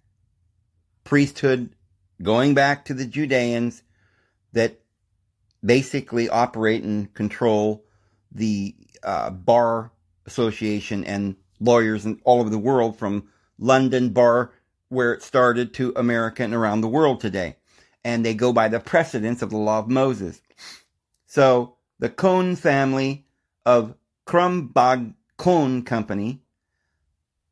priesthood 1.03 1.75
going 2.21 2.53
back 2.53 2.85
to 2.85 2.93
the 2.93 3.05
Judeans 3.05 3.83
that 4.53 4.79
basically 5.63 6.29
operate 6.29 6.83
and 6.83 7.13
control 7.13 7.85
the 8.31 8.75
uh, 9.03 9.29
bar 9.29 9.91
association 10.25 11.03
and 11.03 11.35
lawyers 11.59 12.05
in 12.05 12.19
all 12.23 12.39
over 12.39 12.49
the 12.49 12.57
world 12.57 12.97
from 12.97 13.27
London 13.57 14.09
bar 14.09 14.51
where 14.89 15.13
it 15.13 15.23
started 15.23 15.73
to 15.73 15.93
America 15.95 16.43
and 16.43 16.53
around 16.53 16.81
the 16.81 16.87
world 16.87 17.21
today 17.21 17.55
and 18.03 18.25
they 18.25 18.33
go 18.33 18.51
by 18.51 18.67
the 18.67 18.79
precedents 18.79 19.41
of 19.41 19.49
the 19.49 19.57
law 19.57 19.79
of 19.79 19.87
Moses. 19.87 20.41
So 21.25 21.75
the 21.99 22.09
Cohn 22.09 22.55
family 22.55 23.25
of 23.65 23.95
Crumbag 24.25 25.13
Cohn 25.37 25.83
Company, 25.83 26.41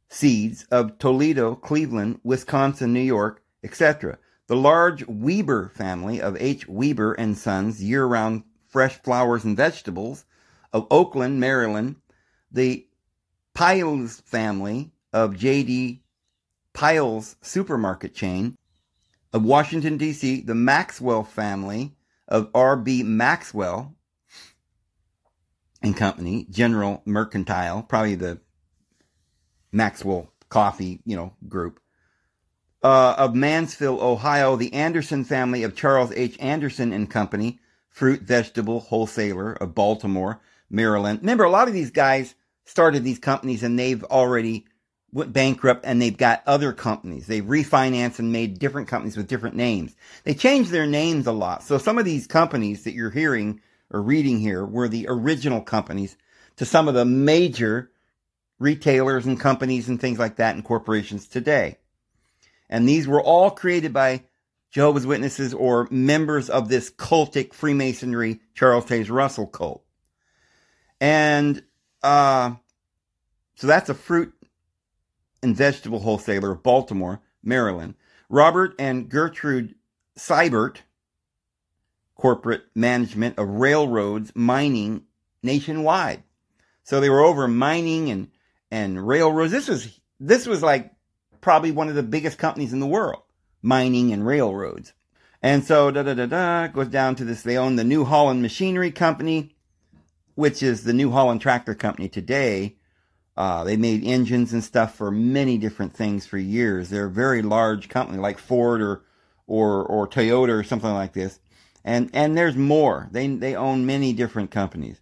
seeds 0.09 0.63
of 0.65 0.97
Toledo, 0.97 1.55
Cleveland, 1.55 2.20
Wisconsin, 2.24 2.93
New 2.93 2.99
York, 2.99 3.43
etc. 3.63 4.17
The 4.47 4.55
large 4.55 5.05
Weber 5.07 5.70
family 5.76 6.22
of 6.22 6.36
H. 6.39 6.67
Weber 6.67 7.13
and 7.13 7.38
Sons, 7.38 7.84
year-round 7.84 8.43
fresh 8.70 9.01
flowers 9.01 9.43
and 9.43 9.55
vegetables, 9.55 10.26
of 10.74 10.88
Oakland, 10.91 11.39
Maryland. 11.39 11.95
The 12.51 12.87
Piles 13.53 14.21
family 14.21 14.91
of 15.13 15.37
J.D. 15.37 16.01
Piles 16.73 17.35
supermarket 17.41 18.13
chain, 18.13 18.57
of 19.33 19.43
Washington, 19.43 19.97
D.C., 19.97 20.41
the 20.41 20.55
Maxwell 20.55 21.23
family 21.23 21.95
of 22.27 22.49
R.B. 22.53 23.03
Maxwell, 23.03 23.95
and 25.81 25.95
Company, 25.95 26.45
General 26.49 27.01
Mercantile, 27.05 27.83
probably 27.83 28.15
the 28.15 28.39
Maxwell 29.71 30.31
Coffee, 30.49 30.99
you 31.05 31.15
know, 31.15 31.33
group. 31.47 31.79
Uh, 32.81 33.13
of 33.17 33.35
Mansfield, 33.35 33.99
Ohio, 33.99 34.55
the 34.55 34.73
Anderson 34.73 35.25
family 35.25 35.63
of 35.63 35.75
Charles 35.75 36.13
H. 36.13 36.37
Anderson 36.39 36.93
and 36.93 37.09
Company, 37.09 37.59
fruit 37.89 38.21
vegetable 38.21 38.79
wholesaler 38.79 39.53
of 39.53 39.75
Baltimore, 39.75 40.39
Maryland. 40.69 41.19
Remember, 41.19 41.43
a 41.43 41.49
lot 41.49 41.67
of 41.67 41.73
these 41.73 41.91
guys 41.91 42.35
started 42.70 43.03
these 43.03 43.20
companies 43.20 43.63
and 43.63 43.78
they've 43.78 44.03
already 44.03 44.65
went 45.11 45.34
bankrupt 45.34 45.86
and 45.86 45.99
they've 45.99 46.15
got 46.15 46.43
other 46.45 46.72
companies. 46.72 47.26
They've 47.26 47.43
refinanced 47.43 48.20
and 48.20 48.32
made 48.32 48.59
different 48.59 48.88
companies 48.88 49.17
with 49.17 49.28
different 49.28 49.55
names. 49.55 49.95
They 50.24 50.36
changed 50.36 50.70
their 50.70 50.86
names 50.86 51.26
a 51.26 51.32
lot. 51.32 51.63
So 51.63 51.80
some 51.80 51.97
of 51.97 52.05
these 52.05 52.28
companies 52.28 52.84
that 52.84 52.93
you're 52.93 53.09
hearing 53.09 53.61
or 53.89 54.01
reading 54.01 54.39
here 54.39 54.63
were 54.63 54.88
the 54.88 55.07
original 55.09 55.61
companies 55.61 56.15
to 56.57 56.65
some 56.65 56.88
of 56.88 56.93
the 56.93 57.05
major 57.05 57.89
retailers 58.59 59.26
and 59.26 59.39
companies 59.39 59.89
and 59.89 59.99
things 59.99 60.20
like 60.20 60.36
that 60.36 60.53
and 60.53 60.63
corporations 60.63 61.28
today. 61.28 61.78
And 62.70 62.88
these 62.88 63.07
were 63.07 63.22
all 63.22 63.49
created 63.49 63.93
by 63.93 64.26
Jehovah's 64.70 65.07
Witnesses 65.07 65.55
or 65.55 65.88
members 65.89 66.51
of 66.51 66.70
this 66.70 66.91
cultic 66.91 67.53
Freemasonry 67.53 68.41
Charles 68.53 68.86
Taze 68.86 69.09
Russell 69.09 69.47
cult. 69.47 69.84
And 71.01 71.63
uh, 72.03 72.55
so 73.55 73.67
that's 73.67 73.89
a 73.89 73.93
fruit 73.93 74.33
and 75.41 75.55
vegetable 75.55 75.99
wholesaler 75.99 76.51
of 76.51 76.63
Baltimore, 76.63 77.21
Maryland. 77.43 77.95
Robert 78.29 78.75
and 78.77 79.09
Gertrude 79.09 79.75
Seibert, 80.17 80.77
corporate 82.15 82.63
management 82.75 83.37
of 83.37 83.47
railroads, 83.47 84.31
mining 84.35 85.03
nationwide. 85.41 86.23
So 86.83 86.99
they 86.99 87.09
were 87.09 87.21
over 87.21 87.47
mining 87.47 88.09
and, 88.09 88.29
and 88.69 89.07
railroads. 89.07 89.51
This 89.51 89.67
was, 89.67 89.99
this 90.19 90.45
was 90.45 90.61
like 90.61 90.91
probably 91.41 91.71
one 91.71 91.89
of 91.89 91.95
the 91.95 92.03
biggest 92.03 92.37
companies 92.37 92.73
in 92.73 92.79
the 92.79 92.87
world, 92.87 93.23
mining 93.61 94.11
and 94.11 94.25
railroads. 94.25 94.93
And 95.41 95.63
so 95.63 95.89
da 95.89 96.03
da 96.03 96.13
da 96.13 96.25
da 96.25 96.67
goes 96.67 96.89
down 96.89 97.15
to 97.15 97.25
this. 97.25 97.41
They 97.41 97.57
own 97.57 97.77
the 97.77 97.83
New 97.83 98.03
Holland 98.03 98.41
Machinery 98.41 98.91
Company, 98.91 99.55
which 100.39 100.63
is 100.63 100.85
the 100.85 100.93
New 100.93 101.11
Holland 101.11 101.41
Tractor 101.41 101.75
Company 101.75 102.07
today. 102.07 102.77
Uh, 103.35 103.65
they 103.65 103.75
made 103.75 104.05
engines 104.05 104.53
and 104.53 104.63
stuff 104.63 104.95
for 104.95 105.11
many 105.11 105.57
different 105.57 105.93
things 105.93 106.25
for 106.25 106.37
years. 106.37 106.89
They're 106.89 107.07
a 107.07 107.11
very 107.11 107.41
large 107.41 107.89
company, 107.89 108.19
like 108.19 108.39
Ford 108.39 108.81
or 108.81 109.03
or 109.47 109.83
or 109.83 110.07
Toyota 110.07 110.57
or 110.57 110.63
something 110.63 110.93
like 110.93 111.11
this. 111.11 111.41
And 111.83 112.09
and 112.13 112.37
there's 112.37 112.55
more. 112.55 113.09
They 113.11 113.27
they 113.27 113.53
own 113.53 113.85
many 113.85 114.13
different 114.13 114.49
companies. 114.49 115.01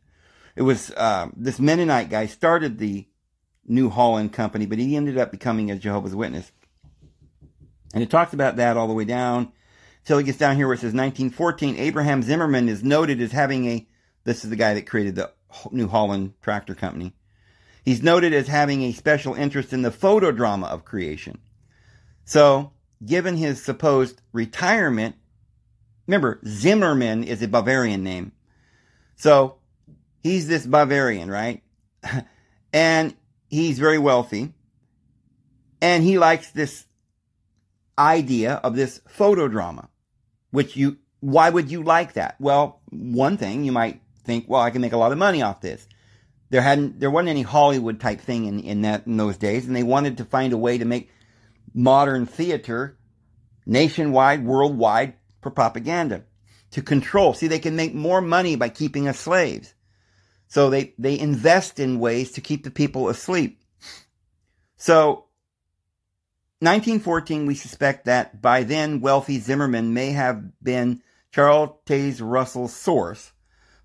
It 0.56 0.64
was 0.64 0.90
uh, 0.98 1.28
this 1.36 1.60
Mennonite 1.60 2.10
guy 2.10 2.26
started 2.26 2.80
the 2.80 3.08
New 3.64 3.92
Holland 3.92 4.34
Company, 4.34 4.66
but 4.66 4.80
he 4.80 4.96
ended 4.96 5.20
up 5.20 5.30
becoming 5.30 5.70
a 5.70 5.78
Jehovah's 5.78 6.16
Witness. 6.16 6.52
And 7.94 8.02
it 8.02 8.10
talks 8.10 8.34
about 8.34 8.56
that 8.56 8.76
all 8.76 8.88
the 8.88 8.94
way 8.96 9.06
down 9.06 9.52
till 10.04 10.18
he 10.18 10.24
gets 10.24 10.40
down 10.40 10.56
here 10.56 10.66
where 10.66 10.74
it 10.74 10.78
says 10.78 10.96
1914. 10.96 11.76
Abraham 11.76 12.24
Zimmerman 12.24 12.68
is 12.70 12.84
noted 12.84 13.22
as 13.22 13.34
having 13.34 13.68
a. 13.68 13.88
This 14.28 14.44
is 14.44 14.50
the 14.50 14.58
guy 14.58 14.74
that 14.74 14.86
created 14.86 15.16
the 15.16 15.32
New 15.72 15.88
Holland 15.88 16.34
Tractor 16.42 16.76
Company. 16.76 17.14
He's 17.86 18.04
noted 18.04 18.34
as 18.34 18.50
having 18.50 18.82
a 18.82 18.92
special 18.92 19.34
interest 19.34 19.72
in 19.72 19.84
the 19.84 19.90
photodrama 19.90 20.68
of 20.68 20.84
creation. 20.84 21.40
So, 22.26 22.74
given 23.06 23.38
his 23.38 23.64
supposed 23.64 24.22
retirement, 24.34 25.16
remember, 26.08 26.42
Zimmerman 26.46 27.24
is 27.24 27.42
a 27.42 27.48
Bavarian 27.48 28.04
name. 28.04 28.34
So, 29.16 29.60
he's 30.22 30.46
this 30.46 30.66
Bavarian, 30.66 31.32
right? 31.32 31.64
and 32.74 33.16
he's 33.50 33.80
very 33.80 33.98
wealthy. 33.98 34.52
And 35.82 36.04
he 36.04 36.20
likes 36.20 36.52
this 36.52 36.86
idea 37.98 38.56
of 38.56 38.76
this 38.76 39.00
photodrama, 39.08 39.88
which 40.52 40.76
you, 40.76 40.98
why 41.22 41.50
would 41.50 41.72
you 41.72 41.82
like 41.82 42.12
that? 42.16 42.36
Well, 42.42 42.82
one 42.90 43.38
thing 43.38 43.64
you 43.64 43.72
might 43.72 44.02
think, 44.28 44.46
well, 44.48 44.62
I 44.62 44.70
can 44.70 44.82
make 44.82 44.94
a 44.94 44.98
lot 44.98 45.12
of 45.12 45.18
money 45.18 45.42
off 45.42 45.62
this 45.62 45.88
there 46.50 46.62
hadn't 46.62 47.00
there 47.00 47.12
wasn't 47.12 47.30
any 47.30 47.42
Hollywood 47.42 48.00
type 48.00 48.22
thing 48.22 48.46
in, 48.46 48.60
in 48.60 48.82
that 48.84 49.06
in 49.06 49.18
those 49.18 49.38
days, 49.38 49.66
and 49.66 49.76
they 49.76 49.84
wanted 49.84 50.18
to 50.18 50.26
find 50.26 50.54
a 50.54 50.58
way 50.58 50.78
to 50.78 50.86
make 50.86 51.12
modern 51.74 52.26
theater 52.26 52.98
nationwide, 53.66 54.46
worldwide 54.46 55.14
for 55.42 55.52
propaganda 55.52 56.24
to 56.72 56.82
control. 56.82 57.34
See, 57.34 57.48
they 57.48 57.60
can 57.60 57.76
make 57.76 57.94
more 57.94 58.22
money 58.22 58.56
by 58.56 58.70
keeping 58.70 59.08
us 59.08 59.20
slaves. 59.20 59.74
So 60.48 60.70
they, 60.70 60.94
they 60.98 61.20
invest 61.20 61.78
in 61.78 62.00
ways 62.00 62.32
to 62.32 62.42
keep 62.42 62.64
the 62.64 62.72
people 62.72 63.10
asleep. 63.10 63.62
So 64.78 65.26
1914, 66.60 67.46
we 67.46 67.56
suspect 67.56 68.06
that 68.06 68.42
by 68.42 68.64
then 68.64 69.02
wealthy 69.02 69.40
Zimmerman 69.40 69.94
may 69.94 70.12
have 70.12 70.42
been 70.64 71.02
Charles 71.32 71.72
Taze 71.86 72.22
Russell's 72.22 72.74
source 72.74 73.34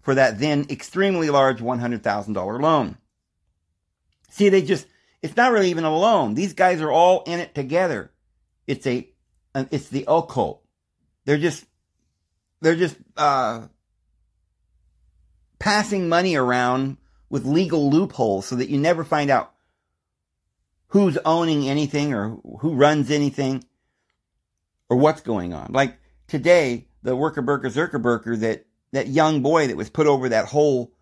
for 0.03 0.15
that 0.15 0.39
then 0.39 0.67
extremely 0.69 1.31
large 1.31 1.61
$100,000 1.61 2.61
loan. 2.61 2.99
See, 4.31 4.49
they 4.49 4.63
just, 4.63 4.87
it's 5.23 5.37
not 5.37 5.53
really 5.53 5.71
even 5.71 5.85
a 5.85 5.97
loan. 5.97 6.35
These 6.35 6.55
guys 6.55 6.81
are 6.81 6.91
all 6.91 7.23
in 7.25 7.41
it 7.41 7.55
together. 7.55 8.11
It's 8.67 8.87
a, 8.87 9.09
it's 9.55 9.89
the 9.89 10.05
occult. 10.09 10.63
They're 11.25 11.39
just, 11.39 11.65
they're 12.61 12.77
just, 12.77 12.97
uh, 13.17 13.69
passing 15.59 16.09
money 16.09 16.35
around 16.35 16.97
with 17.31 17.45
legal 17.47 17.89
loopholes 17.89 18.47
so 18.47 18.57
that 18.57 18.69
you 18.69 18.79
never 18.79 19.05
find 19.05 19.31
out 19.31 19.53
who's 20.89 21.17
owning 21.25 21.69
anything 21.69 22.13
or 22.13 22.41
who 22.61 22.75
runs 22.75 23.11
anything 23.11 23.65
or 24.89 24.97
what's 24.97 25.21
going 25.21 25.55
on. 25.55 25.73
Like 25.73 25.99
today, 26.27 26.89
the 27.03 27.15
worker 27.15 27.43
burker 27.43 27.71
zerker 27.71 28.41
that 28.41 28.67
that 28.93 29.09
young 29.09 29.43
boy 29.43 29.67
that 29.67 29.77
was 29.77 29.91
put 29.91 30.07
over 30.07 30.29
that 30.29 30.47
whole 30.47 30.93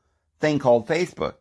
thing 0.40 0.58
called 0.58 0.88
Facebook. 0.88 1.34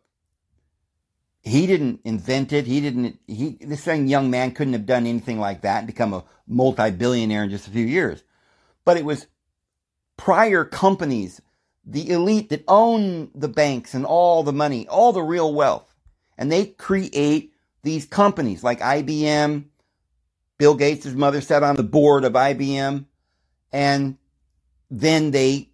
He 1.42 1.66
didn't 1.66 2.00
invent 2.04 2.52
it. 2.52 2.66
He 2.66 2.80
didn't, 2.80 3.18
he, 3.26 3.56
this 3.60 3.86
young 3.86 4.30
man 4.30 4.52
couldn't 4.52 4.74
have 4.74 4.84
done 4.84 5.06
anything 5.06 5.38
like 5.38 5.62
that 5.62 5.78
and 5.78 5.86
become 5.86 6.12
a 6.12 6.24
multi-billionaire 6.46 7.44
in 7.44 7.50
just 7.50 7.66
a 7.66 7.70
few 7.70 7.86
years. 7.86 8.22
But 8.84 8.98
it 8.98 9.04
was 9.04 9.26
prior 10.18 10.64
companies, 10.64 11.40
the 11.86 12.10
elite 12.10 12.50
that 12.50 12.64
own 12.68 13.30
the 13.34 13.48
banks 13.48 13.94
and 13.94 14.04
all 14.04 14.42
the 14.42 14.52
money, 14.52 14.86
all 14.86 15.12
the 15.12 15.22
real 15.22 15.54
wealth. 15.54 15.94
And 16.36 16.52
they 16.52 16.66
create 16.66 17.54
these 17.82 18.04
companies 18.04 18.62
like 18.62 18.80
IBM. 18.80 19.64
Bill 20.58 20.74
Gates' 20.74 21.06
mother 21.06 21.40
sat 21.40 21.62
on 21.62 21.76
the 21.76 21.82
board 21.82 22.24
of 22.24 22.34
IBM. 22.34 23.06
And 23.72 24.18
then 24.90 25.30
they 25.30 25.69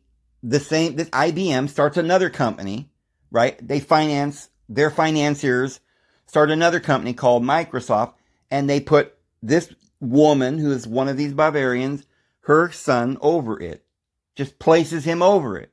the 0.47 0.61
same, 0.61 0.95
this 0.95 1.11
IBM 1.11 1.69
starts 1.69 1.97
another 1.97 2.31
company, 2.31 2.89
right? 3.33 3.59
They 3.67 3.81
finance, 3.81 4.49
their 4.69 4.91
financiers 4.91 5.81
start 6.27 6.53
another 6.53 6.79
company 6.79 7.15
called 7.15 7.43
Microsoft 7.43 8.15
and 8.49 8.71
they 8.71 8.79
put 8.79 9.19
this 9.43 9.75
woman 10.01 10.59
who 10.59 10.71
is 10.71 10.87
one 10.87 11.09
of 11.09 11.17
these 11.17 11.35
Bavarians, 11.35 12.07
her 12.43 12.71
son 12.71 13.19
over 13.21 13.61
it, 13.61 13.85
just 14.37 14.61
places 14.61 15.05
him 15.05 15.21
over 15.21 15.59
it, 15.59 15.73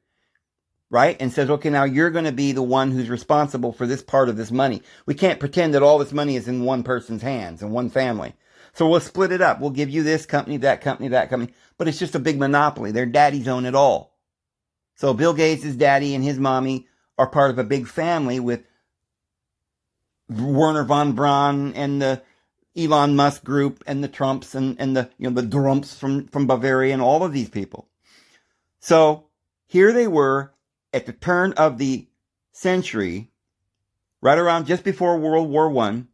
right? 0.90 1.18
And 1.20 1.32
says, 1.32 1.52
okay, 1.52 1.70
now 1.70 1.84
you're 1.84 2.10
going 2.10 2.26
to 2.26 2.32
be 2.32 2.52
the 2.52 2.64
one 2.64 2.90
who's 2.90 3.10
responsible 3.10 3.74
for 3.74 3.86
this 3.86 4.02
part 4.02 4.28
of 4.28 4.38
this 4.38 4.52
money. 4.52 4.82
We 5.06 5.14
can't 5.14 5.40
pretend 5.40 5.76
that 5.76 5.84
all 5.84 6.00
this 6.00 6.14
money 6.14 6.36
is 6.36 6.48
in 6.48 6.64
one 6.64 6.82
person's 6.82 7.22
hands 7.22 7.62
and 7.62 7.72
one 7.72 7.92
family. 7.92 8.34
So 8.74 8.90
we'll 8.90 9.02
split 9.02 9.32
it 9.32 9.42
up. 9.42 9.60
We'll 9.62 9.70
give 9.70 9.92
you 9.92 10.02
this 10.02 10.26
company, 10.26 10.58
that 10.58 10.82
company, 10.82 11.10
that 11.10 11.30
company, 11.30 11.54
but 11.78 11.88
it's 11.88 12.00
just 12.00 12.16
a 12.16 12.20
big 12.20 12.40
monopoly. 12.40 12.92
Their 12.92 13.06
daddies 13.06 13.48
own 13.48 13.68
it 13.68 13.76
all. 13.76 14.13
So 15.04 15.14
Bill 15.14 15.34
Gates' 15.34 15.76
daddy 15.76 16.16
and 16.16 16.24
his 16.24 16.40
mommy 16.40 16.88
are 17.18 17.28
part 17.28 17.52
of 17.52 17.60
a 17.60 17.66
big 17.66 17.90
family 17.90 18.40
with 18.40 18.64
Wernher 20.30 20.86
von 20.86 21.12
Braun 21.12 21.74
and 21.74 22.02
the 22.02 22.22
Elon 22.74 23.14
Musk 23.14 23.44
group 23.44 23.84
and 23.86 24.02
the 24.02 24.08
Trumps 24.08 24.56
and, 24.56 24.80
and 24.80 24.96
the 24.96 25.10
you 25.18 25.30
know 25.30 25.42
the 25.42 25.46
Drumpfs 25.46 25.98
from, 25.98 26.28
from 26.28 26.48
Bavaria 26.48 26.94
and 26.94 27.02
all 27.02 27.22
of 27.22 27.34
these 27.34 27.50
people. 27.50 27.90
So 28.80 29.26
here 29.66 29.92
they 29.92 30.08
were 30.08 30.54
at 30.94 31.06
the 31.06 31.12
turn 31.12 31.52
of 31.58 31.80
the 31.80 32.08
century, 32.54 33.30
right 34.22 34.38
around 34.38 34.68
just 34.68 34.86
before 34.86 35.18
World 35.18 35.50
War 35.50 35.68
One. 35.68 36.08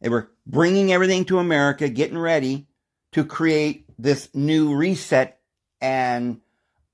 They 0.00 0.08
were 0.08 0.30
bringing 0.46 0.94
everything 0.94 1.26
to 1.26 1.40
America, 1.40 1.90
getting 1.90 2.16
ready 2.16 2.68
to 3.12 3.22
create 3.22 3.84
this 3.98 4.30
new 4.32 4.74
reset 4.74 5.42
and 5.78 6.40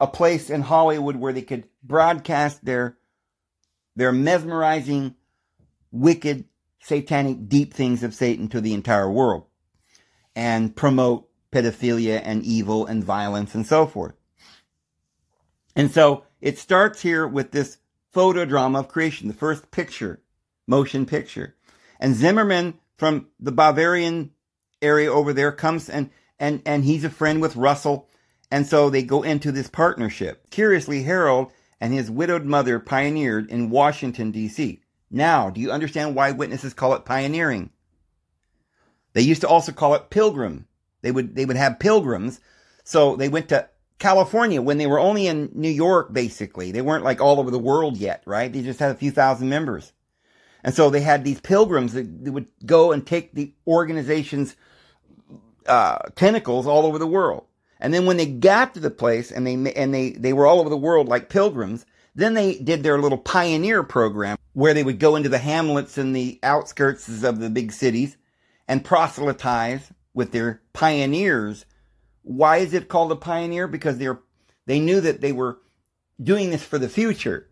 a 0.01 0.07
place 0.07 0.51
in 0.51 0.63
Hollywood 0.63 1.17
where 1.17 1.33
they 1.33 1.43
could 1.43 1.69
broadcast 1.83 2.65
their 2.65 2.97
their 3.97 4.13
mesmerizing, 4.13 5.15
wicked, 5.93 6.45
satanic, 6.81 7.49
deep 7.49 7.73
things 7.73 8.03
of 8.03 8.15
Satan 8.15 8.49
to 8.49 8.61
the 8.61 8.75
entire 8.75 9.11
world 9.11 9.47
and 10.35 10.75
promote 10.75 11.29
pedophilia 11.53 12.21
and 12.25 12.43
evil 12.45 12.87
and 12.87 13.05
violence 13.05 13.55
and 13.55 13.67
so 13.67 13.87
forth. 13.87 14.15
And 15.77 15.91
so 15.91 16.25
it 16.41 16.59
starts 16.59 17.03
here 17.03 17.27
with 17.27 17.53
this 17.53 17.79
photo 18.13 18.45
drama 18.45 18.81
of 18.81 18.89
creation, 18.89 19.29
the 19.29 19.35
first 19.35 19.71
picture, 19.71 20.21
motion 20.67 21.07
picture. 21.07 21.57
And 22.01 22.15
Zimmerman 22.15 22.75
from 22.97 23.29
the 23.41 23.53
Bavarian 23.53 24.33
area 24.83 25.13
over 25.13 25.33
there 25.33 25.53
comes 25.53 25.89
and, 25.89 26.11
and, 26.39 26.63
and 26.67 26.85
he's 26.85 27.05
a 27.05 27.11
friend 27.11 27.41
with 27.41 27.57
Russell. 27.57 28.09
And 28.55 28.69
so 28.69 28.89
they 28.89 29.03
go 29.03 29.25
into 29.25 29.51
this 29.51 29.67
partnership. 29.67 30.49
Curiously, 30.51 31.03
Harold 31.03 31.51
and 31.81 31.93
his 31.93 32.09
widowed 32.09 32.45
mother 32.45 32.79
pioneered 32.79 33.51
in 33.51 33.69
Washington, 33.69 34.31
D.C. 34.31 34.81
Now, 35.11 35.51
do 35.51 35.61
you 35.61 35.73
understand 35.73 36.15
why 36.15 36.31
witnesses 36.31 36.73
call 36.73 36.95
it 36.95 37.05
pioneering? 37.05 37.71
They 39.13 39.23
used 39.23 39.41
to 39.41 39.49
also 39.49 39.73
call 39.73 39.95
it 39.95 40.09
pilgrim. 40.09 40.69
They 41.03 41.11
would, 41.11 41.35
they 41.35 41.45
would 41.45 41.57
have 41.57 41.81
pilgrims. 41.81 42.41
So 42.85 43.17
they 43.17 43.29
went 43.29 43.49
to 43.49 43.69
California 43.99 44.63
when 44.63 44.79
they 44.79 44.87
were 44.87 45.01
only 45.01 45.27
in 45.27 45.51
New 45.53 45.69
York, 45.69 46.13
basically. 46.13 46.71
They 46.71 46.81
weren't 46.81 47.03
like 47.03 47.21
all 47.21 47.41
over 47.41 47.51
the 47.51 47.59
world 47.59 47.97
yet, 47.97 48.23
right? 48.25 48.53
They 48.53 48.63
just 48.63 48.79
had 48.79 48.93
a 48.93 48.95
few 48.95 49.11
thousand 49.11 49.49
members. 49.49 49.93
And 50.63 50.73
so 50.73 50.91
they 50.91 51.01
had 51.01 51.25
these 51.25 51.41
pilgrims 51.41 51.95
that 51.95 52.07
would 52.07 52.47
go 52.65 52.93
and 52.93 53.05
take 53.05 53.35
the 53.35 53.53
organization's 53.67 54.55
uh, 55.67 55.99
tentacles 56.15 56.69
all 56.69 56.87
over 56.87 57.01
the 57.01 57.07
world. 57.09 57.47
And 57.81 57.93
then 57.93 58.07
when 58.07 58.17
they 58.17 58.27
got 58.27 58.75
to 58.75 58.81
the 58.81 58.91
place 58.91 59.31
and 59.31 59.47
they 59.47 59.75
and 59.75 59.93
they 59.93 60.11
they 60.11 60.33
were 60.33 60.47
all 60.47 60.61
over 60.61 60.71
the 60.71 60.77
world 60.77 61.09
like 61.09 61.29
pilgrims, 61.29 61.85
then 62.15 62.35
they 62.35 62.59
did 62.59 62.83
their 62.83 62.99
little 62.99 63.19
pioneer 63.19 63.83
program 63.83 64.39
where 64.53 64.75
they 64.75 64.85
would 64.85 64.99
go 64.99 65.17
into 65.17 65.29
the 65.29 65.39
hamlets 65.39 65.99
and 65.99 66.15
the 66.15 66.39
outskirts 66.43 67.25
of 67.25 67.41
the 67.41 67.51
big 67.51 67.73
cities 67.73 68.17
and 68.69 68.85
proselytize 68.85 69.93
with 70.15 70.33
their 70.33 70.63
pioneers. 70.73 71.67
Why 72.23 72.59
is 72.59 72.73
it 72.73 72.89
called 72.89 73.13
a 73.13 73.17
pioneer? 73.17 73.67
Because 73.67 73.99
they're 73.99 74.21
they 74.67 74.81
knew 74.81 75.01
that 75.01 75.21
they 75.21 75.33
were 75.33 75.59
doing 76.23 76.51
this 76.51 76.63
for 76.63 76.79
the 76.79 76.89
future. 76.89 77.49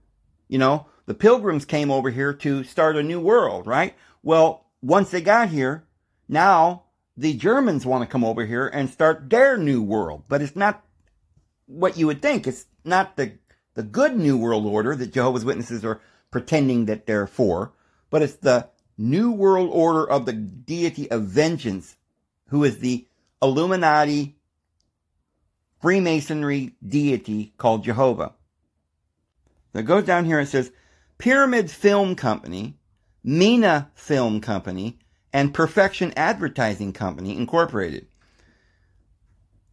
You 0.48 0.58
know, 0.58 0.86
the 1.06 1.14
pilgrims 1.14 1.64
came 1.64 1.90
over 1.90 2.10
here 2.10 2.32
to 2.34 2.64
start 2.64 2.96
a 2.96 3.02
new 3.02 3.20
world, 3.20 3.66
right? 3.66 3.94
Well, 4.22 4.66
once 4.80 5.10
they 5.10 5.20
got 5.20 5.48
here, 5.48 5.84
now 6.28 6.84
the 7.22 7.34
Germans 7.34 7.86
want 7.86 8.02
to 8.02 8.10
come 8.10 8.24
over 8.24 8.44
here 8.44 8.66
and 8.66 8.90
start 8.90 9.30
their 9.30 9.56
new 9.56 9.80
world. 9.80 10.24
But 10.28 10.42
it's 10.42 10.56
not 10.56 10.84
what 11.66 11.96
you 11.96 12.08
would 12.08 12.20
think. 12.20 12.48
It's 12.48 12.66
not 12.84 13.16
the, 13.16 13.38
the 13.74 13.84
good 13.84 14.16
new 14.16 14.36
world 14.36 14.66
order 14.66 14.96
that 14.96 15.12
Jehovah's 15.12 15.44
Witnesses 15.44 15.84
are 15.84 16.00
pretending 16.32 16.86
that 16.86 17.06
they're 17.06 17.28
for, 17.28 17.74
but 18.10 18.22
it's 18.22 18.34
the 18.34 18.68
new 18.98 19.30
world 19.30 19.70
order 19.72 20.04
of 20.04 20.26
the 20.26 20.32
deity 20.32 21.08
of 21.12 21.22
vengeance, 21.22 21.94
who 22.48 22.64
is 22.64 22.78
the 22.78 23.06
Illuminati 23.40 24.36
Freemasonry 25.80 26.74
deity 26.84 27.54
called 27.56 27.84
Jehovah. 27.84 28.32
So 29.72 29.78
it 29.78 29.86
goes 29.86 30.04
down 30.04 30.24
here 30.24 30.40
and 30.40 30.48
says, 30.48 30.72
Pyramid 31.18 31.70
Film 31.70 32.16
Company, 32.16 32.78
Mena 33.22 33.92
Film 33.94 34.40
Company, 34.40 34.98
and 35.32 35.54
Perfection 35.54 36.12
Advertising 36.16 36.92
Company 36.92 37.36
Incorporated. 37.36 38.06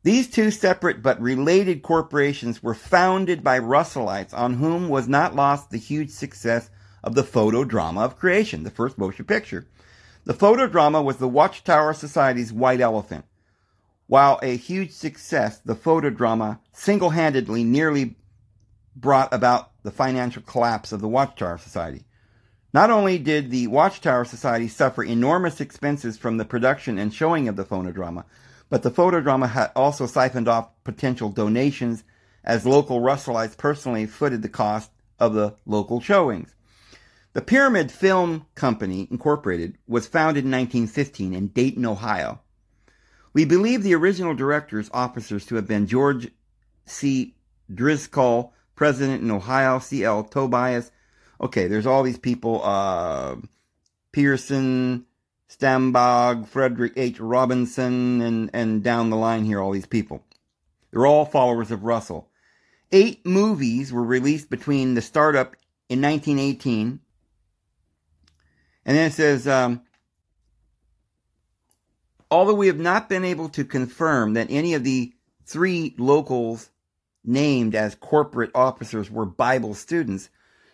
These 0.03 0.29
two 0.29 0.49
separate 0.49 1.03
but 1.03 1.21
related 1.21 1.81
corporations 1.81 2.63
were 2.63 2.73
founded 2.73 3.43
by 3.43 3.59
Russellites 3.59 4.33
on 4.33 4.53
whom 4.53 4.87
was 4.87 5.07
not 5.07 5.35
lost 5.35 5.69
the 5.69 5.77
huge 5.77 6.09
success 6.09 6.69
of 7.03 7.15
the 7.15 7.23
photo 7.23 7.65
drama 7.65 8.01
of 8.01 8.17
creation, 8.17 8.63
the 8.63 8.71
first 8.71 8.97
motion 8.97 9.25
picture. 9.25 9.67
The 10.23 10.33
photo 10.33 10.67
drama 10.67 11.01
was 11.01 11.17
the 11.17 11.27
Watchtower 11.27 11.93
Society's 11.93 12.53
White 12.53 12.79
Elephant. 12.79 13.25
While 14.07 14.39
a 14.41 14.55
huge 14.55 14.91
success, 14.91 15.59
the 15.59 15.75
photo 15.75 16.09
drama 16.09 16.61
single-handedly 16.71 17.63
nearly 17.63 18.15
brought 18.95 19.33
about 19.33 19.71
the 19.83 19.91
financial 19.91 20.41
collapse 20.41 20.91
of 20.91 21.01
the 21.01 21.07
Watchtower 21.07 21.57
Society. 21.57 22.05
Not 22.73 22.91
only 22.91 23.17
did 23.17 23.49
the 23.49 23.67
Watchtower 23.67 24.25
Society 24.25 24.67
suffer 24.67 25.03
enormous 25.03 25.59
expenses 25.59 26.17
from 26.17 26.37
the 26.37 26.45
production 26.45 26.99
and 26.99 27.13
showing 27.13 27.47
of 27.47 27.55
the 27.55 27.65
phonodrama, 27.65 28.25
but 28.69 28.83
the 28.83 28.91
phonodrama 28.91 29.49
had 29.49 29.71
also 29.75 30.05
siphoned 30.05 30.47
off 30.47 30.69
potential 30.83 31.29
donations 31.29 32.03
as 32.43 32.67
local 32.67 33.01
Russellites 33.01 33.57
personally 33.57 34.05
footed 34.05 34.43
the 34.43 34.49
cost 34.49 34.91
of 35.19 35.33
the 35.33 35.55
local 35.65 35.99
showings. 35.99 36.53
The 37.33 37.41
Pyramid 37.41 37.91
Film 37.91 38.45
Company, 38.53 39.07
Incorporated, 39.09 39.77
was 39.87 40.07
founded 40.07 40.45
in 40.45 40.51
1915 40.51 41.33
in 41.33 41.47
Dayton, 41.47 41.85
Ohio. 41.85 42.39
We 43.33 43.45
believe 43.45 43.83
the 43.83 43.95
original 43.95 44.35
directors, 44.35 44.89
officers 44.93 45.45
to 45.47 45.55
have 45.55 45.67
been 45.67 45.87
George 45.87 46.29
C. 46.85 47.35
Driscoll, 47.73 48.53
president 48.75 49.21
in 49.21 49.29
Ohio, 49.29 49.79
C.L. 49.79 50.23
Tobias, 50.23 50.91
okay, 51.41 51.67
there's 51.67 51.85
all 51.85 52.03
these 52.03 52.17
people, 52.17 52.61
uh, 52.63 53.35
Pearson, 54.11 55.05
Stambog, 55.49 56.47
Frederick 56.47 56.93
H. 56.95 57.19
Robinson, 57.19 58.21
and, 58.21 58.49
and 58.53 58.83
down 58.83 59.09
the 59.09 59.17
line 59.17 59.45
here, 59.45 59.59
all 59.59 59.71
these 59.71 59.85
people. 59.85 60.23
They're 60.91 61.07
all 61.07 61.25
followers 61.25 61.71
of 61.71 61.83
Russell. 61.83 62.29
Eight 62.91 63.25
movies 63.25 63.93
were 63.93 64.03
released 64.03 64.49
between 64.49 64.95
the 64.95 65.01
startup 65.01 65.55
in 65.89 66.01
1918. 66.01 66.99
And 68.85 68.97
then 68.97 69.07
it 69.07 69.13
says, 69.13 69.47
um, 69.47 69.81
although 72.31 72.55
we 72.55 72.67
have 72.67 72.79
not 72.79 73.09
been 73.09 73.23
able 73.23 73.49
to 73.49 73.63
confirm 73.63 74.33
that 74.33 74.47
any 74.49 74.73
of 74.73 74.83
the 74.83 75.13
three 75.45 75.95
locals 75.97 76.69
named 77.23 77.75
as 77.75 77.95
corporate 77.95 78.51
officers 78.55 79.11
were 79.11 79.25
Bible 79.25 79.73
students, 79.73 80.29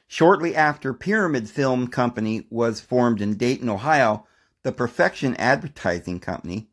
Shortly 0.08 0.56
after 0.56 0.94
Pyramid 0.94 1.50
Film 1.50 1.88
Company 1.88 2.46
was 2.50 2.80
formed 2.80 3.22
in 3.22 3.36
Dayton, 3.36 3.70
Ohio, 3.70 4.26
the 4.64 4.72
Perfection 4.72 5.36
Advertising 5.36 6.20
Company 6.20 6.70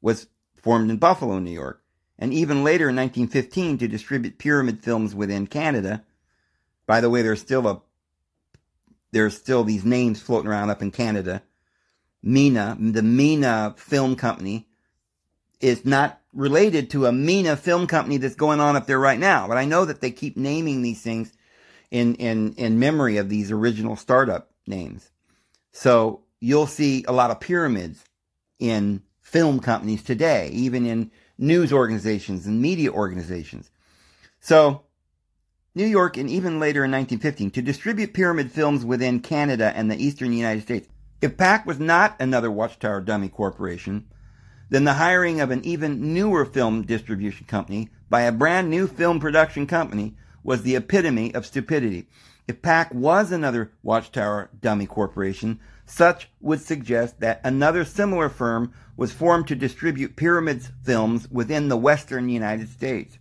was 0.00 0.28
formed 0.56 0.90
in 0.90 0.96
Buffalo, 0.96 1.38
New 1.38 1.50
York. 1.50 1.82
And 2.18 2.34
even 2.34 2.64
later 2.64 2.90
in 2.90 2.96
1915 2.96 3.78
to 3.78 3.88
distribute 3.88 4.38
Pyramid 4.38 4.82
films 4.82 5.14
within 5.14 5.46
Canada. 5.46 6.04
By 6.86 7.00
the 7.00 7.08
way, 7.08 7.22
there's 7.22 7.40
still 7.40 7.66
a 7.66 7.80
there's 9.12 9.36
still 9.36 9.64
these 9.64 9.84
names 9.84 10.20
floating 10.20 10.48
around 10.48 10.70
up 10.70 10.82
in 10.82 10.90
Canada. 10.90 11.42
Mena, 12.22 12.76
the 12.78 13.02
Mena 13.02 13.74
Film 13.76 14.14
Company, 14.14 14.68
is 15.60 15.84
not 15.84 16.20
related 16.32 16.90
to 16.90 17.06
a 17.06 17.12
Mina 17.12 17.56
Film 17.56 17.86
Company 17.86 18.18
that's 18.18 18.34
going 18.34 18.60
on 18.60 18.76
up 18.76 18.86
there 18.86 19.00
right 19.00 19.18
now. 19.18 19.48
But 19.48 19.56
I 19.56 19.64
know 19.64 19.84
that 19.84 20.00
they 20.00 20.10
keep 20.10 20.36
naming 20.36 20.82
these 20.82 21.02
things 21.02 21.32
in, 21.90 22.14
in, 22.16 22.54
in 22.54 22.78
memory 22.78 23.16
of 23.16 23.28
these 23.28 23.50
original 23.50 23.96
startup 23.96 24.50
names. 24.66 25.10
So 25.72 26.22
you'll 26.40 26.66
see 26.66 27.04
a 27.06 27.12
lot 27.12 27.30
of 27.30 27.40
pyramids 27.40 28.04
in 28.58 29.02
film 29.20 29.60
companies 29.60 30.02
today, 30.02 30.50
even 30.52 30.86
in 30.86 31.10
news 31.38 31.72
organizations 31.72 32.46
and 32.46 32.60
media 32.60 32.90
organizations. 32.90 33.70
So 34.40 34.82
New 35.74 35.86
York 35.86 36.16
and 36.16 36.28
even 36.28 36.58
later 36.58 36.84
in 36.84 36.90
1915 36.90 37.50
to 37.52 37.62
distribute 37.62 38.14
pyramid 38.14 38.50
films 38.50 38.84
within 38.84 39.20
Canada 39.20 39.72
and 39.74 39.90
the 39.90 40.02
eastern 40.02 40.32
United 40.32 40.62
States. 40.62 40.88
If 41.20 41.36
PAC 41.36 41.66
was 41.66 41.78
not 41.78 42.16
another 42.18 42.50
Watchtower 42.50 43.00
dummy 43.00 43.28
corporation, 43.28 44.06
then 44.70 44.84
the 44.84 44.94
hiring 44.94 45.40
of 45.40 45.50
an 45.50 45.64
even 45.64 46.14
newer 46.14 46.44
film 46.44 46.82
distribution 46.82 47.46
company 47.46 47.90
by 48.08 48.22
a 48.22 48.32
brand 48.32 48.70
new 48.70 48.86
film 48.86 49.20
production 49.20 49.66
company 49.66 50.16
was 50.42 50.62
the 50.62 50.76
epitome 50.76 51.34
of 51.34 51.46
stupidity. 51.46 52.06
If 52.48 52.62
PAC 52.62 52.92
was 52.92 53.30
another 53.30 53.72
Watchtower 53.82 54.50
dummy 54.60 54.86
corporation, 54.86 55.60
such 55.86 56.30
would 56.40 56.60
suggest 56.60 57.20
that 57.20 57.40
another 57.44 57.84
similar 57.84 58.28
firm 58.28 58.72
was 58.96 59.12
formed 59.12 59.48
to 59.48 59.54
distribute 59.54 60.16
Pyramids 60.16 60.70
films 60.82 61.30
within 61.30 61.68
the 61.68 61.76
western 61.76 62.28
United 62.28 62.68
States. 62.68 63.18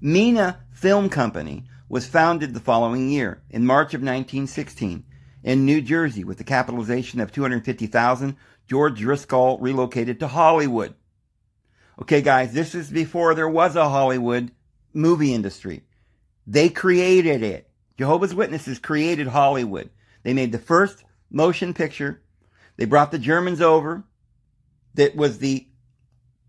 Mena 0.00 0.60
Film 0.70 1.08
Company 1.08 1.64
was 1.88 2.06
founded 2.06 2.52
the 2.52 2.60
following 2.60 3.08
year, 3.10 3.42
in 3.50 3.64
March 3.64 3.94
of 3.94 4.00
1916, 4.00 5.04
in 5.42 5.64
New 5.64 5.80
Jersey, 5.80 6.24
with 6.24 6.40
a 6.40 6.44
capitalization 6.44 7.20
of 7.20 7.32
250,000. 7.32 8.36
George 8.66 8.98
Driscoll 8.98 9.58
relocated 9.58 10.18
to 10.20 10.28
Hollywood. 10.28 10.94
Okay, 12.00 12.22
guys, 12.22 12.52
this 12.52 12.74
is 12.74 12.90
before 12.90 13.34
there 13.34 13.48
was 13.48 13.76
a 13.76 13.88
Hollywood 13.88 14.50
movie 14.92 15.34
industry. 15.34 15.82
They 16.46 16.68
created 16.68 17.42
it. 17.42 17.68
Jehovah's 17.96 18.34
Witnesses 18.34 18.78
created 18.78 19.28
Hollywood. 19.28 19.90
They 20.22 20.34
made 20.34 20.52
the 20.52 20.58
first 20.58 21.04
motion 21.30 21.74
picture. 21.74 22.22
They 22.76 22.84
brought 22.84 23.12
the 23.12 23.18
Germans 23.18 23.60
over. 23.60 24.04
That 24.94 25.16
was 25.16 25.38
the 25.38 25.66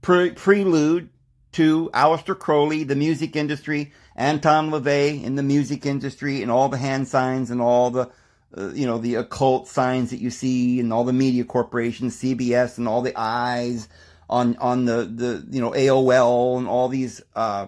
pre- 0.01 0.31
prelude 0.31 1.09
to 1.53 1.89
Aleister 1.93 2.37
Crowley, 2.37 2.83
the 2.83 2.95
music 2.95 3.35
industry, 3.35 3.93
Anton 4.15 4.71
LaVey 4.71 5.23
in 5.23 5.35
the 5.35 5.43
music 5.43 5.85
industry, 5.85 6.41
and 6.41 6.51
all 6.51 6.69
the 6.69 6.77
hand 6.77 7.07
signs 7.07 7.49
and 7.49 7.61
all 7.61 7.91
the, 7.91 8.11
uh, 8.57 8.69
you 8.73 8.85
know, 8.85 8.97
the 8.97 9.15
occult 9.15 9.67
signs 9.67 10.09
that 10.09 10.19
you 10.19 10.29
see, 10.29 10.79
and 10.79 10.91
all 10.91 11.05
the 11.05 11.13
media 11.13 11.43
corporations, 11.43 12.19
CBS, 12.21 12.77
and 12.77 12.87
all 12.87 13.01
the 13.01 13.13
eyes 13.15 13.87
on 14.29 14.57
on 14.57 14.85
the 14.85 15.05
the 15.05 15.45
you 15.49 15.61
know 15.61 15.71
AOL 15.71 16.57
and 16.57 16.67
all 16.67 16.89
these 16.89 17.21
uh, 17.35 17.67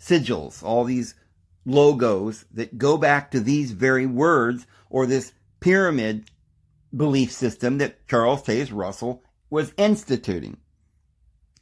sigils, 0.00 0.62
all 0.62 0.84
these 0.84 1.14
logos 1.64 2.44
that 2.52 2.78
go 2.78 2.96
back 2.96 3.30
to 3.30 3.40
these 3.40 3.72
very 3.72 4.06
words 4.06 4.66
or 4.88 5.06
this 5.06 5.32
pyramid 5.60 6.30
belief 6.94 7.30
system 7.30 7.78
that 7.78 8.06
Charles 8.08 8.42
Taze 8.42 8.70
Russell 8.72 9.22
was 9.48 9.72
instituting 9.76 10.56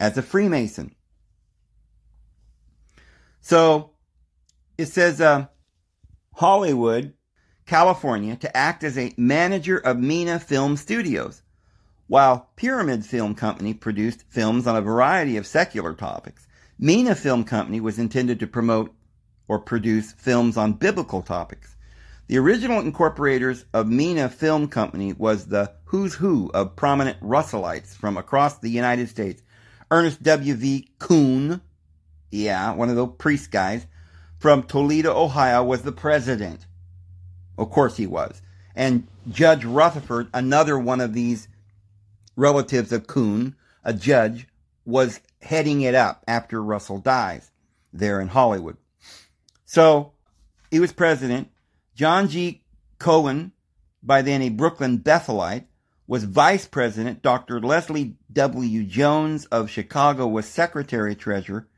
as 0.00 0.16
a 0.16 0.22
Freemason. 0.22 0.94
So 3.40 3.90
it 4.76 4.86
says 4.86 5.20
uh, 5.20 5.46
Hollywood, 6.34 7.14
California, 7.66 8.36
to 8.36 8.56
act 8.56 8.84
as 8.84 8.96
a 8.96 9.12
manager 9.16 9.78
of 9.78 9.98
Mena 9.98 10.38
Film 10.38 10.76
Studios, 10.76 11.42
while 12.06 12.50
Pyramid 12.56 13.04
Film 13.04 13.34
Company 13.34 13.74
produced 13.74 14.24
films 14.28 14.66
on 14.66 14.76
a 14.76 14.82
variety 14.82 15.36
of 15.36 15.46
secular 15.46 15.94
topics. 15.94 16.46
Mena 16.78 17.14
Film 17.14 17.44
Company 17.44 17.80
was 17.80 17.98
intended 17.98 18.38
to 18.40 18.46
promote 18.46 18.94
or 19.48 19.58
produce 19.58 20.12
films 20.12 20.56
on 20.56 20.74
biblical 20.74 21.22
topics. 21.22 21.74
The 22.28 22.38
original 22.38 22.80
incorporators 22.80 23.64
of 23.72 23.88
Mena 23.88 24.28
Film 24.28 24.68
Company 24.68 25.14
was 25.14 25.46
the 25.46 25.72
who's 25.86 26.14
who 26.14 26.50
of 26.52 26.76
prominent 26.76 27.18
Russellites 27.22 27.96
from 27.96 28.18
across 28.18 28.58
the 28.58 28.68
United 28.68 29.08
States. 29.08 29.42
Ernest 29.90 30.22
W.V. 30.22 30.90
Kuhn, 30.98 31.62
yeah, 32.30 32.74
one 32.74 32.90
of 32.90 32.96
those 32.96 33.14
priest 33.16 33.50
guys, 33.50 33.86
from 34.38 34.62
Toledo, 34.62 35.16
Ohio, 35.16 35.64
was 35.64 35.82
the 35.82 35.92
president. 35.92 36.66
Of 37.56 37.70
course 37.70 37.96
he 37.96 38.06
was. 38.06 38.42
And 38.76 39.08
Judge 39.30 39.64
Rutherford, 39.64 40.28
another 40.34 40.78
one 40.78 41.00
of 41.00 41.14
these 41.14 41.48
relatives 42.36 42.92
of 42.92 43.06
Kuhn, 43.06 43.56
a 43.82 43.94
judge, 43.94 44.46
was 44.84 45.20
heading 45.40 45.80
it 45.80 45.94
up 45.94 46.22
after 46.28 46.62
Russell 46.62 46.98
dies 46.98 47.50
there 47.92 48.20
in 48.20 48.28
Hollywood. 48.28 48.76
So 49.68 50.12
he 50.70 50.80
was 50.80 50.94
president. 50.94 51.50
John 51.94 52.28
G. 52.28 52.64
Cohen, 52.98 53.52
by 54.02 54.22
then 54.22 54.40
a 54.40 54.48
Brooklyn 54.48 54.98
Bethelite, 54.98 55.66
was 56.06 56.24
vice 56.24 56.66
president. 56.66 57.20
Dr. 57.20 57.60
Leslie 57.60 58.16
W. 58.32 58.84
Jones 58.84 59.44
of 59.46 59.68
Chicago 59.68 60.26
was 60.26 60.46
secretary 60.46 61.14
treasurer. 61.14 61.68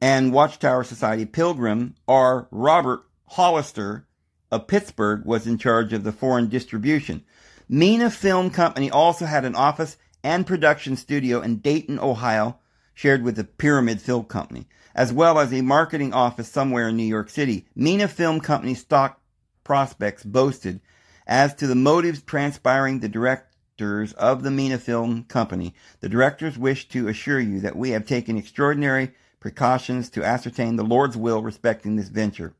And 0.00 0.32
Watchtower 0.32 0.82
Society 0.82 1.24
Pilgrim 1.26 1.94
R. 2.08 2.48
Robert 2.50 3.04
Hollister 3.28 4.08
of 4.50 4.66
Pittsburgh 4.66 5.24
was 5.24 5.46
in 5.46 5.58
charge 5.58 5.92
of 5.92 6.02
the 6.02 6.10
foreign 6.10 6.48
distribution. 6.48 7.24
Mena 7.68 8.10
Film 8.10 8.50
Company 8.50 8.90
also 8.90 9.26
had 9.26 9.44
an 9.44 9.54
office 9.54 9.96
and 10.24 10.44
production 10.44 10.96
studio 10.96 11.40
in 11.40 11.58
Dayton, 11.58 12.00
Ohio, 12.00 12.58
shared 12.94 13.22
with 13.22 13.36
the 13.36 13.44
Pyramid 13.44 14.00
Film 14.00 14.24
Company, 14.24 14.66
as 14.96 15.12
well 15.12 15.38
as 15.38 15.52
a 15.52 15.60
marketing 15.60 16.12
office 16.12 16.48
somewhere 16.48 16.88
in 16.88 16.96
New 16.96 17.04
York 17.04 17.30
City. 17.30 17.66
Mena 17.76 18.08
Film 18.08 18.40
Company 18.40 18.74
stock 18.74 19.20
prospects 19.62 20.24
boasted 20.24 20.80
as 21.26 21.54
to 21.54 21.66
the 21.66 21.74
motives 21.74 22.22
transpiring 22.22 22.98
the 22.98 23.08
directors 23.08 24.14
of 24.14 24.42
the 24.42 24.50
Mena 24.50 24.78
Film 24.78 25.24
Company. 25.24 25.74
The 26.00 26.08
directors 26.08 26.58
wish 26.58 26.88
to 26.88 27.06
assure 27.06 27.38
you 27.38 27.60
that 27.60 27.76
we 27.76 27.90
have 27.90 28.06
taken 28.06 28.36
extraordinary 28.36 29.12
precautions 29.38 30.08
to 30.10 30.24
ascertain 30.24 30.74
the 30.74 30.82
Lord's 30.82 31.16
will 31.16 31.42
respecting 31.42 31.94
this 31.94 32.08
venture. 32.08 32.54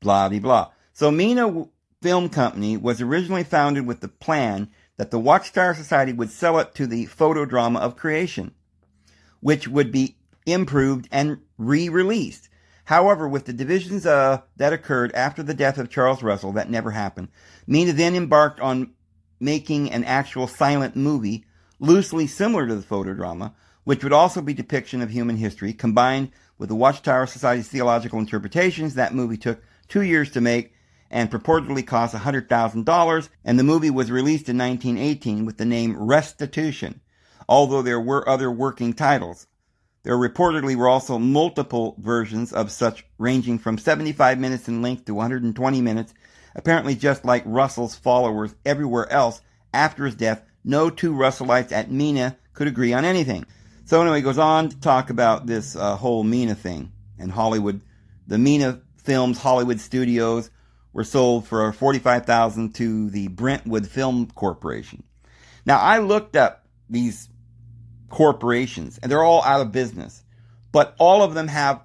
Blah, 0.00 0.28
blah, 0.28 0.38
blah. 0.38 0.70
So 0.92 1.10
Mena 1.10 1.66
Film 2.02 2.28
Company 2.28 2.76
was 2.76 3.00
originally 3.00 3.42
founded 3.42 3.86
with 3.86 4.00
the 4.00 4.08
plan 4.08 4.68
that 4.98 5.10
the 5.10 5.18
Watchtower 5.18 5.74
Society 5.74 6.12
would 6.12 6.30
sell 6.30 6.58
it 6.58 6.74
to 6.74 6.86
the 6.86 7.06
photodrama 7.06 7.80
of 7.80 7.96
creation 7.96 8.52
which 9.44 9.68
would 9.68 9.92
be 9.92 10.16
improved 10.46 11.06
and 11.12 11.38
re-released. 11.58 12.48
However, 12.84 13.28
with 13.28 13.46
the 13.46 13.52
divisions 13.52 14.04
uh, 14.04 14.42
that 14.56 14.72
occurred 14.72 15.12
after 15.12 15.42
the 15.42 15.54
death 15.54 15.78
of 15.78 15.88
Charles 15.88 16.22
Russell, 16.22 16.52
that 16.52 16.70
never 16.70 16.90
happened. 16.90 17.28
Mena 17.66 17.92
then 17.92 18.14
embarked 18.14 18.60
on 18.60 18.92
making 19.40 19.90
an 19.90 20.04
actual 20.04 20.46
silent 20.46 20.94
movie, 20.94 21.44
loosely 21.78 22.26
similar 22.26 22.66
to 22.66 22.74
the 22.74 22.86
photodrama, 22.86 23.54
which 23.84 24.02
would 24.02 24.12
also 24.12 24.42
be 24.42 24.54
depiction 24.54 25.00
of 25.00 25.10
human 25.10 25.36
history, 25.36 25.72
combined 25.72 26.30
with 26.58 26.68
the 26.68 26.74
Watchtower 26.74 27.26
Society's 27.26 27.68
theological 27.68 28.18
interpretations. 28.18 28.94
That 28.94 29.14
movie 29.14 29.36
took 29.36 29.62
two 29.88 30.02
years 30.02 30.30
to 30.32 30.40
make 30.40 30.74
and 31.10 31.30
purportedly 31.30 31.86
cost 31.86 32.14
$100,000, 32.14 33.28
and 33.44 33.58
the 33.58 33.64
movie 33.64 33.90
was 33.90 34.10
released 34.10 34.48
in 34.48 34.58
1918 34.58 35.46
with 35.46 35.56
the 35.56 35.64
name 35.64 35.96
Restitution 35.96 37.00
although 37.48 37.82
there 37.82 38.00
were 38.00 38.28
other 38.28 38.50
working 38.50 38.92
titles. 38.92 39.46
There 40.04 40.16
reportedly 40.18 40.76
were 40.76 40.88
also 40.88 41.18
multiple 41.18 41.96
versions 41.98 42.52
of 42.52 42.70
such, 42.70 43.06
ranging 43.18 43.58
from 43.58 43.78
75 43.78 44.38
minutes 44.38 44.68
in 44.68 44.82
length 44.82 45.06
to 45.06 45.14
120 45.14 45.80
minutes. 45.80 46.12
Apparently, 46.54 46.94
just 46.94 47.24
like 47.24 47.42
Russell's 47.46 47.96
followers 47.96 48.54
everywhere 48.66 49.10
else 49.10 49.40
after 49.72 50.04
his 50.04 50.14
death, 50.14 50.42
no 50.62 50.90
two 50.90 51.12
Russellites 51.12 51.72
at 51.72 51.90
Mena 51.90 52.36
could 52.52 52.68
agree 52.68 52.92
on 52.92 53.06
anything. 53.06 53.46
So 53.86 54.02
anyway, 54.02 54.20
goes 54.20 54.38
on 54.38 54.68
to 54.68 54.80
talk 54.80 55.08
about 55.08 55.46
this 55.46 55.74
uh, 55.74 55.96
whole 55.96 56.22
Mena 56.22 56.54
thing 56.54 56.92
and 57.18 57.32
Hollywood. 57.32 57.80
The 58.26 58.38
Mena 58.38 58.82
Films 58.98 59.38
Hollywood 59.38 59.80
Studios 59.80 60.50
were 60.92 61.04
sold 61.04 61.46
for 61.46 61.72
45000 61.72 62.74
to 62.74 63.10
the 63.10 63.28
Brentwood 63.28 63.88
Film 63.88 64.26
Corporation. 64.34 65.02
Now, 65.64 65.78
I 65.78 65.98
looked 65.98 66.36
up 66.36 66.66
these 66.90 67.28
corporations, 68.14 68.96
and 68.98 69.10
they're 69.10 69.24
all 69.24 69.42
out 69.42 69.60
of 69.60 69.72
business. 69.72 70.22
But 70.70 70.94
all 70.98 71.22
of 71.22 71.34
them 71.34 71.48
have 71.48 71.82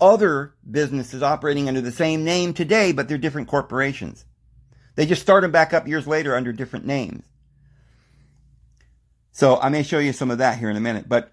other 0.00 0.54
businesses 0.68 1.22
operating 1.22 1.68
under 1.68 1.82
the 1.82 1.92
same 1.92 2.24
name 2.24 2.54
today, 2.54 2.92
but 2.92 3.08
they're 3.08 3.18
different 3.18 3.48
corporations. 3.48 4.24
They 4.94 5.04
just 5.04 5.20
start 5.20 5.42
them 5.42 5.52
back 5.52 5.74
up 5.74 5.86
years 5.86 6.06
later 6.06 6.34
under 6.34 6.50
different 6.50 6.86
names. 6.86 7.24
So 9.32 9.60
I 9.60 9.68
may 9.68 9.82
show 9.82 9.98
you 9.98 10.14
some 10.14 10.30
of 10.30 10.38
that 10.38 10.58
here 10.58 10.70
in 10.70 10.78
a 10.78 10.80
minute. 10.80 11.10
But 11.10 11.32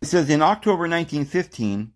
it 0.00 0.06
says 0.06 0.30
in 0.30 0.42
October 0.42 0.88
1915, 0.88 1.92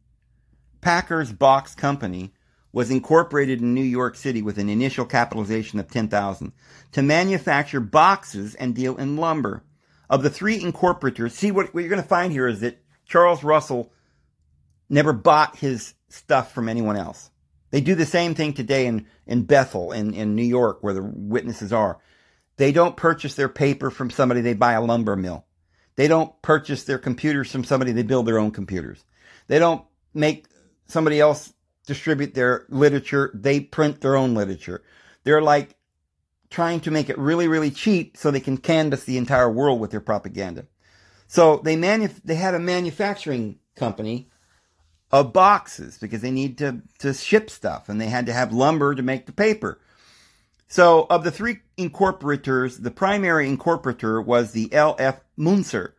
Packers 0.81 1.33
Box 1.33 1.77
Company 1.77 2.33
was 2.73 2.91
incorporated 2.91 3.61
in 3.61 3.75
New 3.75 3.85
York 3.85 4.17
City 4.17 4.43
with 4.43 4.59
an 4.59 4.69
initial 4.69 5.07
capitalization 5.07 5.79
of 5.79 5.89
10,000 5.89 6.53
to 6.91 7.03
manufacture 7.03 7.79
boxes 7.79 8.57
and 8.57 8.75
deal 8.75 8.97
in 8.97 9.17
lumber 9.17 9.63
of 10.11 10.23
the 10.23 10.31
three 10.31 10.61
incorporators, 10.61 11.35
see 11.35 11.51
what, 11.51 11.75
what 11.75 11.81
you're 11.81 11.91
going 11.91 12.03
to 12.03 12.09
find 12.09 12.33
here 12.33 12.47
is 12.47 12.61
that 12.61 12.83
Charles 13.07 13.45
Russell 13.45 13.93
never 14.89 15.13
bought 15.13 15.57
his 15.57 15.95
stuff 16.09 16.53
from 16.53 16.69
anyone 16.69 16.97
else. 16.97 17.31
They 17.71 17.81
do 17.81 17.95
the 17.95 18.07
same 18.07 18.35
thing 18.35 18.53
today 18.53 18.87
in, 18.87 19.07
in 19.27 19.43
Bethel, 19.43 19.93
in, 19.93 20.15
in 20.15 20.37
New 20.37 20.45
York, 20.45 20.79
where 20.83 20.95
the 20.95 21.03
witnesses 21.03 21.73
are. 21.73 21.99
They 22.57 22.71
don't 22.71 22.97
purchase 22.97 23.35
their 23.35 23.49
paper 23.49 23.91
from 23.91 24.11
somebody, 24.11 24.41
they 24.41 24.55
buy 24.55 24.75
a 24.75 24.83
lumber 24.83 25.17
mill. 25.17 25.45
They 25.97 26.09
don't 26.09 26.41
purchase 26.43 26.85
their 26.85 26.99
computers 26.99 27.51
from 27.51 27.65
somebody, 27.65 27.93
they 27.93 28.03
build 28.03 28.27
their 28.27 28.39
own 28.39 28.53
computers. 28.53 29.05
They 29.49 29.59
don't 29.59 29.85
make 30.13 30.47
somebody 30.87 31.21
else 31.21 31.53
distribute 31.87 32.35
their 32.35 32.67
literature, 32.69 33.31
they 33.35 33.61
print 33.61 34.01
their 34.01 34.17
own 34.17 34.35
literature. 34.35 34.83
They're 35.25 35.43
like 35.43 35.77
trying 36.55 36.79
to 36.79 36.91
make 36.93 37.11
it 37.11 37.19
really, 37.19 37.49
really 37.49 37.71
cheap 37.73 38.17
so 38.17 38.31
they 38.31 38.39
can 38.39 38.57
canvass 38.57 39.03
the 39.03 39.19
entire 39.19 39.51
world 39.51 39.81
with 39.81 39.91
their 39.91 40.01
propaganda. 40.01 40.65
So 41.27 41.57
they 41.57 41.75
manu- 41.75 42.21
they 42.25 42.37
had 42.37 42.55
a 42.55 42.61
manufacturing 42.61 43.59
company 43.75 44.31
of 45.11 45.33
boxes 45.33 45.99
because 45.99 46.21
they 46.21 46.31
need 46.31 46.57
to, 46.59 46.81
to 47.01 47.13
ship 47.13 47.51
stuff 47.51 47.89
and 47.89 48.01
they 48.01 48.07
had 48.07 48.27
to 48.27 48.33
have 48.33 48.53
lumber 48.53 48.95
to 48.95 49.03
make 49.03 49.27
the 49.27 49.33
paper. 49.33 49.81
So 50.69 51.09
of 51.11 51.25
the 51.25 51.33
three 51.33 51.59
incorporators, 51.77 52.79
the 52.79 52.93
primary 52.93 53.49
incorporator 53.49 54.25
was 54.25 54.53
the 54.53 54.73
L.F. 54.73 55.23
Munzer, 55.37 55.97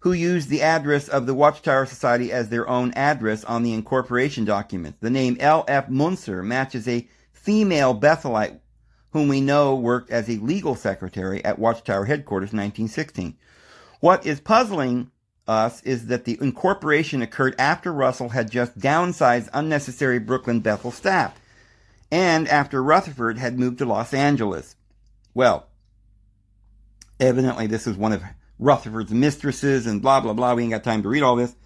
who 0.00 0.12
used 0.12 0.48
the 0.48 0.62
address 0.62 1.08
of 1.08 1.26
the 1.26 1.34
Watchtower 1.34 1.84
Society 1.84 2.30
as 2.30 2.48
their 2.48 2.68
own 2.68 2.92
address 2.92 3.42
on 3.42 3.64
the 3.64 3.72
incorporation 3.72 4.44
document. 4.44 4.98
The 5.00 5.10
name 5.10 5.36
L.F. 5.40 5.88
Munzer 5.88 6.44
matches 6.44 6.86
a 6.86 7.08
female 7.32 7.98
Bethelite 7.98 8.60
whom 9.16 9.28
we 9.28 9.40
know 9.40 9.74
worked 9.74 10.10
as 10.10 10.28
a 10.28 10.36
legal 10.36 10.74
secretary 10.74 11.42
at 11.42 11.58
Watchtower 11.58 12.04
headquarters 12.04 12.52
in 12.52 12.58
1916. 12.58 13.34
What 14.00 14.26
is 14.26 14.40
puzzling 14.40 15.10
us 15.48 15.82
is 15.84 16.08
that 16.08 16.26
the 16.26 16.36
incorporation 16.38 17.22
occurred 17.22 17.54
after 17.58 17.94
Russell 17.94 18.28
had 18.28 18.50
just 18.50 18.78
downsized 18.78 19.48
unnecessary 19.54 20.18
Brooklyn 20.18 20.60
Bethel 20.60 20.90
staff 20.90 21.40
and 22.12 22.46
after 22.46 22.82
Rutherford 22.82 23.38
had 23.38 23.58
moved 23.58 23.78
to 23.78 23.86
Los 23.86 24.12
Angeles. 24.12 24.76
Well, 25.32 25.66
evidently 27.18 27.66
this 27.66 27.86
is 27.86 27.96
one 27.96 28.12
of 28.12 28.22
Rutherford's 28.58 29.12
mistresses 29.12 29.86
and 29.86 30.02
blah, 30.02 30.20
blah, 30.20 30.34
blah. 30.34 30.52
We 30.52 30.64
ain't 30.64 30.72
got 30.72 30.84
time 30.84 31.02
to 31.02 31.08
read 31.08 31.22
all 31.22 31.36
this. 31.36 31.56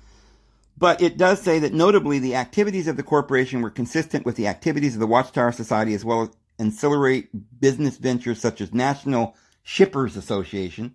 But 0.78 1.02
it 1.02 1.18
does 1.18 1.42
say 1.42 1.58
that 1.58 1.74
notably 1.74 2.20
the 2.20 2.36
activities 2.36 2.86
of 2.86 2.96
the 2.96 3.02
corporation 3.02 3.60
were 3.60 3.70
consistent 3.70 4.24
with 4.24 4.36
the 4.36 4.46
activities 4.46 4.94
of 4.94 5.00
the 5.00 5.06
Watchtower 5.08 5.50
Society 5.50 5.94
as 5.94 6.04
well 6.04 6.32
ancillary 6.60 7.28
business 7.58 7.96
ventures 7.96 8.40
such 8.40 8.60
as 8.60 8.72
National 8.72 9.34
Shippers 9.62 10.16
Association. 10.16 10.94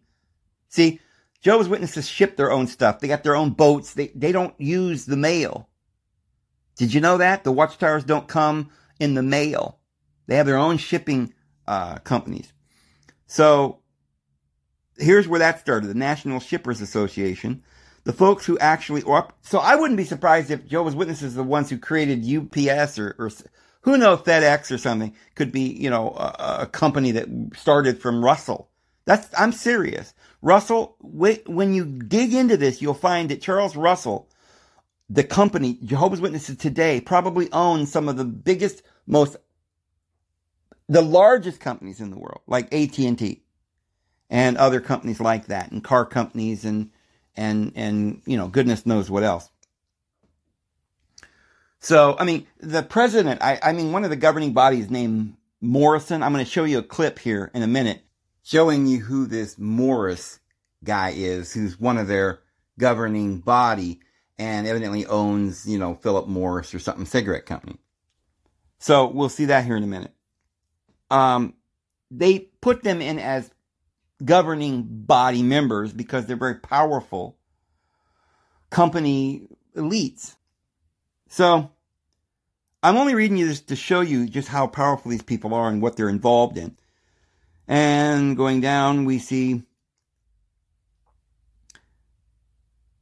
See, 0.70 1.00
Jehovah's 1.42 1.70
Witnesses 1.70 2.08
ship 2.08 2.38
their 2.38 2.52
own 2.52 2.68
stuff. 2.68 3.00
They 3.00 3.08
got 3.08 3.24
their 3.24 3.36
own 3.36 3.52
boats. 3.52 3.94
They, 3.94 4.08
they 4.16 4.32
don't 4.32 4.60
use 4.60 5.06
the 5.06 5.18
mail. 5.18 5.70
Did 6.76 6.94
you 6.94 7.02
know 7.02 7.18
that? 7.18 7.44
The 7.44 7.52
watchtowers 7.52 8.04
don't 8.04 8.28
come 8.28 8.70
in 9.00 9.14
the 9.14 9.24
mail. 9.24 9.80
They 10.28 10.36
have 10.36 10.46
their 10.46 10.58
own 10.58 10.78
shipping 10.78 11.34
uh, 11.68 11.98
companies. 12.00 12.52
So 13.28 13.80
here's 14.98 15.28
where 15.28 15.40
that 15.40 15.60
started. 15.60 15.88
The 15.88 15.94
National 15.94 16.40
Shippers 16.40 16.82
Association. 16.82 17.64
The 18.04 18.14
folks 18.14 18.46
who 18.46 18.58
actually, 18.60 19.02
so 19.42 19.60
I 19.60 19.76
wouldn't 19.76 19.98
be 19.98 20.04
surprised 20.04 20.52
if 20.52 20.68
Jehovah's 20.68 20.96
Witnesses 20.96 21.34
are 21.34 21.38
the 21.38 21.44
ones 21.44 21.70
who 21.70 21.78
created 21.78 22.24
UPS 22.24 23.00
or, 23.00 23.16
or 23.18 23.32
who 23.86 23.98
knows, 24.00 24.22
FedEx 24.22 24.72
or 24.72 24.80
something 24.80 25.14
could 25.36 25.52
be, 25.52 25.62
you 25.62 25.92
know, 25.92 26.10
a, 26.18 26.58
a 26.62 26.66
company 26.66 27.12
that 27.12 27.28
started 27.56 28.02
from 28.02 28.26
Russell. 28.26 28.68
That's, 29.06 29.30
I'm 29.38 29.52
serious. 29.52 30.16
Russell, 30.42 30.96
when 31.00 31.76
you 31.76 31.86
dig 31.86 32.34
into 32.34 32.58
this, 32.58 32.82
you'll 32.82 32.96
find 32.96 33.30
that 33.30 33.44
Charles 33.44 33.76
Russell, 33.76 34.28
the 35.08 35.24
company, 35.24 35.78
Jehovah's 35.84 36.20
Witnesses 36.20 36.58
today, 36.58 37.00
probably 37.00 37.52
owns 37.52 37.92
some 37.92 38.10
of 38.10 38.18
the 38.18 38.26
biggest, 38.26 38.82
most, 39.06 39.38
the 40.90 41.04
largest 41.04 41.60
companies 41.60 42.02
in 42.02 42.10
the 42.10 42.18
world, 42.18 42.42
like 42.48 42.74
AT&T 42.74 43.44
and 44.32 44.58
other 44.58 44.82
companies 44.82 45.20
like 45.20 45.46
that, 45.46 45.72
and 45.72 45.84
car 45.84 46.08
companies 46.08 46.66
and, 46.66 46.90
and, 47.38 47.72
and, 47.76 48.24
you 48.26 48.36
know, 48.36 48.48
goodness 48.48 48.88
knows 48.88 49.12
what 49.12 49.22
else. 49.22 49.52
So, 51.86 52.16
I 52.18 52.24
mean, 52.24 52.48
the 52.60 52.82
president, 52.82 53.44
I, 53.44 53.60
I 53.62 53.72
mean, 53.72 53.92
one 53.92 54.04
of 54.04 54.10
the 54.10 54.16
governing 54.16 54.54
bodies 54.54 54.90
named 54.90 55.36
Morrison. 55.62 56.24
I'm 56.24 56.34
going 56.34 56.44
to 56.44 56.50
show 56.50 56.64
you 56.64 56.80
a 56.80 56.84
clip 56.84 57.20
here 57.20 57.52
in 57.54 57.62
a 57.62 57.68
minute 57.68 58.02
showing 58.42 58.88
you 58.88 59.02
who 59.02 59.28
this 59.28 59.60
Morris 59.60 60.40
guy 60.84 61.14
is, 61.16 61.54
who's 61.54 61.80
one 61.80 62.00
of 62.00 62.08
their 62.08 62.40
governing 62.80 63.38
body 63.38 64.00
and 64.40 64.66
evidently 64.66 65.06
owns, 65.06 65.68
you 65.70 65.78
know, 65.78 65.94
Philip 65.94 66.28
Morris 66.28 66.74
or 66.74 66.80
something 66.80 67.06
cigarette 67.06 67.46
company. 67.46 67.78
So 68.80 69.06
we'll 69.06 69.30
see 69.30 69.46
that 69.46 69.64
here 69.64 69.78
in 69.78 69.84
a 69.84 69.88
minute. 69.88 70.14
Um, 71.12 71.54
they 72.10 72.40
put 72.62 72.82
them 72.82 73.00
in 73.00 73.20
as 73.20 73.52
governing 74.24 74.88
body 74.88 75.44
members 75.44 75.94
because 75.94 76.26
they're 76.26 76.36
very 76.36 76.56
powerful 76.56 77.38
company 78.72 79.48
elites. 79.76 80.36
So 81.30 81.70
I'm 82.86 82.98
only 82.98 83.16
reading 83.16 83.38
you 83.38 83.48
this 83.48 83.62
to 83.62 83.76
show 83.76 84.02
you 84.02 84.28
just 84.28 84.48
how 84.48 84.68
powerful 84.68 85.10
these 85.10 85.24
people 85.24 85.56
are 85.56 85.68
and 85.68 85.82
what 85.82 85.98
they're 85.98 86.08
involved 86.08 86.56
in. 86.56 86.78
And 87.68 88.38
going 88.38 88.62
down, 88.62 89.06
we 89.06 89.18
see 89.18 89.64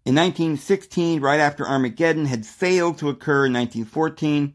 in 0.06 0.16
1916, 0.16 1.20
right 1.20 1.42
after 1.42 1.68
Armageddon 1.68 2.28
had 2.28 2.46
failed 2.46 2.98
to 3.00 3.10
occur 3.10 3.46
in 3.46 3.52
1914 3.52 4.54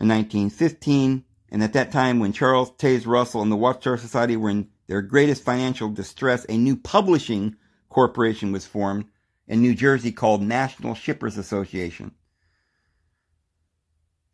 and 0.00 0.08
1915, 0.08 1.24
and 1.52 1.62
at 1.62 1.74
that 1.74 1.92
time 1.92 2.18
when 2.18 2.32
Charles 2.32 2.72
Taze 2.72 3.06
Russell 3.06 3.42
and 3.42 3.52
the 3.52 3.56
Watchtower 3.56 3.96
Society 3.96 4.36
were 4.36 4.50
in 4.50 4.70
their 4.88 5.02
greatest 5.02 5.44
financial 5.44 5.88
distress, 5.88 6.44
a 6.48 6.56
new 6.56 6.74
publishing 6.74 7.54
corporation 7.88 8.50
was 8.50 8.66
formed 8.66 9.04
in 9.46 9.62
New 9.62 9.76
Jersey 9.76 10.10
called 10.10 10.42
National 10.42 10.96
Shippers 10.96 11.38
Association. 11.38 12.10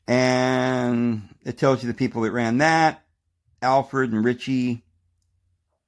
And 0.09 1.29
it 1.45 1.59
tells 1.59 1.83
you 1.83 1.89
the 1.89 1.95
people 1.95 2.23
that 2.23 2.33
ran 2.33 2.59
that. 2.59 3.05
Alfred 3.63 4.13
and 4.13 4.25
Ritchie, 4.25 4.85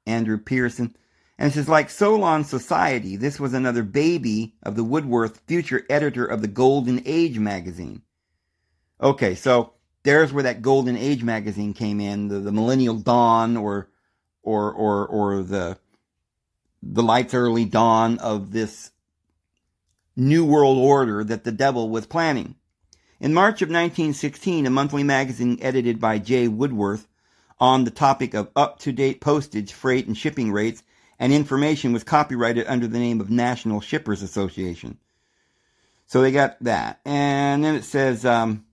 Andrew 0.06 0.38
Pierson. 0.38 0.96
And 1.38 1.50
it 1.50 1.54
says, 1.54 1.68
like 1.68 1.90
Solon 1.90 2.44
Society, 2.44 3.14
this 3.14 3.38
was 3.38 3.54
another 3.54 3.84
baby 3.84 4.54
of 4.62 4.74
the 4.74 4.82
Woodworth, 4.82 5.42
future 5.46 5.86
editor 5.88 6.24
of 6.24 6.42
the 6.42 6.48
Golden 6.48 7.00
Age 7.04 7.38
magazine. 7.38 8.02
Okay, 9.00 9.36
so 9.36 9.74
there's 10.02 10.32
where 10.32 10.42
that 10.42 10.62
Golden 10.62 10.96
Age 10.96 11.22
magazine 11.22 11.74
came 11.74 12.00
in, 12.00 12.28
the, 12.28 12.40
the 12.40 12.50
Millennial 12.50 12.96
Dawn 12.96 13.56
or 13.56 13.88
or 14.42 14.72
or 14.72 15.06
or 15.06 15.42
the 15.42 15.78
the 16.82 17.02
light's 17.02 17.34
early 17.34 17.64
dawn 17.64 18.18
of 18.18 18.52
this 18.52 18.90
new 20.16 20.44
world 20.44 20.78
order 20.78 21.22
that 21.22 21.44
the 21.44 21.52
devil 21.52 21.90
was 21.90 22.06
planning. 22.06 22.54
In 23.20 23.34
March 23.34 23.62
of 23.62 23.68
1916, 23.68 24.64
a 24.64 24.70
monthly 24.70 25.02
magazine 25.02 25.58
edited 25.60 25.98
by 25.98 26.18
J. 26.18 26.46
Woodworth 26.46 27.08
on 27.58 27.82
the 27.82 27.90
topic 27.90 28.32
of 28.32 28.50
up-to-date 28.54 29.20
postage, 29.20 29.72
freight, 29.72 30.06
and 30.06 30.16
shipping 30.16 30.52
rates 30.52 30.84
and 31.18 31.32
information 31.32 31.92
was 31.92 32.04
copyrighted 32.04 32.66
under 32.68 32.86
the 32.86 32.98
name 32.98 33.20
of 33.20 33.28
National 33.28 33.80
Shippers 33.80 34.22
Association. 34.22 34.98
So 36.06 36.22
they 36.22 36.30
got 36.30 36.62
that. 36.62 37.00
And 37.04 37.64
then 37.64 37.74
it 37.74 37.82
says, 37.82 38.24
um, 38.24 38.64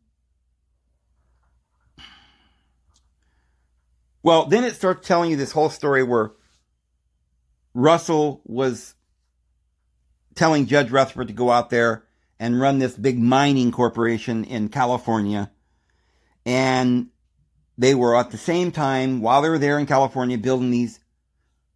well, 4.22 4.46
then 4.46 4.64
it 4.64 4.76
starts 4.76 5.08
telling 5.08 5.32
you 5.32 5.38
this 5.38 5.52
whole 5.52 5.72
story 5.72 6.04
where 6.04 6.34
Russell 7.74 8.42
was 8.46 8.94
telling 10.36 10.68
Judge 10.68 10.92
Rutherford 10.92 11.30
to 11.30 11.34
go 11.34 11.50
out 11.50 11.72
there 11.72 12.05
and 12.40 12.60
run 12.60 12.80
this 12.80 12.96
big 12.96 13.20
mining 13.20 13.72
corporation 13.72 14.44
in 14.44 14.70
California. 14.70 15.52
And 16.46 17.08
they 17.78 17.96
were 17.96 18.16
at 18.16 18.32
the 18.32 18.38
same 18.38 18.72
time, 18.72 19.22
while 19.22 19.42
they 19.42 19.50
were 19.50 19.58
there 19.58 19.80
in 19.80 19.86
California, 19.86 20.38
building 20.38 20.72
these 20.72 21.00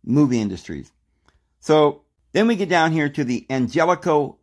movie 0.03 0.39
industries. 0.39 0.91
So 1.59 2.03
then 2.31 2.47
we 2.47 2.55
get 2.55 2.69
down 2.69 2.91
here 2.91 3.09
to 3.09 3.23
the 3.23 3.45
Angelico 3.49 4.37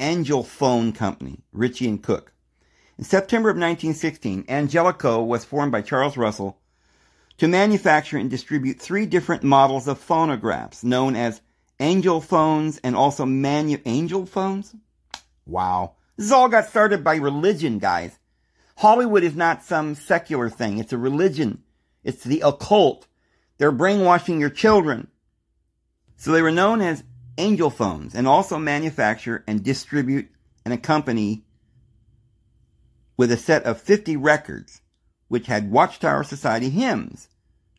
Angel 0.00 0.42
Phone 0.42 0.92
Company, 0.92 1.40
Ritchie 1.52 1.88
and 1.88 2.02
Cook. 2.02 2.32
In 2.98 3.04
September 3.04 3.48
of 3.48 3.56
1916, 3.56 4.46
Angelico 4.48 5.22
was 5.22 5.44
formed 5.44 5.70
by 5.70 5.82
Charles 5.82 6.16
Russell 6.16 6.58
to 7.38 7.46
manufacture 7.46 8.18
and 8.18 8.28
distribute 8.28 8.80
three 8.80 9.06
different 9.06 9.44
models 9.44 9.86
of 9.86 10.00
phonographs 10.00 10.82
known 10.82 11.14
as 11.14 11.40
angel 11.78 12.20
phones 12.20 12.78
and 12.78 12.96
also 12.96 13.24
manu- 13.24 13.78
angel 13.86 14.26
phones? 14.26 14.74
Wow. 15.48 15.94
This 16.16 16.30
all 16.30 16.48
got 16.48 16.68
started 16.68 17.02
by 17.02 17.16
religion, 17.16 17.78
guys. 17.78 18.18
Hollywood 18.76 19.24
is 19.24 19.34
not 19.34 19.64
some 19.64 19.94
secular 19.94 20.48
thing. 20.48 20.78
It's 20.78 20.92
a 20.92 20.98
religion. 20.98 21.64
It's 22.04 22.22
the 22.22 22.42
occult. 22.44 23.08
They're 23.56 23.72
brainwashing 23.72 24.38
your 24.38 24.50
children. 24.50 25.08
So 26.16 26.30
they 26.30 26.42
were 26.42 26.52
known 26.52 26.80
as 26.80 27.02
angel 27.38 27.70
phones 27.70 28.14
and 28.14 28.28
also 28.28 28.58
manufacture 28.58 29.42
and 29.46 29.64
distribute 29.64 30.28
and 30.64 30.74
accompany 30.74 31.44
with 33.16 33.32
a 33.32 33.36
set 33.36 33.64
of 33.64 33.80
50 33.80 34.16
records, 34.16 34.82
which 35.28 35.46
had 35.46 35.72
Watchtower 35.72 36.22
Society 36.22 36.70
hymns 36.70 37.28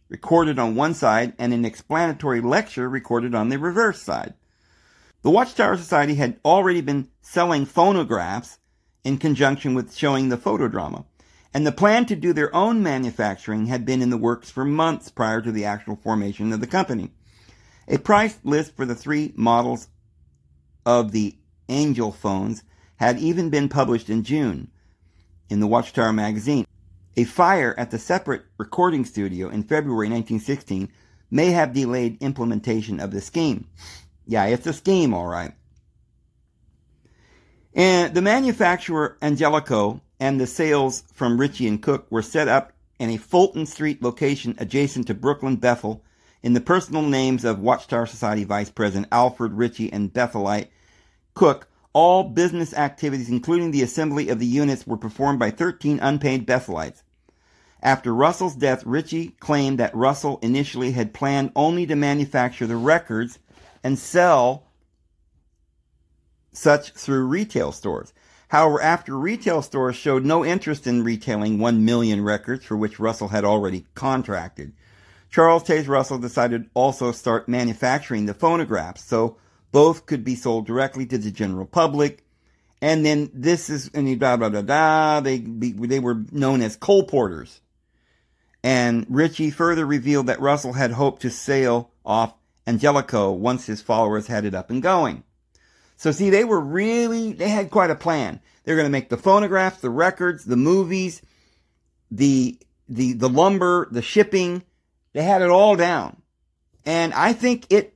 recorded 0.10 0.58
on 0.58 0.76
one 0.76 0.94
side 0.94 1.34
and 1.38 1.54
an 1.54 1.64
explanatory 1.64 2.42
lecture 2.42 2.90
recorded 2.90 3.36
on 3.36 3.50
the 3.50 3.58
reverse 3.58 4.02
side. 4.02 4.34
The 5.22 5.30
Watchtower 5.30 5.76
Society 5.76 6.16
had 6.16 6.40
already 6.46 6.80
been 6.80 7.10
selling 7.22 7.66
phonographs 7.66 8.58
in 9.04 9.18
conjunction 9.18 9.74
with 9.74 9.96
showing 9.96 10.30
the 10.30 10.38
photodrama. 10.38 11.06
And 11.54 11.68
the 11.68 11.74
plan 11.74 12.06
to 12.06 12.16
do 12.16 12.32
their 12.32 12.56
own 12.56 12.84
manufacturing 12.84 13.66
had 13.66 13.86
been 13.86 14.02
in 14.02 14.12
the 14.12 14.18
works 14.18 14.50
for 14.50 14.64
months 14.64 15.10
prior 15.10 15.42
to 15.42 15.52
the 15.52 15.66
actual 15.66 15.98
formation 15.98 16.54
of 16.54 16.62
the 16.62 16.68
company. 16.68 17.12
A 17.88 17.98
price 17.98 18.38
list 18.44 18.76
for 18.76 18.86
the 18.86 18.96
three 18.96 19.34
models 19.36 19.88
of 20.86 21.12
the 21.12 21.36
Angel 21.68 22.12
phones 22.12 22.64
had 22.98 23.20
even 23.20 23.50
been 23.50 23.68
published 23.68 24.10
in 24.10 24.24
June 24.24 24.70
in 25.50 25.60
the 25.60 25.68
Watchtower 25.68 26.14
magazine. 26.14 26.66
A 27.18 27.26
fire 27.26 27.76
at 27.78 27.92
the 27.92 28.00
separate 28.00 28.44
recording 28.58 29.04
studio 29.04 29.50
in 29.50 29.64
February 29.64 30.08
1916 30.08 30.90
may 31.32 31.52
have 31.52 31.74
delayed 31.74 32.22
implementation 32.22 33.00
of 33.00 33.12
the 33.12 33.22
scheme. 33.22 33.68
Yeah, 34.30 34.46
it's 34.46 34.68
a 34.68 34.74
scheme, 34.74 35.16
all 35.16 35.26
right. 35.26 35.54
And 37.74 38.14
the 38.14 38.22
manufacturer 38.22 39.18
Angelico 39.24 40.02
and 40.20 40.40
the 40.40 40.46
sales 40.46 41.04
from 41.16 41.40
Ritchie 41.40 41.68
and 41.68 41.82
Cook 41.82 42.06
were 42.12 42.22
set 42.22 42.48
up 42.48 42.72
in 43.00 43.10
a 43.10 43.18
Fulton 43.18 43.66
Street 43.66 44.04
location 44.04 44.54
adjacent 44.60 45.08
to 45.08 45.16
Brooklyn 45.16 45.56
Bethel 45.56 46.04
in 46.44 46.54
the 46.54 46.62
personal 46.62 47.02
names 47.02 47.44
of 47.44 47.60
Watchtower 47.60 48.06
Society 48.06 48.44
Vice 48.44 48.70
President 48.70 49.08
Alfred 49.12 49.54
Ritchie 49.54 49.92
and 49.92 50.14
Bethelite 50.14 50.68
Cook. 51.34 51.68
All 51.92 52.24
business 52.24 52.72
activities, 52.76 53.30
including 53.30 53.72
the 53.72 53.82
assembly 53.82 54.30
of 54.30 54.38
the 54.38 54.46
units, 54.46 54.86
were 54.86 54.96
performed 54.96 55.40
by 55.40 55.50
13 55.50 56.00
unpaid 56.02 56.46
Bethelites. 56.46 57.02
After 57.82 58.14
Russell's 58.14 58.56
death, 58.56 58.86
Ritchie 58.86 59.30
claimed 59.40 59.80
that 59.80 59.96
Russell 59.96 60.38
initially 60.44 60.92
had 60.92 61.16
planned 61.16 61.52
only 61.56 61.88
to 61.88 61.96
manufacture 61.96 62.68
the 62.68 62.76
records 62.76 63.40
and 63.84 63.98
sell 63.98 64.68
such 66.52 66.92
through 66.92 67.26
retail 67.26 67.72
stores. 67.72 68.14
However, 68.50 68.82
after 68.82 69.18
retail 69.18 69.62
stores 69.62 69.96
showed 69.96 70.26
no 70.26 70.44
interest 70.44 70.88
in 70.88 71.04
retailing 71.04 71.60
1 71.60 71.86
million 71.86 72.24
records 72.24 72.66
for 72.66 72.76
which 72.76 73.00
Russell 73.00 73.28
had 73.28 73.46
already 73.46 73.86
contracted, 73.94 74.74
Charles 75.30 75.64
Taze 75.64 75.88
Russell 75.88 76.18
decided 76.18 76.70
also 76.74 77.12
start 77.12 77.48
manufacturing 77.48 78.26
the 78.26 78.34
phonographs 78.34 79.04
so 79.04 79.38
both 79.72 80.08
could 80.08 80.24
be 80.24 80.36
sold 80.36 80.66
directly 80.66 81.06
to 81.06 81.18
the 81.18 81.32
general 81.32 81.66
public 81.66 82.24
And 82.82 83.06
then 83.06 83.30
this 83.34 83.70
is, 83.70 83.92
and 83.94 84.20
blah, 84.20 84.38
blah, 84.38 84.50
blah, 84.50 84.62
blah. 84.62 85.20
They, 85.20 85.40
they 85.40 86.00
were 86.00 86.24
known 86.32 86.62
as 86.62 86.78
colporteurs. 86.78 87.60
And 88.64 89.06
Ritchie 89.10 89.52
further 89.52 89.86
revealed 89.86 90.28
that 90.28 90.40
Russell 90.40 90.74
had 90.74 90.92
hoped 90.92 91.22
to 91.24 91.30
sail 91.30 91.92
off 92.06 92.34
Angelico 92.70 93.32
once 93.32 93.66
his 93.66 93.82
followers 93.82 94.28
had 94.28 94.46
it 94.46 94.54
up 94.54 94.70
and 94.70 94.82
going. 94.82 95.24
So 95.98 96.12
see, 96.12 96.30
they 96.30 96.44
were 96.44 96.60
really, 96.60 97.34
they 97.34 97.50
had 97.50 97.72
quite 97.72 97.90
a 97.90 97.96
plan. 97.96 98.40
They're 98.64 98.76
going 98.76 98.86
to 98.86 98.92
make 98.92 99.10
the 99.10 99.18
phonographs, 99.18 99.82
the 99.82 99.90
records, 99.90 100.46
the 100.46 100.56
movies, 100.56 101.24
the, 102.12 102.60
the, 102.88 103.14
the 103.14 103.28
lumber, 103.28 103.88
the 103.90 104.04
shipping. 104.04 104.64
They 105.14 105.24
had 105.24 105.42
it 105.42 105.50
all 105.50 105.76
down. 105.76 106.22
And 106.86 107.12
I 107.16 107.34
think 107.34 107.66
it, 107.72 107.96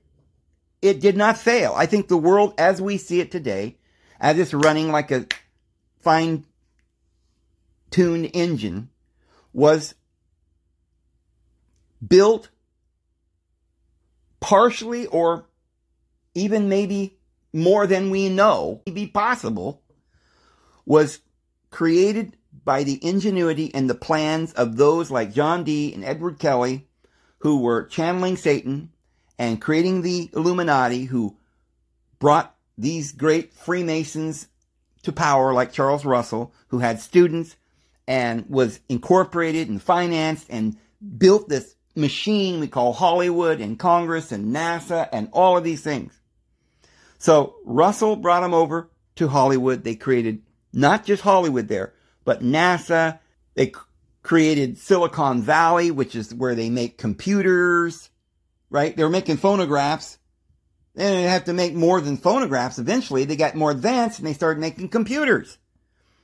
it 0.82 1.00
did 1.00 1.16
not 1.16 1.38
fail. 1.38 1.74
I 1.78 1.86
think 1.86 2.08
the 2.08 2.18
world 2.18 2.56
as 2.58 2.82
we 2.82 2.98
see 2.98 3.20
it 3.20 3.32
today, 3.32 3.78
as 4.20 4.40
it's 4.40 4.56
running 4.56 4.92
like 4.92 5.12
a 5.12 5.28
fine 6.00 6.46
tuned 7.92 8.32
engine, 8.34 8.90
was 9.54 9.94
built 12.06 12.50
partially 14.44 15.08
or 15.08 15.46
even 16.36 16.68
maybe 16.68 17.18
more 17.54 17.88
than 17.88 18.10
we 18.10 18.28
know 18.28 18.82
be 18.94 19.08
possible 19.08 19.82
was 20.86 21.20
created 21.70 22.36
by 22.66 22.84
the 22.84 23.00
ingenuity 23.02 23.74
and 23.74 23.90
the 23.90 23.96
plans 23.96 24.52
of 24.54 24.76
those 24.76 25.10
like 25.10 25.34
John 25.34 25.64
Dee 25.64 25.94
and 25.94 26.04
Edward 26.04 26.40
Kelly 26.40 26.86
who 27.40 27.62
were 27.62 27.86
channeling 27.86 28.36
Satan 28.36 28.92
and 29.40 29.62
creating 29.62 30.02
the 30.02 30.30
Illuminati 30.34 31.06
who 31.06 31.38
brought 32.20 32.54
these 32.78 33.14
great 33.14 33.54
Freemasons 33.54 34.50
to 35.04 35.14
power 35.14 35.54
like 35.54 35.72
Charles 35.72 36.04
Russell 36.04 36.54
who 36.68 36.80
had 36.80 37.00
students 37.00 37.56
and 38.10 38.50
was 38.50 38.82
incorporated 38.90 39.70
and 39.70 39.82
financed 39.82 40.48
and 40.50 40.76
built 41.18 41.48
this 41.48 41.76
machine 41.96 42.60
we 42.60 42.68
call 42.68 42.94
Hollywood 42.94 43.60
and 43.62 43.78
Congress 43.78 44.32
and 44.32 44.56
NASA 44.56 45.08
and 45.12 45.30
all 45.32 45.58
of 45.58 45.64
these 45.64 45.82
things. 45.82 46.20
So 47.20 47.56
Russell 47.64 48.16
brought 48.16 48.42
them 48.42 48.54
over 48.54 48.90
to 49.16 49.28
Hollywood. 49.28 49.84
They 49.84 49.96
created 49.96 50.42
not 50.74 51.06
just 51.06 51.22
Hollywood 51.22 51.68
there, 51.68 51.94
but 52.26 52.42
NASA. 52.42 53.20
They 53.54 53.74
created 54.24 54.78
Silicon 54.78 55.42
Valley, 55.42 55.92
which 55.92 56.16
is 56.16 56.34
where 56.34 56.56
they 56.56 56.70
make 56.70 56.98
computers, 56.98 58.10
right? 58.70 58.96
They 58.96 59.04
were 59.04 59.10
making 59.10 59.38
phonographs. 59.38 60.18
They 60.96 61.24
have 61.24 61.46
to 61.46 61.54
make 61.54 61.74
more 61.74 62.02
than 62.02 62.18
phonographs. 62.18 62.80
Eventually 62.80 63.26
they 63.26 63.36
got 63.36 63.56
more 63.56 63.72
advanced 63.72 64.20
and 64.20 64.28
they 64.28 64.34
started 64.34 64.60
making 64.60 64.90
computers. 64.90 65.58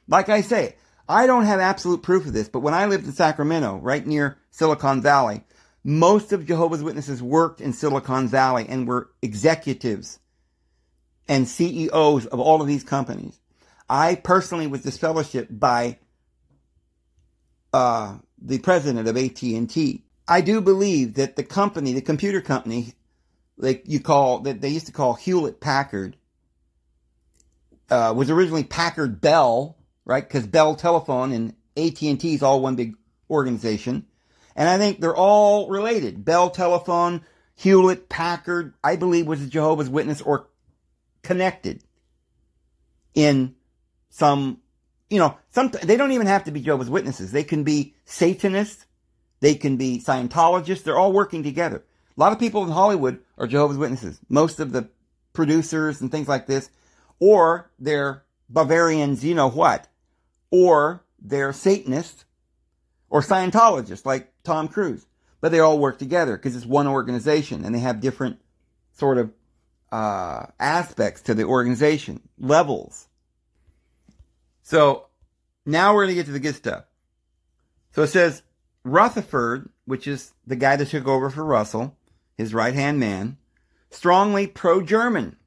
Like 0.08 0.30
I 0.30 0.42
say, 0.42 0.76
I 1.08 1.28
don't 1.28 1.46
have 1.46 1.60
absolute 1.60 2.04
proof 2.04 2.26
of 2.26 2.34
this, 2.34 2.50
but 2.50 2.60
when 2.60 2.74
I 2.74 2.86
lived 2.86 3.06
in 3.06 3.14
Sacramento, 3.14 3.78
right 3.78 4.06
near 4.06 4.38
Silicon 4.52 5.02
Valley, 5.02 5.44
most 5.84 6.34
of 6.34 6.46
Jehovah's 6.46 6.84
Witnesses 6.84 7.24
worked 7.24 7.62
in 7.62 7.74
Silicon 7.74 8.28
Valley 8.28 8.66
and 8.68 8.88
were 8.88 9.10
executives 9.22 10.20
and 11.28 11.48
CEOs 11.48 12.26
of 12.26 12.40
all 12.40 12.62
of 12.62 12.68
these 12.68 12.84
companies. 12.84 13.40
I 13.88 14.16
personally 14.16 14.68
was 14.68 14.84
disfellowshipped 14.84 15.60
by 15.60 16.00
uh, 17.74 18.18
the 18.42 18.60
president 18.60 19.08
of 19.08 19.18
AT&T. 19.18 20.04
I 20.28 20.42
do 20.42 20.62
believe 20.62 21.16
that 21.16 21.36
the 21.36 21.44
company, 21.44 21.94
the 21.94 22.02
computer 22.02 22.42
company, 22.42 22.94
like 23.58 23.84
you 23.86 24.00
call 24.00 24.40
that 24.42 24.62
they 24.62 24.70
used 24.70 24.88
to 24.88 24.92
call 24.92 25.14
Hewlett 25.16 25.60
Packard, 25.60 26.18
uh, 27.90 28.14
was 28.16 28.30
originally 28.30 28.64
Packard 28.64 29.22
Bell, 29.22 29.78
right? 30.06 30.28
Because 30.28 30.46
Bell 30.46 30.76
Telephone 30.76 31.32
and 31.32 31.54
AT&T 31.76 32.34
is 32.34 32.44
all 32.44 32.62
one 32.62 32.76
big 32.76 32.96
organization, 33.30 34.06
and 34.60 34.68
I 34.68 34.78
think 34.78 35.00
they're 35.00 35.16
all 35.16 35.70
related. 35.70 36.26
Bell 36.26 36.50
Telephone, 36.50 37.22
Hewlett 37.56 38.10
Packard, 38.10 38.74
I 38.84 38.98
believe 38.98 39.26
was 39.26 39.42
a 39.42 39.48
Jehovah's 39.48 39.90
Witness 39.90 40.22
or 40.22 40.50
connected 41.24 41.82
in 43.16 43.56
some, 44.10 44.60
you 45.10 45.18
know, 45.18 45.38
some, 45.50 45.72
they 45.82 45.96
don't 45.96 46.12
even 46.12 46.28
have 46.28 46.44
to 46.44 46.52
be 46.52 46.60
Jehovah's 46.60 46.90
Witnesses. 46.90 47.32
They 47.32 47.46
can 47.46 47.64
be 47.64 47.96
Satanists. 48.04 48.86
They 49.40 49.56
can 49.56 49.78
be 49.78 50.04
Scientologists. 50.06 50.84
They're 50.84 51.00
all 51.00 51.14
working 51.14 51.42
together. 51.42 51.86
A 52.18 52.20
lot 52.20 52.34
of 52.34 52.40
people 52.40 52.64
in 52.64 52.72
Hollywood 52.72 53.20
are 53.38 53.48
Jehovah's 53.48 53.78
Witnesses. 53.78 54.20
Most 54.28 54.60
of 54.60 54.74
the 54.74 54.90
producers 55.32 56.02
and 56.02 56.12
things 56.12 56.28
like 56.28 56.48
this, 56.48 56.70
or 57.22 57.72
they're 57.80 58.26
Bavarians, 58.50 59.24
you 59.24 59.36
know 59.36 59.50
what, 59.50 59.88
or 60.52 61.06
they're 61.18 61.54
Satanists 61.54 62.26
or 63.10 63.22
Scientologists 63.22 64.06
like 64.06 64.34
Tom 64.50 64.68
Cruise. 64.68 65.06
But 65.42 65.52
they 65.52 65.60
all 65.60 65.80
work 65.80 66.00
together 66.00 66.36
because 66.36 66.56
it's 66.56 66.66
one 66.66 66.88
organization 66.88 67.64
and 67.64 67.74
they 67.74 67.80
have 67.80 68.02
different 68.02 68.42
sort 68.94 69.18
of 69.18 69.32
uh, 69.92 70.48
aspects 70.60 71.22
to 71.24 71.34
the 71.34 71.44
organization, 71.44 72.20
levels. 72.38 73.08
So 74.64 75.06
now 75.66 75.94
we're 75.94 76.06
going 76.06 76.16
to 76.16 76.22
get 76.22 76.26
to 76.26 76.32
the 76.32 76.40
good 76.40 76.56
stuff. 76.56 76.84
So 77.92 78.04
it 78.04 78.08
says 78.08 78.42
Rutherford, 78.84 79.70
which 79.86 80.08
is 80.08 80.34
the 80.46 80.56
guy 80.56 80.76
that 80.76 80.88
took 80.88 81.08
over 81.08 81.30
for 81.30 81.46
Russell, 81.46 81.96
his 82.36 82.54
right 82.54 82.74
hand 82.74 83.00
man, 83.00 83.38
strongly 83.92 84.48
pro 84.48 84.82
German. 84.82 85.38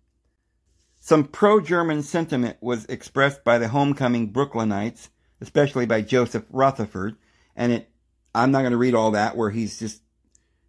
Some 1.01 1.25
pro 1.25 1.61
German 1.61 2.03
sentiment 2.03 2.57
was 2.61 2.87
expressed 2.87 3.43
by 3.43 3.59
the 3.59 3.69
homecoming 3.69 4.33
Brooklynites, 4.33 5.09
especially 5.41 5.87
by 5.87 6.03
Joseph 6.03 6.45
Rutherford, 6.51 7.17
and 7.57 7.73
it 7.73 7.92
I'm 8.35 8.51
not 8.51 8.61
going 8.61 8.73
to 8.73 8.79
read 8.79 8.95
all 8.95 9.13
that 9.13 9.37
where 9.37 9.51
he's 9.51 9.79
just, 9.79 10.03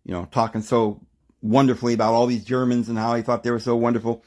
you 0.03 0.13
know, 0.13 0.27
talking 0.31 0.61
so 0.61 1.01
wonderfully 1.41 1.93
about 1.93 2.13
all 2.13 2.25
these 2.25 2.43
Germans 2.43 2.89
and 2.89 2.97
how 2.97 3.15
he 3.15 3.21
thought 3.21 3.43
they 3.43 3.51
were 3.51 3.59
so 3.59 3.75
wonderful. 3.75 4.23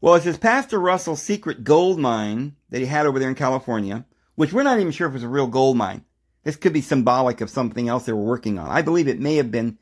Well, 0.00 0.14
it 0.14 0.22
says 0.22 0.38
Pastor 0.38 0.78
Russell's 0.78 1.22
secret 1.22 1.64
gold 1.64 1.98
mine 1.98 2.56
that 2.70 2.80
he 2.80 2.86
had 2.86 3.06
over 3.06 3.18
there 3.18 3.28
in 3.28 3.34
California, 3.34 4.04
which 4.34 4.52
we're 4.52 4.62
not 4.62 4.78
even 4.78 4.92
sure 4.92 5.06
if 5.06 5.12
it 5.12 5.14
was 5.14 5.22
a 5.22 5.28
real 5.28 5.46
gold 5.46 5.76
mine. 5.76 6.04
This 6.44 6.56
could 6.56 6.72
be 6.72 6.80
symbolic 6.80 7.40
of 7.40 7.50
something 7.50 7.88
else 7.88 8.04
they 8.04 8.12
were 8.12 8.20
working 8.20 8.58
on. 8.58 8.70
I 8.70 8.82
believe 8.82 9.08
it 9.08 9.18
may 9.18 9.36
have 9.36 9.50
been, 9.50 9.78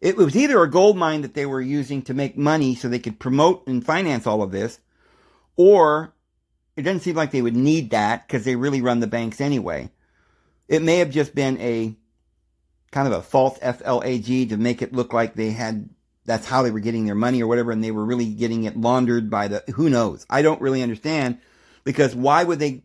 it 0.00 0.16
was 0.16 0.36
either 0.36 0.62
a 0.62 0.70
gold 0.70 0.96
mine 0.96 1.22
that 1.22 1.34
they 1.34 1.44
were 1.44 1.60
using 1.60 2.02
to 2.02 2.14
make 2.14 2.38
money 2.38 2.74
so 2.74 2.88
they 2.88 2.98
could 2.98 3.18
promote 3.18 3.66
and 3.66 3.84
finance 3.84 4.26
all 4.26 4.42
of 4.42 4.52
this, 4.52 4.80
or 5.56 6.14
it 6.76 6.82
doesn't 6.82 7.00
seem 7.00 7.16
like 7.16 7.32
they 7.32 7.42
would 7.42 7.56
need 7.56 7.90
that 7.90 8.26
because 8.26 8.44
they 8.44 8.56
really 8.56 8.80
run 8.80 9.00
the 9.00 9.06
banks 9.06 9.40
anyway. 9.40 9.90
It 10.68 10.80
may 10.80 10.98
have 10.98 11.10
just 11.10 11.34
been 11.34 11.60
a 11.60 11.96
kind 12.90 13.06
of 13.06 13.14
a 13.14 13.22
false 13.22 13.58
FLAG 13.58 14.48
to 14.48 14.56
make 14.56 14.82
it 14.82 14.92
look 14.92 15.12
like 15.12 15.34
they 15.34 15.50
had 15.50 15.88
that's 16.28 16.46
how 16.46 16.62
they 16.62 16.70
were 16.70 16.78
getting 16.78 17.06
their 17.06 17.14
money 17.14 17.42
or 17.42 17.46
whatever, 17.46 17.72
and 17.72 17.82
they 17.82 17.90
were 17.90 18.04
really 18.04 18.26
getting 18.26 18.64
it 18.64 18.76
laundered 18.76 19.30
by 19.30 19.48
the, 19.48 19.64
who 19.74 19.88
knows? 19.88 20.26
I 20.28 20.42
don't 20.42 20.60
really 20.60 20.82
understand 20.82 21.38
because 21.84 22.14
why 22.14 22.44
would 22.44 22.58
they 22.58 22.82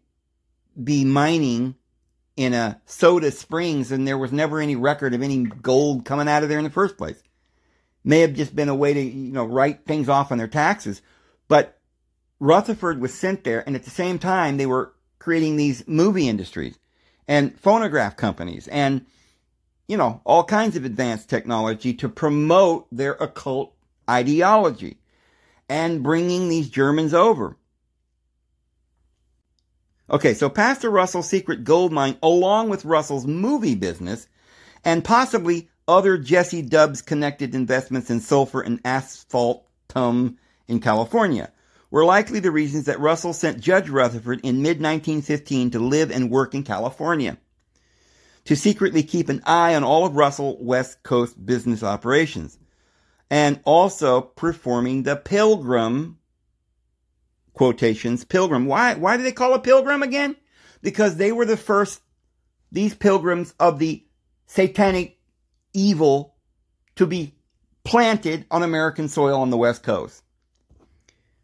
be 0.82 1.04
mining 1.04 1.76
in 2.38 2.54
a 2.54 2.82
soda 2.86 3.32
springs 3.32 3.92
and 3.92 4.08
there 4.08 4.18
was 4.18 4.32
never 4.32 4.62
any 4.62 4.78
record 4.78 5.14
of 5.14 5.22
any 5.22 5.44
gold 5.44 6.06
coming 6.06 6.30
out 6.30 6.44
of 6.44 6.50
there 6.50 6.58
in 6.58 6.64
the 6.64 6.70
first 6.70 6.98
place? 6.98 7.22
May 8.06 8.22
have 8.22 8.34
just 8.34 8.56
been 8.56 8.70
a 8.70 8.76
way 8.76 8.94
to, 8.94 9.02
you 9.02 9.34
know, 9.34 9.46
write 9.46 9.86
things 9.86 10.08
off 10.08 10.32
on 10.32 10.38
their 10.38 10.48
taxes. 10.48 11.02
But 11.50 11.78
Rutherford 12.40 13.02
was 13.02 13.14
sent 13.14 13.44
there, 13.44 13.62
and 13.66 13.76
at 13.76 13.84
the 13.84 13.90
same 13.90 14.20
time, 14.20 14.56
they 14.56 14.66
were 14.66 14.94
creating 15.20 15.58
these 15.58 15.86
movie 15.86 16.30
industries 16.30 16.80
and 17.28 17.60
phonograph 17.60 18.16
companies 18.16 18.70
and 18.70 19.06
you 19.88 19.98
know, 19.98 20.22
all 20.24 20.44
kinds 20.44 20.76
of 20.76 20.86
advanced 20.86 21.30
technology 21.30 21.94
to 21.96 22.10
promote 22.10 22.88
their 22.92 23.14
occult 23.14 23.74
ideology 24.10 24.98
and 25.70 26.04
bringing 26.04 26.50
these 26.50 26.70
Germans 26.70 27.14
over. 27.14 27.58
Okay, 30.10 30.34
so 30.34 30.50
Pastor 30.50 30.90
Russell's 30.90 31.30
secret 31.30 31.64
gold 31.64 31.92
mine, 31.92 32.18
along 32.22 32.70
with 32.70 32.86
Russell's 32.86 33.26
movie 33.26 33.76
business, 33.76 34.28
and 34.84 35.04
possibly 35.04 35.70
other 35.88 36.18
Jesse 36.18 36.62
Dubs 36.62 37.02
connected 37.02 37.56
investments 37.56 38.10
in 38.10 38.20
sulfur 38.20 38.62
and 38.62 38.82
asphaltum 38.84 40.38
in 40.68 40.80
California, 40.80 41.52
were 41.90 42.06
likely 42.06 42.40
the 42.40 42.52
reasons 42.52 42.86
that 42.86 43.00
Russell 43.00 43.34
sent 43.34 43.60
Judge 43.62 43.90
Rutherford 43.90 44.42
in 44.44 44.62
mid 44.62 44.82
1915 44.82 45.72
to 45.72 45.80
live 45.80 46.12
and 46.12 46.30
work 46.30 46.54
in 46.54 46.64
California 46.64 47.38
to 48.46 48.56
secretly 48.56 49.04
keep 49.04 49.30
an 49.30 49.42
eye 49.46 49.76
on 49.76 49.84
all 49.84 50.06
of 50.06 50.16
Russell 50.16 50.58
West 50.62 51.04
Coast 51.04 51.44
business 51.46 51.84
operations 51.84 52.58
and 53.30 53.60
also 53.64 54.22
performing 54.22 55.04
the 55.04 55.16
pilgrim 55.16 56.18
quotations 57.54 58.26
pilgrim. 58.26 58.66
Why, 58.66 58.96
why 58.96 59.18
do 59.18 59.24
they 59.24 59.32
call 59.32 59.56
it 59.56 59.64
pilgrim 59.64 60.04
again? 60.04 60.36
Because 60.82 61.16
they 61.16 61.32
were 61.32 61.46
the 61.46 61.58
first, 61.58 62.02
these 62.72 62.94
pilgrims 62.94 63.54
of 63.60 63.80
the 63.80 64.06
satanic 64.48 65.18
evil 65.74 66.36
to 66.96 67.06
be 67.06 67.36
planted 67.84 68.46
on 68.52 68.64
American 68.64 69.08
soil 69.08 69.40
on 69.40 69.50
the 69.50 69.58
West 69.58 69.84
Coast. 69.84 70.24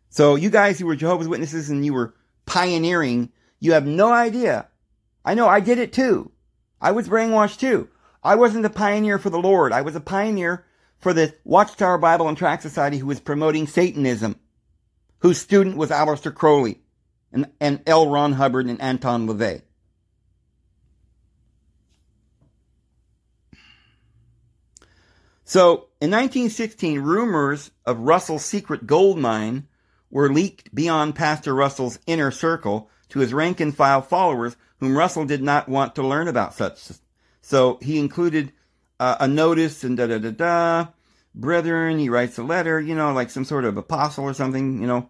So 0.10 0.36
you 0.36 0.50
guys 0.50 0.80
who 0.80 0.86
were 0.86 0.96
Jehovah's 0.96 1.28
Witnesses 1.28 1.70
and 1.70 1.86
you 1.86 1.94
were 1.94 2.16
pioneering, 2.46 3.32
you 3.60 3.74
have 3.74 3.86
no 3.86 4.12
idea. 4.12 4.68
I 5.24 5.34
know 5.34 5.48
I 5.48 5.60
did 5.60 5.78
it 5.78 5.94
too. 5.94 6.32
I 6.81 6.91
was 6.91 7.10
brainwashed 7.10 7.60
too. 7.60 7.89
I 8.23 8.35
wasn't 8.35 8.65
a 8.65 8.69
pioneer 8.69 9.18
for 9.18 9.30
the 9.30 9.39
Lord. 9.39 9.72
I 9.72 9.81
was 9.81 9.95
a 9.95 10.01
pioneer 10.01 10.65
for 10.99 11.14
the 11.14 11.34
Watchtower 11.43 11.97
Bible 11.97 12.27
and 12.27 12.38
Tract 12.38 12.61
Society 12.61 12.97
who 12.97 13.07
was 13.07 13.19
promoting 13.19 13.68
Satanism, 13.68 14.38
whose 15.19 15.39
student 15.39 15.77
was 15.77 15.89
Aleister 15.89 16.34
Crowley 16.34 16.81
and, 17.31 17.49
and 17.60 17.81
L. 17.85 18.10
Ron 18.10 18.34
Hubbard 18.34 18.65
and 18.65 18.81
Anton 18.81 19.27
LaVey. 19.27 19.61
So, 25.43 25.88
in 25.99 26.11
1916, 26.11 26.99
rumors 26.99 27.72
of 27.84 28.01
Russell's 28.01 28.45
secret 28.45 28.85
gold 28.85 29.18
mine 29.18 29.68
were 30.11 30.31
leaked 30.31 30.73
beyond 30.76 31.15
Pastor 31.15 31.56
Russell's 31.56 31.97
inner 32.06 32.30
circle 32.30 32.91
to 33.10 33.19
his 33.19 33.34
rank 33.34 33.60
and 33.60 33.76
file 33.76 34.03
followers, 34.03 34.56
whom 34.80 34.97
Russell 34.97 35.26
did 35.26 35.41
not 35.41 35.69
want 35.69 35.95
to 35.95 36.07
learn 36.07 36.27
about 36.27 36.53
such. 36.53 36.80
So 37.41 37.80
he 37.81 37.99
included 37.99 38.51
uh, 38.99 39.18
a 39.19 39.27
notice 39.27 39.84
and 39.84 39.97
da 39.97 40.07
da 40.07 40.18
da 40.18 40.31
da. 40.31 40.88
Brethren, 41.35 41.99
he 41.99 42.10
writes 42.10 42.38
a 42.38 42.43
letter, 42.43 42.80
you 42.80 42.95
know, 42.95 43.14
like 43.14 43.30
some 43.30 43.45
sort 43.45 43.65
of 43.65 43.77
apostle 43.77 44.26
or 44.26 44.34
something, 44.34 44.81
you 44.81 44.88
know. 44.88 45.10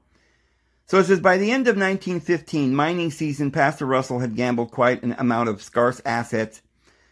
So 0.86 0.98
it 0.98 1.06
says, 1.06 1.20
by 1.20 1.38
the 1.38 1.52
end 1.52 1.68
of 1.68 1.76
1915, 1.76 2.76
mining 2.76 3.12
season, 3.12 3.52
Pastor 3.52 3.86
Russell 3.86 4.20
had 4.20 4.36
gambled 4.36 4.72
quite 4.72 5.04
an 5.04 5.16
amount 5.18 5.50
of 5.50 5.62
scarce 5.62 6.02
assets 6.04 6.62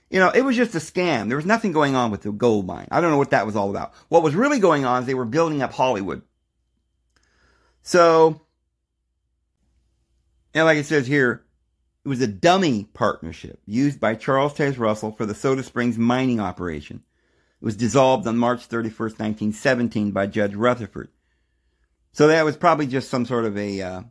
you 0.10 0.20
know, 0.20 0.30
it 0.30 0.42
was 0.42 0.56
just 0.56 0.76
a 0.76 0.80
scam. 0.80 1.28
There 1.28 1.38
was 1.38 1.46
nothing 1.46 1.72
going 1.72 1.96
on 1.96 2.12
with 2.12 2.22
the 2.22 2.32
gold 2.32 2.66
mine. 2.66 2.88
I 2.92 3.02
don't 3.02 3.12
know 3.12 3.18
what 3.18 3.32
that 3.32 3.46
was 3.46 3.56
all 3.56 3.70
about. 3.70 3.94
What 4.08 4.24
was 4.24 4.36
really 4.36 4.60
going 4.60 4.86
on 4.86 5.02
is 5.02 5.08
they 5.08 5.14
were 5.14 5.26
building 5.26 5.62
up 5.62 5.74
Hollywood. 5.74 6.22
So, 7.82 8.42
and 10.54 10.66
like 10.66 10.78
it 10.78 10.86
says 10.86 11.08
here, 11.08 11.44
it 12.08 12.10
was 12.10 12.22
a 12.22 12.28
dummy 12.28 12.86
partnership 12.94 13.60
used 13.66 14.00
by 14.00 14.16
Charles 14.16 14.54
Taze 14.54 14.80
Russell 14.80 15.12
for 15.12 15.26
the 15.26 15.36
Soda 15.36 15.62
Springs 15.62 15.98
mining 15.98 16.40
operation. 16.40 17.04
It 17.62 17.66
was 17.66 17.76
dissolved 17.76 18.26
on 18.26 18.38
March 18.38 18.70
31st, 18.70 19.20
1917 19.20 20.12
by 20.12 20.28
Judge 20.28 20.56
Rutherford. 20.56 21.10
So 22.14 22.28
that 22.28 22.46
was 22.46 22.56
probably 22.56 22.88
just 22.88 23.10
some 23.10 23.26
sort 23.26 23.44
of 23.44 23.58
a, 23.58 23.82
uh, 23.82 24.02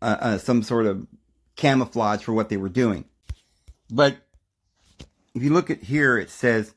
uh, 0.00 0.16
uh, 0.20 0.38
some 0.38 0.62
sort 0.62 0.86
of 0.86 1.08
camouflage 1.56 2.22
for 2.22 2.32
what 2.32 2.50
they 2.50 2.56
were 2.56 2.68
doing. 2.68 3.06
But 3.90 4.18
if 5.34 5.42
you 5.42 5.52
look 5.52 5.70
at 5.70 5.82
here, 5.82 6.16
it 6.16 6.30
says, 6.30 6.72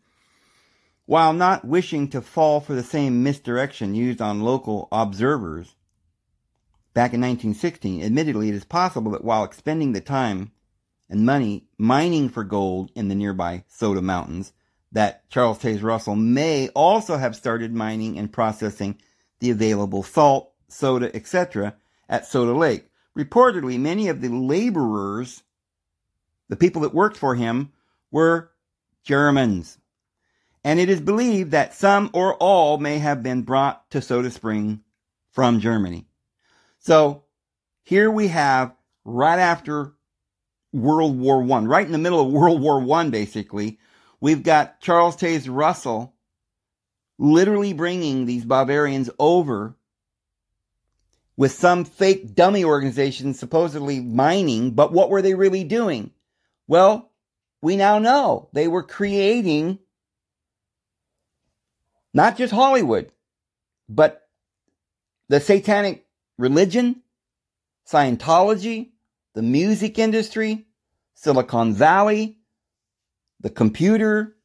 while 1.05 1.33
not 1.33 1.63
wishing 1.63 2.07
to 2.09 2.21
fall 2.23 2.61
for 2.61 2.73
the 2.73 2.81
same 2.81 3.21
misdirection 3.21 3.93
used 3.93 4.23
on 4.23 4.41
local 4.41 4.87
observers 4.91 5.75
back 6.97 7.13
in 7.13 7.21
1916, 7.21 8.01
admittedly, 8.01 8.49
it 8.49 8.55
is 8.55 8.65
possible 8.65 9.11
that 9.11 9.23
while 9.23 9.43
expending 9.43 9.91
the 9.91 10.01
time 10.01 10.51
and 11.07 11.23
money 11.23 11.67
mining 11.77 12.27
for 12.27 12.43
gold 12.43 12.89
in 12.95 13.07
the 13.07 13.13
nearby 13.13 13.63
Soda 13.67 14.01
Mountains, 14.01 14.51
that 14.91 15.29
Charles 15.29 15.59
Taze 15.59 15.83
Russell 15.83 16.15
may 16.15 16.69
also 16.69 17.17
have 17.17 17.35
started 17.35 17.71
mining 17.71 18.17
and 18.17 18.33
processing 18.33 18.99
the 19.41 19.51
available 19.51 20.01
salt, 20.01 20.51
soda, 20.69 21.15
etc. 21.15 21.75
at 22.09 22.25
Soda 22.25 22.53
Lake. 22.53 22.89
Reportedly, 23.15 23.79
many 23.79 24.07
of 24.07 24.19
the 24.21 24.29
laborers 24.29 25.43
the 26.49 26.55
people 26.55 26.81
that 26.81 26.95
worked 26.95 27.17
for 27.17 27.35
him 27.35 27.73
were 28.09 28.49
Germans. 29.03 29.77
And 30.63 30.79
it 30.79 30.89
is 30.89 30.99
believed 30.99 31.51
that 31.51 31.75
some 31.75 32.09
or 32.11 32.33
all 32.37 32.79
may 32.79 32.97
have 32.97 33.21
been 33.21 33.43
brought 33.43 33.87
to 33.91 34.01
Soda 34.01 34.31
Spring 34.31 34.81
from 35.29 35.59
Germany. 35.59 36.06
So 36.87 37.25
here 37.83 38.09
we 38.09 38.29
have 38.29 38.73
right 39.03 39.39
after 39.39 39.91
World 40.71 41.19
War 41.19 41.43
One, 41.43 41.67
right 41.67 41.85
in 41.85 41.91
the 41.91 41.97
middle 41.97 42.21
of 42.21 42.31
World 42.31 42.61
War 42.61 42.79
One, 42.79 43.11
basically, 43.11 43.77
we've 44.21 44.41
got 44.41 44.79
Charles 44.79 45.17
Taze 45.17 45.49
Russell 45.53 46.15
literally 47.19 47.73
bringing 47.73 48.25
these 48.25 48.45
Bavarians 48.45 49.09
over 49.19 49.75
with 51.35 51.51
some 51.51 51.83
fake 51.83 52.33
dummy 52.33 52.63
organization 52.63 53.33
supposedly 53.33 53.99
mining, 53.99 54.71
but 54.71 54.93
what 54.93 55.09
were 55.09 55.21
they 55.21 55.33
really 55.33 55.65
doing? 55.65 56.11
Well, 56.69 57.11
we 57.61 57.75
now 57.75 57.99
know 57.99 58.47
they 58.53 58.69
were 58.69 58.83
creating 58.83 59.79
not 62.13 62.37
just 62.37 62.53
Hollywood, 62.53 63.11
but 63.89 64.25
the 65.27 65.41
satanic 65.41 66.06
religion, 66.37 67.01
Scientology, 67.87 68.91
the 69.33 69.41
music 69.41 69.97
industry, 69.97 70.65
Silicon 71.13 71.73
Valley, 71.73 72.39
the 73.39 73.49
computer, 73.49 74.35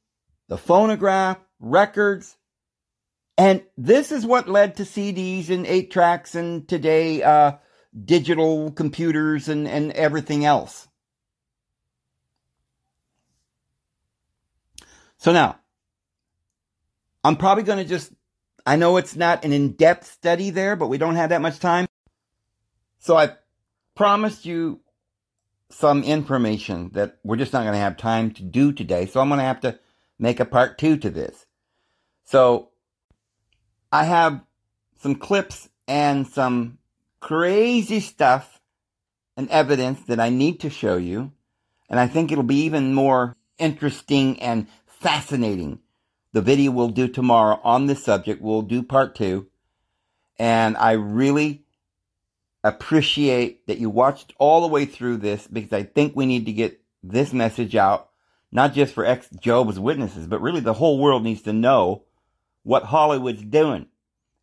the 0.49 0.59
phonograph, 0.59 1.39
records. 1.59 2.37
And 3.39 3.63
this 3.77 4.13
is 4.13 4.27
what 4.27 4.49
led 4.49 4.77
to 4.77 4.83
CDs 4.85 5.51
and 5.51 5.67
eight 5.67 5.91
tracks 5.91 6.35
and 6.35 6.69
today, 6.69 7.23
uh, 7.23 7.53
digital 8.05 8.71
computers 8.71 9.49
and, 9.49 9.69
and 9.69 9.93
everything 9.93 10.45
else. 10.45 10.89
So 15.19 15.33
now, 15.33 15.59
I'm 17.23 17.37
probably 17.37 17.65
going 17.65 17.79
to 17.79 17.85
just, 17.85 18.13
I 18.65 18.77
know 18.77 18.97
it's 18.97 19.17
not 19.17 19.45
an 19.45 19.53
in 19.53 19.73
depth 19.73 20.07
study 20.07 20.51
there, 20.51 20.77
but 20.77 20.89
we 20.89 20.99
don't 20.99 21.17
have 21.17 21.31
that 21.31 21.41
much 21.41 21.59
time. 21.59 21.87
So 23.01 23.17
I 23.17 23.33
promised 23.95 24.45
you 24.47 24.81
some 25.71 26.05
information 26.05 26.91
that 26.93 27.19
we're 27.25 27.37
just 27.37 27.53
not 27.53 27.63
going 27.63 27.73
to 27.73 27.79
have 27.79 27.97
time 27.97 28.31
to 28.33 28.43
do 28.43 28.73
today. 28.73 29.07
So 29.07 29.21
I'm 29.21 29.29
going 29.29 29.39
to 29.39 29.45
have 29.45 29.61
to 29.63 29.79
make 30.19 30.39
a 30.39 30.45
part 30.45 30.79
two 30.79 30.97
to 30.99 31.11
this. 31.11 31.47
So 32.25 32.71
I 33.91 34.05
have 34.05 34.43
some 35.01 35.17
clips 35.17 35.69
and 35.89 36.27
some 36.27 36.79
crazy 37.21 38.01
stuff 38.01 38.61
and 39.37 39.51
evidence 39.51 40.03
that 40.05 40.21
I 40.21 40.29
need 40.29 40.61
to 40.61 40.71
show 40.71 40.97
you. 40.97 41.33
And 41.89 41.99
I 41.99 42.07
think 42.07 42.31
it'll 42.31 42.45
be 42.45 42.65
even 42.65 42.95
more 42.95 43.37
interesting 43.59 44.41
and 44.41 44.69
fascinating. 44.87 45.81
The 46.33 46.41
video 46.43 46.71
we'll 46.71 46.89
do 46.89 47.09
tomorrow 47.09 47.61
on 47.63 47.87
this 47.87 48.05
subject, 48.05 48.41
we'll 48.41 48.63
do 48.63 48.83
part 48.83 49.15
two. 49.15 49.49
And 50.39 50.77
I 50.77 50.93
really 50.93 51.65
appreciate 52.65 53.67
that 53.67 53.79
you 53.79 53.91
watched 53.91 54.33
all 54.39 54.61
the 54.61 54.73
way 54.73 54.85
through 54.85 55.19
this 55.19 55.47
because 55.47 55.73
I 55.73 55.83
think 55.83 56.17
we 56.17 56.27
need 56.27 56.47
to 56.47 56.53
get 56.53 56.81
this 57.03 57.33
message 57.33 57.77
out, 57.77 58.09
not 58.51 58.73
just 58.73 58.95
for 58.95 59.05
ex 59.05 59.29
Job's 59.41 59.79
Witnesses, 59.79 60.27
but 60.27 60.41
really 60.41 60.61
the 60.61 60.75
whole 60.75 60.99
world 60.99 61.23
needs 61.23 61.43
to 61.43 61.53
know 61.53 62.05
what 62.63 62.85
Hollywood's 62.85 63.43
doing 63.43 63.87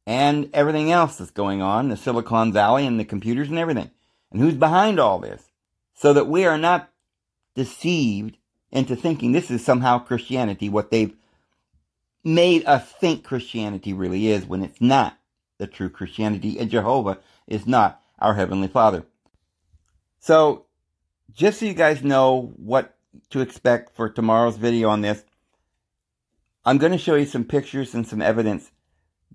and 0.06 0.50
everything 0.54 0.92
else 0.92 1.18
that's 1.18 1.32
going 1.32 1.62
on, 1.62 1.90
the 1.90 1.98
Silicon 1.98 2.52
Valley 2.52 2.86
and 2.86 3.00
the 3.00 3.06
computers 3.06 3.50
and 3.50 3.58
everything, 3.58 3.92
and 4.32 4.42
who's 4.42 4.56
behind 4.56 5.00
all 5.00 5.20
this, 5.20 5.44
so 5.94 6.14
that 6.14 6.28
we 6.28 6.46
are 6.46 6.58
not 6.58 6.90
deceived 7.56 8.38
into 8.72 8.96
thinking 8.96 9.32
this 9.32 9.52
is 9.52 9.64
somehow 9.64 10.00
Christianity, 10.00 10.68
what 10.68 10.92
they've 10.92 11.16
made 12.24 12.66
us 12.66 12.92
think 12.92 13.24
Christianity 13.24 13.94
really 13.94 14.28
is 14.28 14.46
when 14.46 14.64
it's 14.64 14.82
not 14.82 15.18
the 15.58 15.68
true 15.68 15.90
Christianity, 15.90 16.58
and 16.60 16.70
Jehovah 16.70 17.20
is 17.48 17.68
not 17.68 18.02
our 18.20 18.34
Heavenly 18.34 18.68
Father. 18.68 19.06
So, 20.20 20.66
just 21.34 21.60
so 21.60 21.66
you 21.66 21.74
guys 21.74 22.04
know 22.04 22.54
what 22.56 22.96
to 23.30 23.42
expect 23.42 23.96
for 23.96 24.10
tomorrow's 24.10 24.58
video 24.58 24.90
on 24.90 25.02
this, 25.02 25.24
I'm 26.66 26.78
going 26.78 26.92
to 26.92 26.98
show 26.98 27.16
you 27.16 27.26
some 27.26 27.44
pictures 27.44 27.94
and 27.94 28.08
some 28.08 28.22
evidence 28.22 28.72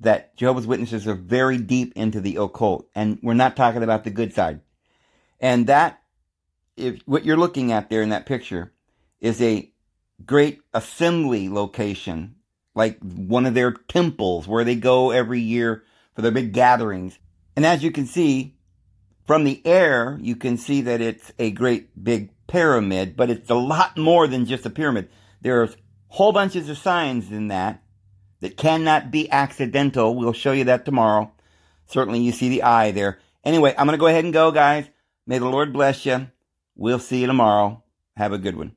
that 0.01 0.37
Jehovah's 0.37 0.67
Witnesses 0.67 1.07
are 1.07 1.15
very 1.15 1.59
deep 1.59 1.93
into 1.97 2.21
the 2.21 2.37
occult, 2.37 2.89
and 2.95 3.19
we're 3.23 3.35
not 3.35 3.57
talking 3.57 3.83
about 3.83 4.05
the 4.05 4.11
good 4.11 4.35
side. 4.35 4.61
And 5.41 5.67
that, 5.67 6.03
if 6.77 7.01
what 7.07 7.25
you're 7.25 7.37
looking 7.37 7.73
at 7.73 7.91
there 7.91 8.03
in 8.03 8.11
that 8.11 8.27
picture, 8.27 8.73
is 9.21 9.41
a 9.41 9.71
great 10.27 10.61
assembly 10.73 11.49
location, 11.49 12.34
like 12.75 12.99
one 13.01 13.47
of 13.47 13.55
their 13.55 13.73
temples 13.73 14.49
where 14.49 14.65
they 14.65 14.75
go 14.75 15.11
every 15.11 15.41
year 15.41 15.85
for 16.15 16.23
their 16.23 16.33
big 16.33 16.53
gatherings. 16.53 17.19
And 17.57 17.65
as 17.65 17.83
you 17.83 17.91
can 17.91 18.07
see 18.07 18.57
from 19.27 19.45
the 19.45 19.65
air, 19.65 20.19
you 20.21 20.37
can 20.37 20.57
see 20.57 20.83
that 20.83 21.01
it's 21.01 21.33
a 21.39 21.51
great 21.51 22.03
big 22.03 22.31
pyramid, 22.47 23.17
but 23.17 23.31
it's 23.31 23.51
a 23.51 23.55
lot 23.55 23.97
more 23.97 24.27
than 24.27 24.47
just 24.47 24.67
a 24.67 24.71
pyramid. 24.71 25.09
There's 25.41 25.77
whole 26.09 26.33
bunches 26.33 26.69
of 26.69 26.79
signs 26.79 27.31
in 27.31 27.49
that 27.49 27.83
that 28.41 28.57
cannot 28.57 29.11
be 29.11 29.31
accidental. 29.31 30.15
We'll 30.15 30.33
show 30.33 30.53
you 30.53 30.65
that 30.65 30.85
tomorrow. 30.85 31.33
Certainly 31.87 32.21
you 32.21 32.33
see 32.33 32.49
the 32.49 32.63
eye 32.63 32.91
there. 32.91 33.19
Anyway, 33.45 33.75
I'm 33.77 33.87
going 33.87 33.97
to 33.97 34.01
go 34.01 34.07
ahead 34.07 34.25
and 34.25 34.33
go, 34.33 34.51
guys. 34.51 34.87
May 35.27 35.39
the 35.39 35.49
Lord 35.49 35.73
bless 35.73 36.05
you. 36.05 36.29
We'll 36.77 36.99
see 36.99 37.21
you 37.21 37.27
tomorrow. 37.27 37.83
Have 38.17 38.33
a 38.33 38.39
good 38.39 38.57
one. 38.57 38.75